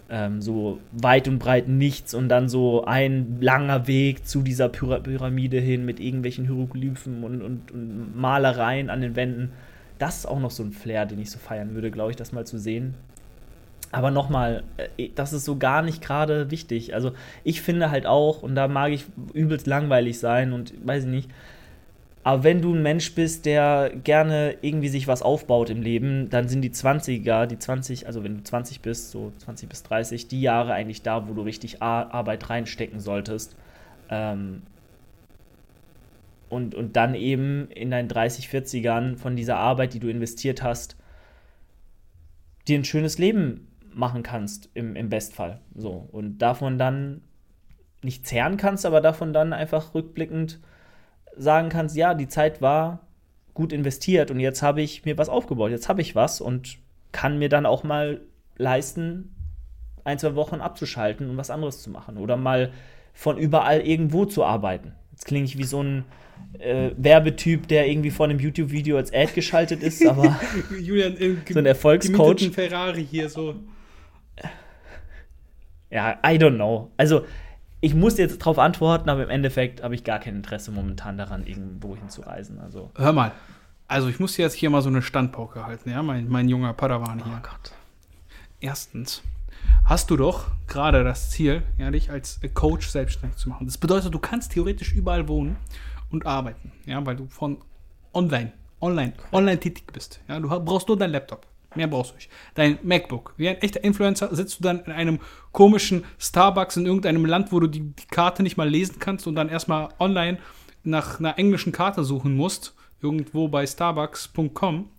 Ähm, 0.08 0.40
so 0.40 0.80
weit 0.92 1.28
und 1.28 1.40
breit 1.40 1.68
nichts 1.68 2.14
und 2.14 2.30
dann 2.30 2.48
so 2.48 2.86
ein 2.86 3.38
langer 3.42 3.88
Weg 3.88 4.28
zu 4.28 4.44
dieser 4.44 4.70
Pyra 4.70 5.00
Pyramide 5.00 5.60
hin 5.60 5.84
mit 5.84 6.00
irgendwelchen 6.00 6.46
Hieroglyphen 6.46 7.24
und, 7.24 7.42
und, 7.42 7.72
und 7.72 8.16
Malereien 8.16 8.92
an 8.92 9.02
den 9.02 9.16
Wänden. 9.16 9.52
Das 9.98 10.18
ist 10.20 10.26
auch 10.28 10.40
noch 10.40 10.52
so 10.52 10.62
ein 10.62 10.74
Flair, 10.74 11.08
den 11.08 11.20
ich 11.20 11.32
so 11.32 11.40
feiern 11.40 11.74
würde, 11.74 11.90
glaube 11.90 12.12
ich, 12.12 12.18
das 12.18 12.34
mal 12.34 12.46
zu 12.46 12.60
sehen. 12.60 12.94
Aber 13.92 14.12
nochmal, 14.12 14.64
äh, 14.98 15.10
das 15.16 15.34
ist 15.34 15.46
so 15.46 15.58
gar 15.58 15.82
nicht 15.82 16.02
gerade 16.04 16.52
wichtig. 16.52 16.94
Also 16.94 17.14
ich 17.44 17.62
finde 17.62 17.90
halt 17.90 18.06
auch, 18.06 18.44
und 18.44 18.54
da 18.54 18.68
mag 18.68 18.92
ich 18.92 19.06
übelst 19.34 19.66
langweilig 19.68 20.20
sein 20.20 20.54
und 20.54 20.74
weiß 20.86 21.06
ich 21.06 21.10
nicht, 21.10 21.32
aber 22.26 22.44
wenn 22.44 22.60
du 22.60 22.74
ein 22.74 22.82
Mensch 22.82 23.14
bist, 23.14 23.46
der 23.46 23.92
gerne 24.04 24.58
irgendwie 24.62 24.88
sich 24.88 25.08
was 25.08 25.22
aufbaut 25.22 25.70
im 25.70 25.84
Leben, 25.84 26.28
dann 26.32 26.48
sind 26.48 26.64
die 26.64 26.72
20er, 26.72 27.46
die 27.46 27.60
20, 27.60 28.08
also 28.08 28.24
wenn 28.24 28.38
du 28.38 28.44
20 28.44 28.82
bist, 28.82 29.12
so 29.12 29.32
20 29.38 29.70
bis 29.70 29.84
30, 29.84 30.28
die 30.28 30.42
Jahre 30.42 30.74
eigentlich 30.74 31.04
da, 31.04 31.30
wo 31.30 31.36
du 31.36 31.44
richtig 31.44 31.84
Ar 31.84 32.12
Arbeit 32.16 32.50
reinstecken 32.50 33.00
solltest. 33.00 33.56
Ähm 34.10 34.64
und, 36.50 36.74
und 36.74 36.96
dann 36.96 37.14
eben 37.14 37.70
in 37.70 37.92
deinen 37.92 38.08
30, 38.08 38.48
40ern 38.48 39.18
von 39.18 39.36
dieser 39.36 39.58
Arbeit, 39.58 39.94
die 39.94 40.00
du 40.00 40.08
investiert 40.08 40.64
hast, 40.64 40.96
dir 42.68 42.80
ein 42.80 42.86
schönes 42.86 43.20
Leben 43.20 43.68
machen 43.94 44.24
kannst, 44.24 44.72
im, 44.74 44.96
im 44.96 45.10
Bestfall. 45.10 45.62
So. 45.76 46.10
Und 46.12 46.40
davon 46.40 46.80
dann 46.80 47.22
nicht 48.02 48.26
zehren 48.26 48.58
kannst, 48.58 48.84
aber 48.84 49.00
davon 49.00 49.32
dann 49.32 49.54
einfach 49.54 49.94
rückblickend 49.94 50.60
sagen 51.38 51.70
kannst, 51.70 51.96
ja, 51.96 52.14
die 52.14 52.28
Zeit 52.28 52.62
war 52.62 53.00
gut 53.54 53.72
investiert 53.72 54.32
und 54.32 54.40
jetzt 54.40 54.62
habe 54.62 54.82
ich 54.82 55.06
mir 55.06 55.18
was 55.18 55.30
aufgebaut, 55.30 55.72
jetzt 55.72 55.90
habe 55.90 56.02
ich 56.02 56.16
was 56.16 56.42
und 56.42 56.78
kann 57.12 57.40
mir 57.40 57.50
dann 57.50 57.66
auch 57.66 57.84
mal 57.84 58.22
leisten, 58.58 59.36
ein, 60.04 60.20
zwei 60.20 60.36
Wochen 60.36 60.62
abzuschalten 60.62 61.30
und 61.30 61.38
was 61.38 61.50
anderes 61.50 61.82
zu 61.82 61.90
machen 61.90 62.18
oder 62.18 62.38
mal 62.38 62.72
von 63.14 63.38
überall 63.38 63.82
irgendwo 63.82 64.26
zu 64.26 64.44
arbeiten. 64.44 64.94
Jetzt 65.12 65.26
klinge 65.26 65.46
ich 65.46 65.58
wie 65.58 65.64
so 65.64 65.82
ein 65.82 66.06
äh, 66.60 66.92
Werbetyp, 66.98 67.68
der 67.68 67.88
irgendwie 67.88 68.12
vor 68.12 68.26
einem 68.26 68.40
YouTube-Video 68.40 68.98
als 68.98 69.14
Ad 69.14 69.32
geschaltet 69.34 69.82
ist, 69.82 70.06
aber 70.08 70.40
Julian, 70.80 71.16
im 71.16 71.42
so 71.50 71.60
ein 71.60 71.66
Erfolgscoach. 71.66 72.52
Ferrari 72.52 73.06
hier 73.06 73.30
so. 73.30 73.56
Ja, 75.90 76.20
I 76.26 76.38
don't 76.38 76.56
know. 76.56 76.92
Also, 76.98 77.26
ich 77.86 77.94
muss 77.94 78.18
jetzt 78.18 78.40
drauf 78.40 78.58
antworten, 78.58 79.10
aber 79.10 79.24
im 79.24 79.30
Endeffekt 79.30 79.84
habe 79.84 79.94
ich 79.94 80.04
gar 80.04 80.18
kein 80.18 80.38
Interesse 80.38 80.72
momentan 80.72 81.20
daran, 81.20 81.46
irgendwo 81.46 81.96
hinzureisen. 81.96 82.60
Also, 82.60 82.90
Hör 82.96 83.14
mal. 83.14 83.32
Also, 83.88 84.08
ich 84.08 84.20
muss 84.20 84.38
jetzt 84.38 84.56
hier 84.56 84.72
mal 84.72 84.82
so 84.82 84.90
eine 84.90 85.04
Standpauke 85.04 85.64
halten, 85.68 85.92
ja, 85.92 86.02
mein, 86.02 86.28
mein 86.28 86.50
junger 86.50 86.74
Padawan 86.74 87.24
hier. 87.24 87.34
oh 87.38 87.42
Gott. 87.44 87.74
Erstens 88.60 89.22
hast 89.84 90.10
du 90.10 90.18
doch 90.18 90.48
gerade 90.68 91.04
das 91.04 91.30
Ziel, 91.30 91.62
ja, 91.78 91.92
dich 91.92 92.10
als 92.10 92.40
Coach 92.56 92.88
selbstständig 92.88 93.38
zu 93.38 93.50
machen. 93.50 93.68
Das 93.68 93.78
bedeutet, 93.78 94.12
du 94.12 94.20
kannst 94.20 94.54
theoretisch 94.54 94.92
überall 94.92 95.28
wohnen 95.28 95.58
und 96.10 96.26
arbeiten, 96.26 96.72
ja, 96.88 97.06
weil 97.06 97.16
du 97.16 97.28
von 97.28 97.60
online, 98.16 98.52
online, 98.82 99.14
online 99.32 99.60
tätig 99.60 99.86
bist. 99.94 100.22
Ja, 100.28 100.40
du 100.40 100.48
brauchst 100.48 100.88
nur 100.88 100.98
deinen 100.98 101.12
Laptop. 101.12 101.46
Mehr 101.76 101.88
brauchst 101.88 102.12
du 102.12 102.16
nicht. 102.16 102.30
Dein 102.54 102.80
MacBook. 102.84 103.34
Wie 103.38 103.50
ein 103.50 103.58
echter 103.58 103.84
Influencer 103.84 104.34
sitzt 104.36 104.60
du 104.60 104.64
dann 104.64 104.80
in 104.86 104.92
einem 104.92 105.20
komischen 105.52 106.04
Starbucks 106.18 106.78
in 106.78 106.86
irgendeinem 106.86 107.26
Land, 107.26 107.52
wo 107.52 107.60
du 107.60 107.68
die, 107.68 107.82
die 107.82 108.08
Karte 108.10 108.44
nicht 108.44 108.58
mal 108.58 108.70
lesen 108.70 108.98
kannst 109.00 109.28
und 109.28 109.36
dann 109.36 109.50
erstmal 109.50 109.90
online 110.00 110.38
nach 110.84 111.20
einer 111.20 111.38
englischen 111.38 111.72
Karte 111.72 112.04
suchen 112.04 112.36
musst. 112.36 112.76
Irgendwo 113.02 113.48
bei 113.48 113.68
starbucks.com 113.68 114.90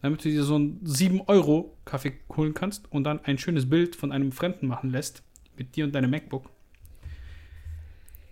damit 0.00 0.24
du 0.24 0.28
dir 0.28 0.44
so 0.44 0.54
einen 0.54 0.80
7-Euro-Kaffee 0.84 2.20
holen 2.36 2.54
kannst 2.54 2.90
und 2.92 3.04
dann 3.04 3.24
ein 3.24 3.38
schönes 3.38 3.68
Bild 3.68 3.96
von 3.96 4.12
einem 4.12 4.32
Fremden 4.32 4.66
machen 4.66 4.90
lässt, 4.90 5.22
mit 5.56 5.74
dir 5.76 5.84
und 5.84 5.94
deinem 5.94 6.10
MacBook. 6.10 6.48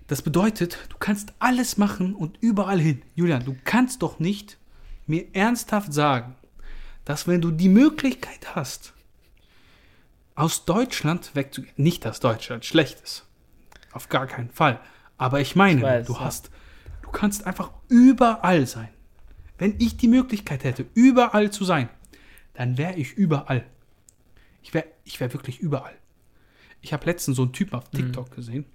Das 0.07 0.23
bedeutet, 0.23 0.79
du 0.89 0.97
kannst 0.99 1.35
alles 1.41 1.77
machen 1.77 2.15
und 2.15 2.39
überall 2.41 2.79
hin. 2.79 3.03
Julian, 3.17 3.45
du 3.45 3.57
kannst 3.65 4.03
doch 4.03 4.21
nicht 4.21 4.59
mir 5.07 5.27
ernsthaft 5.35 5.93
sagen, 5.93 6.37
dass 7.07 7.27
wenn 7.27 7.41
du 7.41 7.51
die 7.51 7.71
Möglichkeit 7.71 8.55
hast, 8.55 8.93
aus 10.35 10.67
Deutschland 10.67 11.35
wegzugehen, 11.35 11.73
nicht, 11.79 12.05
dass 12.05 12.21
Deutschland 12.21 12.67
schlecht 12.67 13.01
ist, 13.01 13.27
auf 13.93 14.11
gar 14.11 14.27
keinen 14.27 14.51
Fall, 14.51 14.81
aber 15.17 15.41
ich 15.41 15.57
meine, 15.57 15.79
Ich 15.79 15.87
weiß, 15.87 16.07
du 16.09 16.13
ja. 16.13 16.21
hast, 16.21 16.51
du 17.01 17.11
kannst 17.11 17.47
einfach 17.47 17.71
überall 17.89 18.67
sein. 18.67 18.91
Wenn 19.57 19.77
ich 19.79 19.97
die 19.97 20.09
Möglichkeit 20.09 20.65
hätte, 20.65 20.85
überall 20.93 21.51
zu 21.51 21.65
sein, 21.65 21.89
dann 22.53 22.77
wäre 22.77 22.95
ich 22.97 23.15
überall. 23.15 23.65
Ich 24.63 24.75
wäre 24.75 24.87
ich 25.05 25.21
wär 25.21 25.33
wirklich 25.33 25.61
überall. 25.61 25.95
Ich 26.83 26.93
habe 26.93 27.07
letztens 27.07 27.37
so 27.37 27.45
einen 27.45 27.53
Typen 27.53 27.75
auf 27.75 27.89
TikTok 27.91 28.33
gesehen 28.33 28.67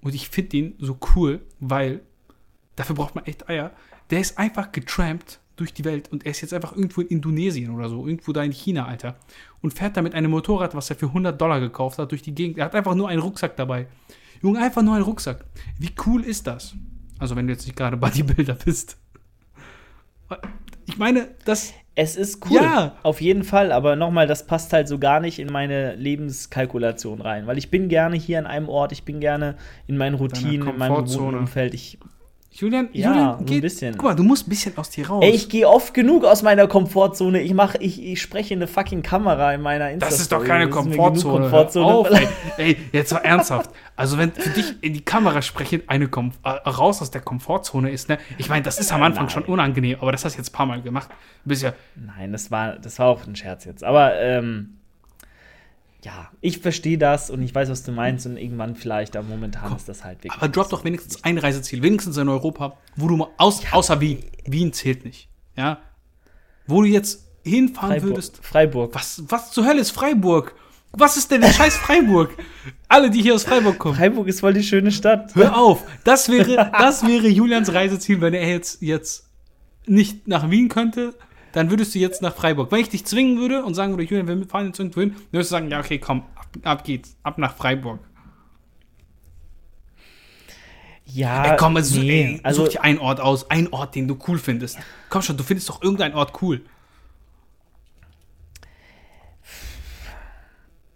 und 0.00 0.14
ich 0.14 0.28
finde 0.28 0.56
ihn 0.56 0.74
so 0.78 0.98
cool, 1.14 1.46
weil 1.60 2.02
dafür 2.76 2.96
braucht 2.96 3.14
man 3.14 3.24
echt 3.24 3.48
Eier. 3.48 3.70
Der 4.10 4.20
ist 4.20 4.36
einfach 4.36 4.72
getrampt 4.72 5.40
durch 5.58 5.74
die 5.74 5.84
Welt 5.84 6.10
und 6.12 6.24
er 6.24 6.30
ist 6.30 6.40
jetzt 6.40 6.54
einfach 6.54 6.74
irgendwo 6.74 7.00
in 7.00 7.08
Indonesien 7.08 7.74
oder 7.74 7.88
so, 7.88 8.06
irgendwo 8.06 8.32
da 8.32 8.42
in 8.42 8.52
China, 8.52 8.86
Alter. 8.86 9.16
Und 9.60 9.74
fährt 9.74 9.96
da 9.96 10.02
mit 10.02 10.14
einem 10.14 10.30
Motorrad, 10.30 10.74
was 10.74 10.88
er 10.90 10.96
für 10.96 11.06
100 11.06 11.40
Dollar 11.40 11.60
gekauft 11.60 11.98
hat, 11.98 12.10
durch 12.12 12.22
die 12.22 12.34
Gegend. 12.34 12.58
Er 12.58 12.66
hat 12.66 12.74
einfach 12.74 12.94
nur 12.94 13.08
einen 13.08 13.20
Rucksack 13.20 13.56
dabei. 13.56 13.86
Junge, 14.42 14.60
einfach 14.60 14.82
nur 14.82 14.94
einen 14.94 15.04
Rucksack. 15.04 15.44
Wie 15.78 15.90
cool 16.06 16.22
ist 16.24 16.46
das? 16.46 16.74
Also, 17.18 17.34
wenn 17.34 17.46
du 17.46 17.52
jetzt 17.52 17.66
nicht 17.66 17.76
gerade 17.76 17.96
Bodybuilder 17.96 18.54
bist. 18.54 18.96
Ich 20.86 20.98
meine, 20.98 21.28
das. 21.44 21.72
Es 21.94 22.14
ist 22.14 22.46
cool. 22.46 22.54
Ja. 22.54 22.96
Auf 23.02 23.20
jeden 23.20 23.42
Fall, 23.42 23.72
aber 23.72 23.96
nochmal, 23.96 24.28
das 24.28 24.46
passt 24.46 24.72
halt 24.72 24.86
so 24.86 25.00
gar 25.00 25.18
nicht 25.18 25.40
in 25.40 25.48
meine 25.50 25.96
Lebenskalkulation 25.96 27.20
rein. 27.20 27.48
Weil 27.48 27.58
ich 27.58 27.70
bin 27.70 27.88
gerne 27.88 28.16
hier 28.16 28.38
an 28.38 28.46
einem 28.46 28.68
Ort, 28.68 28.92
ich 28.92 29.02
bin 29.02 29.18
gerne 29.18 29.56
in 29.88 29.96
meinen 29.96 30.14
Routinen, 30.14 30.68
in 30.68 30.78
meinem 30.78 30.94
Umfeld. 30.94 31.74
Ich, 31.74 31.98
Julian, 32.50 32.88
Ja, 32.92 33.10
Julian, 33.10 33.32
so 33.34 33.38
ein 33.40 33.46
geht, 33.46 33.62
bisschen. 33.62 33.94
Guck 33.96 34.04
mal, 34.04 34.14
du 34.16 34.22
musst 34.22 34.46
ein 34.46 34.50
bisschen 34.50 34.76
aus 34.78 34.88
dir 34.90 35.06
raus. 35.06 35.22
ey, 35.22 35.30
ich 35.30 35.48
gehe 35.48 35.68
oft 35.68 35.92
genug 35.92 36.24
aus 36.24 36.42
meiner 36.42 36.66
Komfortzone. 36.66 37.40
Ich 37.42 37.52
mache, 37.54 37.76
ich, 37.78 38.02
ich 38.02 38.20
spreche 38.22 38.54
in 38.54 38.58
eine 38.60 38.66
fucking 38.66 39.02
Kamera 39.02 39.52
in 39.52 39.60
meiner 39.60 39.90
Insta. 39.90 40.08
das 40.08 40.18
ist 40.18 40.32
doch 40.32 40.42
keine 40.44 40.66
Das 40.68 40.74
ist 40.76 40.82
Komfortzone. 40.82 41.40
Komfortzone. 41.42 41.86
Auf, 41.94 42.10
ey. 42.10 42.28
ey, 42.56 42.76
jetzt 42.92 43.12
mal 43.12 43.20
ernsthaft. 43.20 43.70
Also, 43.96 44.16
wenn 44.18 44.32
für 44.32 44.48
dich 44.50 44.74
in 44.82 44.94
die 44.94 45.04
Kamera 45.04 45.42
sprechen 45.42 45.82
eine 45.88 46.08
Kom 46.08 46.32
äh, 46.42 46.48
raus 46.48 47.02
aus 47.02 47.10
der 47.10 47.20
Komfortzone 47.20 47.90
ist, 47.90 48.08
ne? 48.08 48.18
Ich 48.38 48.48
meine, 48.48 48.62
das 48.62 48.78
ist 48.78 48.92
am 48.92 49.02
Anfang 49.02 49.24
Nein. 49.24 49.30
schon 49.30 49.42
unangenehm, 49.44 49.98
aber 50.00 50.10
das 50.12 50.24
hast 50.24 50.34
du 50.34 50.38
jetzt 50.38 50.50
ein 50.50 50.56
paar 50.56 50.66
Mal 50.66 50.80
gemacht. 50.80 51.10
Du 51.44 51.50
bist 51.50 51.62
ja. 51.62 51.74
Nein, 51.96 52.32
das 52.32 52.50
war, 52.50 52.76
das 52.78 52.98
war 52.98 53.06
auch 53.08 53.26
ein 53.26 53.36
Scherz 53.36 53.66
jetzt. 53.66 53.84
Aber 53.84 54.18
ähm, 54.18 54.77
ja, 56.04 56.30
ich 56.40 56.58
verstehe 56.58 56.96
das 56.96 57.28
und 57.30 57.42
ich 57.42 57.54
weiß, 57.54 57.68
was 57.70 57.82
du 57.82 57.90
meinst 57.92 58.24
und 58.26 58.36
irgendwann 58.36 58.76
vielleicht, 58.76 59.16
aber 59.16 59.28
momentan 59.28 59.74
ist 59.74 59.88
das 59.88 60.04
halt 60.04 60.18
wirklich. 60.18 60.32
Aber 60.32 60.48
drop 60.48 60.68
doch 60.68 60.84
wenigstens 60.84 61.24
ein 61.24 61.38
Reiseziel, 61.38 61.82
wenigstens 61.82 62.16
in 62.16 62.28
Europa, 62.28 62.76
wo 62.96 63.08
du 63.08 63.16
mal 63.16 63.28
aus, 63.36 63.62
außer 63.70 64.00
Wien. 64.00 64.24
Wien 64.46 64.72
zählt 64.72 65.04
nicht. 65.04 65.28
Ja. 65.56 65.78
Wo 66.66 66.82
du 66.82 66.88
jetzt 66.88 67.24
hinfahren 67.42 67.90
Freiburg. 67.90 68.10
würdest. 68.10 68.38
Freiburg. 68.42 68.94
Was, 68.94 69.24
was 69.28 69.50
zur 69.50 69.66
Hölle 69.66 69.80
ist 69.80 69.90
Freiburg? 69.90 70.54
Was 70.92 71.16
ist 71.16 71.30
denn 71.30 71.40
der 71.40 71.52
scheiß 71.52 71.76
Freiburg? 71.76 72.30
Alle, 72.88 73.10
die 73.10 73.20
hier 73.20 73.34
aus 73.34 73.44
Freiburg 73.44 73.78
kommen. 73.78 73.96
Freiburg 73.96 74.28
ist 74.28 74.40
voll 74.40 74.54
die 74.54 74.62
schöne 74.62 74.90
Stadt. 74.90 75.34
Hör 75.34 75.56
auf. 75.56 75.84
Das 76.04 76.30
wäre, 76.30 76.70
das 76.78 77.06
wäre 77.06 77.28
Julians 77.28 77.72
Reiseziel, 77.72 78.20
wenn 78.20 78.34
er 78.34 78.48
jetzt, 78.48 78.80
jetzt 78.80 79.28
nicht 79.86 80.28
nach 80.28 80.50
Wien 80.50 80.68
könnte, 80.68 81.14
dann 81.52 81.70
würdest 81.70 81.94
du 81.94 81.98
jetzt 81.98 82.22
nach 82.22 82.34
Freiburg. 82.34 82.70
Wenn 82.72 82.80
ich 82.80 82.88
dich 82.88 83.04
zwingen 83.04 83.38
würde 83.38 83.64
und 83.64 83.74
sagen 83.74 83.92
würde, 83.92 84.04
Julian, 84.04 84.26
wir 84.28 84.46
fahren 84.48 84.66
jetzt 84.66 84.78
irgendwo 84.78 85.00
hin, 85.00 85.10
dann 85.10 85.26
würdest 85.32 85.50
du 85.50 85.54
sagen, 85.54 85.70
ja, 85.70 85.80
okay, 85.80 85.98
komm, 85.98 86.22
ab, 86.36 86.46
ab 86.62 86.84
geht's, 86.84 87.16
ab 87.22 87.38
nach 87.38 87.56
Freiburg. 87.56 88.00
Ja, 91.10 91.52
Ey, 91.52 91.56
komm, 91.56 91.74
also, 91.76 91.98
nee, 92.00 92.34
ey, 92.34 92.40
also 92.42 92.64
such 92.64 92.72
dir 92.72 92.82
einen 92.84 92.98
Ort 92.98 93.18
aus, 93.20 93.50
einen 93.50 93.68
Ort, 93.68 93.94
den 93.94 94.06
du 94.08 94.18
cool 94.28 94.38
findest. 94.38 94.78
Komm 95.08 95.22
schon, 95.22 95.38
du 95.38 95.42
findest 95.42 95.68
doch 95.70 95.82
irgendeinen 95.82 96.14
Ort 96.14 96.42
cool. 96.42 96.60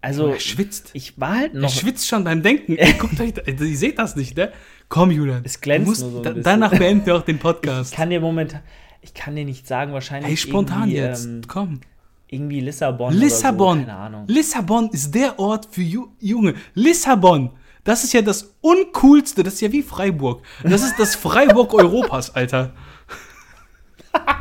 also 0.03 0.29
er 0.33 0.41
schwitzt. 0.41 0.91
ich 0.95 1.19
war 1.21 1.37
halt 1.37 1.55
Er 1.55 1.61
noch 1.61 1.71
schwitzt 1.71 2.09
schon 2.09 2.25
beim 2.25 2.43
Denken. 2.43 2.77
Ey, 2.77 2.93
guckt 2.95 3.19
euch, 3.21 3.33
da- 3.35 3.43
ihr 3.43 3.77
seht 3.77 3.99
das 3.99 4.17
nicht, 4.17 4.37
ne? 4.37 4.53
Komm, 4.89 5.11
Julian. 5.11 5.43
Es 5.45 5.61
glänzt 5.61 5.89
musst, 5.89 6.03
nur 6.03 6.11
so 6.11 6.21
da. 6.23 6.33
Danach 6.33 6.71
beenden 6.77 7.07
wir 7.07 7.17
auch 7.17 7.23
den 7.23 7.37
Ich 7.37 7.43
Podcast. 7.43 7.95
kann 7.95 8.11
dir 8.11 8.21
momentan 8.21 8.61
ich 9.03 9.13
kann 9.15 9.37
dir 9.37 9.45
nicht 9.45 9.67
sagen, 9.67 9.93
wahrscheinlich 9.93 10.29
Hey, 10.31 10.37
spontan 10.37 10.89
jetzt. 10.89 11.27
Ähm, 11.27 11.43
Komm. 11.47 11.81
irgendwie 12.29 12.61
Lissabon 12.61 13.13
Lissabon. 13.13 13.79
oder 13.79 13.81
so, 13.81 13.87
keine 13.87 13.99
Ahnung. 13.99 14.25
Lissabon 14.29 14.89
ist 14.91 15.15
der 15.15 15.39
Ort 15.39 15.69
für 15.71 15.83
Ju 15.83 16.09
Junge. 16.21 16.55
Lissabon. 16.75 17.51
Das 17.85 18.05
ist 18.05 18.13
ja 18.15 18.23
das 18.23 18.55
uncoolste. 18.61 19.43
Das 19.43 19.55
ist 19.55 19.61
ja 19.61 19.71
wie 19.73 19.83
Freiburg. 19.83 20.43
Das 20.63 20.83
ist 20.83 20.99
das 20.99 21.15
Freiburg 21.17 21.75
Europas, 21.83 22.35
Alter. 22.35 22.73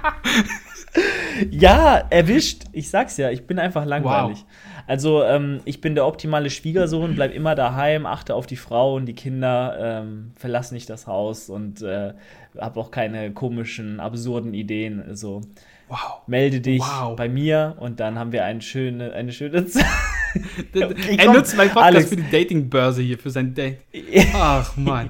Ja, 1.49 1.97
erwischt. 2.09 2.64
Ich 2.74 2.89
sag's 2.89 3.16
ja, 3.18 3.32
ich 3.32 3.47
bin 3.47 3.57
einfach 3.59 3.86
langweilig. 3.86 4.45
Also, 4.92 5.24
ähm, 5.24 5.62
ich 5.64 5.80
bin 5.80 5.96
der 5.96 6.06
optimale 6.06 6.50
Schwiegersohn, 6.50 7.16
bleib 7.16 7.34
immer 7.34 7.56
daheim, 7.56 8.06
achte 8.06 8.36
auf 8.36 8.46
die 8.46 8.58
Frau 8.58 8.96
und 8.96 9.06
die 9.06 9.14
Kinder, 9.14 9.78
ähm, 9.80 10.34
verlass 10.36 10.74
nicht 10.74 10.89
das 10.89 11.08
Haus 11.08 11.50
und 11.50 11.82
äh, 11.82 12.14
hab 12.58 12.76
auch 12.76 12.92
keine 12.92 13.32
komischen, 13.32 14.02
absurden 14.02 14.54
Ideen. 14.54 15.02
Also, 15.02 15.39
Wow. 15.88 16.22
melde 16.28 16.60
dich 16.60 16.82
Wow. 16.82 17.16
bei 17.16 17.30
mir 17.30 17.78
und 17.80 18.02
dann 18.02 18.20
haben 18.20 18.34
wir 18.34 18.44
eine 18.44 18.62
schöne, 18.62 19.14
eine 19.14 19.32
schöne 19.32 19.66
Zeit. 19.68 19.86
Okay, 20.76 21.18
er 21.18 21.32
nutzt 21.34 21.56
meinen 21.56 21.70
Podcast 21.72 21.86
Alex. 21.96 22.10
für 22.10 22.16
die 22.18 22.30
Datingbörse 22.30 23.02
hier, 23.02 23.18
für 23.18 23.30
sein 23.30 23.54
Date. 23.54 23.78
Ach, 24.34 24.76
Mann. 24.78 25.10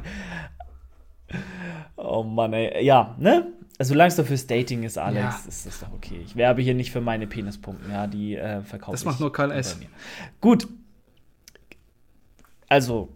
Oh 1.95 2.23
Mann, 2.23 2.53
ey. 2.53 2.83
Ja, 2.85 3.15
ne? 3.19 3.47
Also, 3.81 3.93
Solange 3.95 4.09
es 4.09 4.15
doch 4.15 4.27
fürs 4.27 4.45
Dating 4.45 4.83
ist, 4.83 4.99
Alex, 4.99 5.23
Ja. 5.23 5.41
ist 5.47 5.65
das 5.65 5.79
doch 5.79 5.91
okay. 5.91 6.21
Ich 6.23 6.35
werbe 6.35 6.61
hier 6.61 6.75
nicht 6.75 6.91
für 6.91 7.01
meine 7.01 7.25
Penispumpen, 7.25 7.89
ja, 7.89 8.05
die 8.05 8.35
äh, 8.35 8.61
verkaufe 8.61 8.91
Das 8.91 9.05
macht 9.05 9.19
nur 9.19 9.33
Karl 9.33 9.49
S. 9.49 9.75
Gut. 10.39 10.67
Also, 12.69 13.09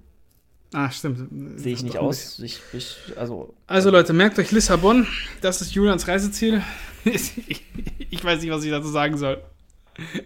Ah, 0.74 0.90
stimmt. 0.90 1.60
sehe 1.60 1.74
ich 1.74 1.84
nicht 1.84 2.00
aus. 2.00 2.40
Ich, 2.40 2.62
ich, 2.74 2.98
also, 3.16 3.54
Also 3.68 3.92
Leute, 3.92 4.12
merkt 4.14 4.40
euch 4.40 4.50
Lissabon. 4.52 5.06
Das 5.42 5.62
ist 5.62 5.76
Julians 5.76 6.08
Reiseziel. 6.08 6.64
Ich, 7.04 7.38
ich 8.10 8.24
weiß 8.24 8.42
nicht, 8.42 8.50
was 8.50 8.64
ich 8.64 8.72
dazu 8.72 8.88
sagen 8.88 9.18
soll. 9.18 9.44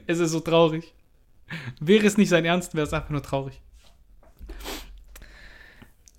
Es 0.08 0.20
ist 0.20 0.32
so 0.32 0.40
traurig. 0.40 0.94
Wäre 1.82 2.08
es 2.08 2.16
nicht 2.16 2.30
sein 2.30 2.46
Ernst, 2.46 2.76
wäre 2.76 2.88
es 2.88 2.94
einfach 2.94 3.10
nur 3.10 3.22
traurig. 3.24 3.60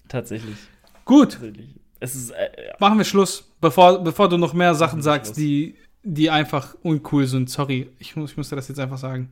tatsächlich. 0.08 0.58
Gut, 1.06 1.32
tatsächlich. 1.32 1.79
Es 2.00 2.14
ist, 2.14 2.30
äh, 2.30 2.50
ja. 2.68 2.74
machen 2.80 2.98
wir 2.98 3.04
Schluss. 3.04 3.44
Bevor, 3.60 4.02
bevor 4.02 4.28
du 4.28 4.38
noch 4.38 4.54
mehr 4.54 4.74
Sachen 4.74 5.02
sagst, 5.02 5.34
Schluss. 5.34 5.36
die, 5.36 5.76
die 6.02 6.30
einfach 6.30 6.74
uncool 6.82 7.26
sind. 7.26 7.50
Sorry, 7.50 7.90
ich, 7.98 8.16
muss, 8.16 8.32
ich 8.32 8.36
musste 8.36 8.56
das 8.56 8.68
jetzt 8.68 8.80
einfach 8.80 8.98
sagen. 8.98 9.30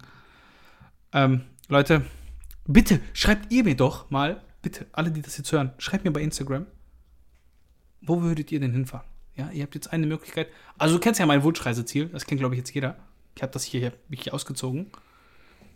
Ähm, 1.13 1.43
Leute, 1.69 2.03
bitte 2.67 3.01
schreibt 3.15 3.51
ihr 3.51 3.65
mir 3.65 3.75
doch 3.75 4.11
mal, 4.11 4.43
bitte, 4.63 4.87
alle, 4.93 5.11
die 5.11 5.23
das 5.23 5.39
jetzt 5.39 5.51
hören, 5.51 5.73
schreibt 5.79 6.05
mir 6.05 6.13
bei 6.13 6.21
Instagram, 6.21 6.67
wo 8.03 8.23
würdet 8.23 8.53
ihr 8.53 8.61
denn 8.61 8.73
hinfahren? 8.73 9.07
Ja, 9.35 9.51
ihr 9.51 9.63
habt 9.63 9.75
jetzt 9.75 9.93
eine 9.93 10.07
Möglichkeit. 10.07 10.49
Also 10.77 10.97
du 10.97 11.01
kennst 11.01 11.21
ja 11.21 11.27
mein 11.27 11.43
Wunschreiseziel, 11.43 12.09
das 12.09 12.27
kennt 12.27 12.41
glaube 12.41 12.55
ich 12.55 12.59
jetzt 12.59 12.75
jeder. 12.75 12.97
Ich 13.35 13.43
habe 13.43 13.53
das 13.53 13.65
hier, 13.65 13.81
hier, 13.81 13.93
hier 14.13 14.35
ausgezogen. 14.35 14.91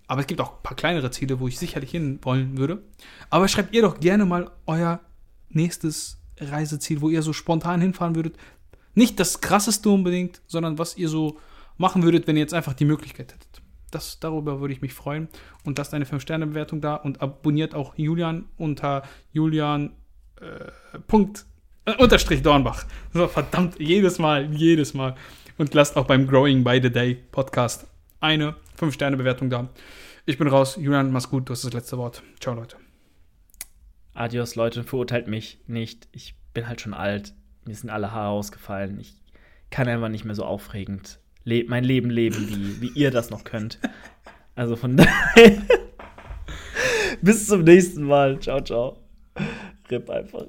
Aber 0.08 0.20
es 0.20 0.26
gibt 0.26 0.40
auch 0.40 0.56
ein 0.56 0.62
paar 0.62 0.76
kleinere 0.76 1.10
Ziele, 1.10 1.38
wo 1.40 1.48
ich 1.48 1.58
sicherlich 1.58 1.90
hin 1.90 2.18
wollen 2.22 2.58
würde. 2.58 2.82
Aber 3.30 3.48
schreibt 3.48 3.74
ihr 3.74 3.82
doch 3.82 4.00
gerne 4.00 4.26
mal 4.26 4.50
euer 4.66 5.00
nächstes 5.48 6.21
Reiseziel, 6.38 7.00
wo 7.00 7.08
ihr 7.08 7.22
so 7.22 7.32
spontan 7.32 7.80
hinfahren 7.80 8.14
würdet. 8.14 8.36
Nicht 8.94 9.18
das 9.20 9.40
krasseste 9.40 9.88
unbedingt, 9.90 10.42
sondern 10.46 10.78
was 10.78 10.96
ihr 10.96 11.08
so 11.08 11.38
machen 11.78 12.02
würdet, 12.02 12.26
wenn 12.26 12.36
ihr 12.36 12.42
jetzt 12.42 12.54
einfach 12.54 12.74
die 12.74 12.84
Möglichkeit 12.84 13.32
hättet. 13.32 13.62
Das, 13.90 14.20
darüber 14.20 14.60
würde 14.60 14.72
ich 14.72 14.80
mich 14.80 14.94
freuen. 14.94 15.28
Und 15.64 15.78
lasst 15.78 15.94
eine 15.94 16.06
5-Sterne-Bewertung 16.06 16.80
da 16.80 16.94
und 16.94 17.20
abonniert 17.20 17.74
auch 17.74 17.94
Julian 17.96 18.46
unter 18.56 19.02
Julian 19.32 19.92
äh, 20.40 20.98
Punkt, 21.06 21.44
äh, 21.84 21.94
Unterstrich 21.96 22.42
Dornbach. 22.42 22.86
So, 23.12 23.28
verdammt, 23.28 23.78
jedes 23.78 24.18
Mal, 24.18 24.52
jedes 24.54 24.94
Mal. 24.94 25.14
Und 25.58 25.74
lasst 25.74 25.96
auch 25.96 26.06
beim 26.06 26.26
Growing 26.26 26.64
by 26.64 26.80
the 26.82 26.90
Day 26.90 27.14
Podcast 27.14 27.86
eine 28.20 28.54
5-Sterne-Bewertung 28.80 29.50
da. 29.50 29.68
Ich 30.24 30.38
bin 30.38 30.48
raus. 30.48 30.76
Julian, 30.80 31.12
mach's 31.12 31.28
gut. 31.28 31.48
Du 31.48 31.52
hast 31.52 31.64
das 31.64 31.72
letzte 31.72 31.98
Wort. 31.98 32.22
Ciao, 32.40 32.54
Leute. 32.54 32.81
Adios, 34.14 34.54
Leute, 34.56 34.84
verurteilt 34.84 35.26
mich 35.26 35.58
nicht. 35.66 36.08
Ich 36.12 36.34
bin 36.54 36.68
halt 36.68 36.80
schon 36.80 36.94
alt. 36.94 37.34
Mir 37.64 37.74
sind 37.74 37.90
alle 37.90 38.12
Haare 38.12 38.30
ausgefallen. 38.30 38.98
Ich 39.00 39.14
kann 39.70 39.88
einfach 39.88 40.08
nicht 40.08 40.24
mehr 40.24 40.34
so 40.34 40.44
aufregend 40.44 41.18
le 41.44 41.64
mein 41.66 41.84
Leben 41.84 42.10
leben, 42.10 42.48
wie, 42.48 42.80
wie 42.80 42.98
ihr 42.98 43.10
das 43.10 43.30
noch 43.30 43.44
könnt. 43.44 43.78
Also 44.54 44.76
von 44.76 44.96
daher. 44.96 45.62
Bis 47.20 47.46
zum 47.46 47.64
nächsten 47.64 48.02
Mal. 48.04 48.38
Ciao, 48.40 48.60
ciao. 48.60 48.98
Rip 49.90 50.10
einfach. 50.10 50.46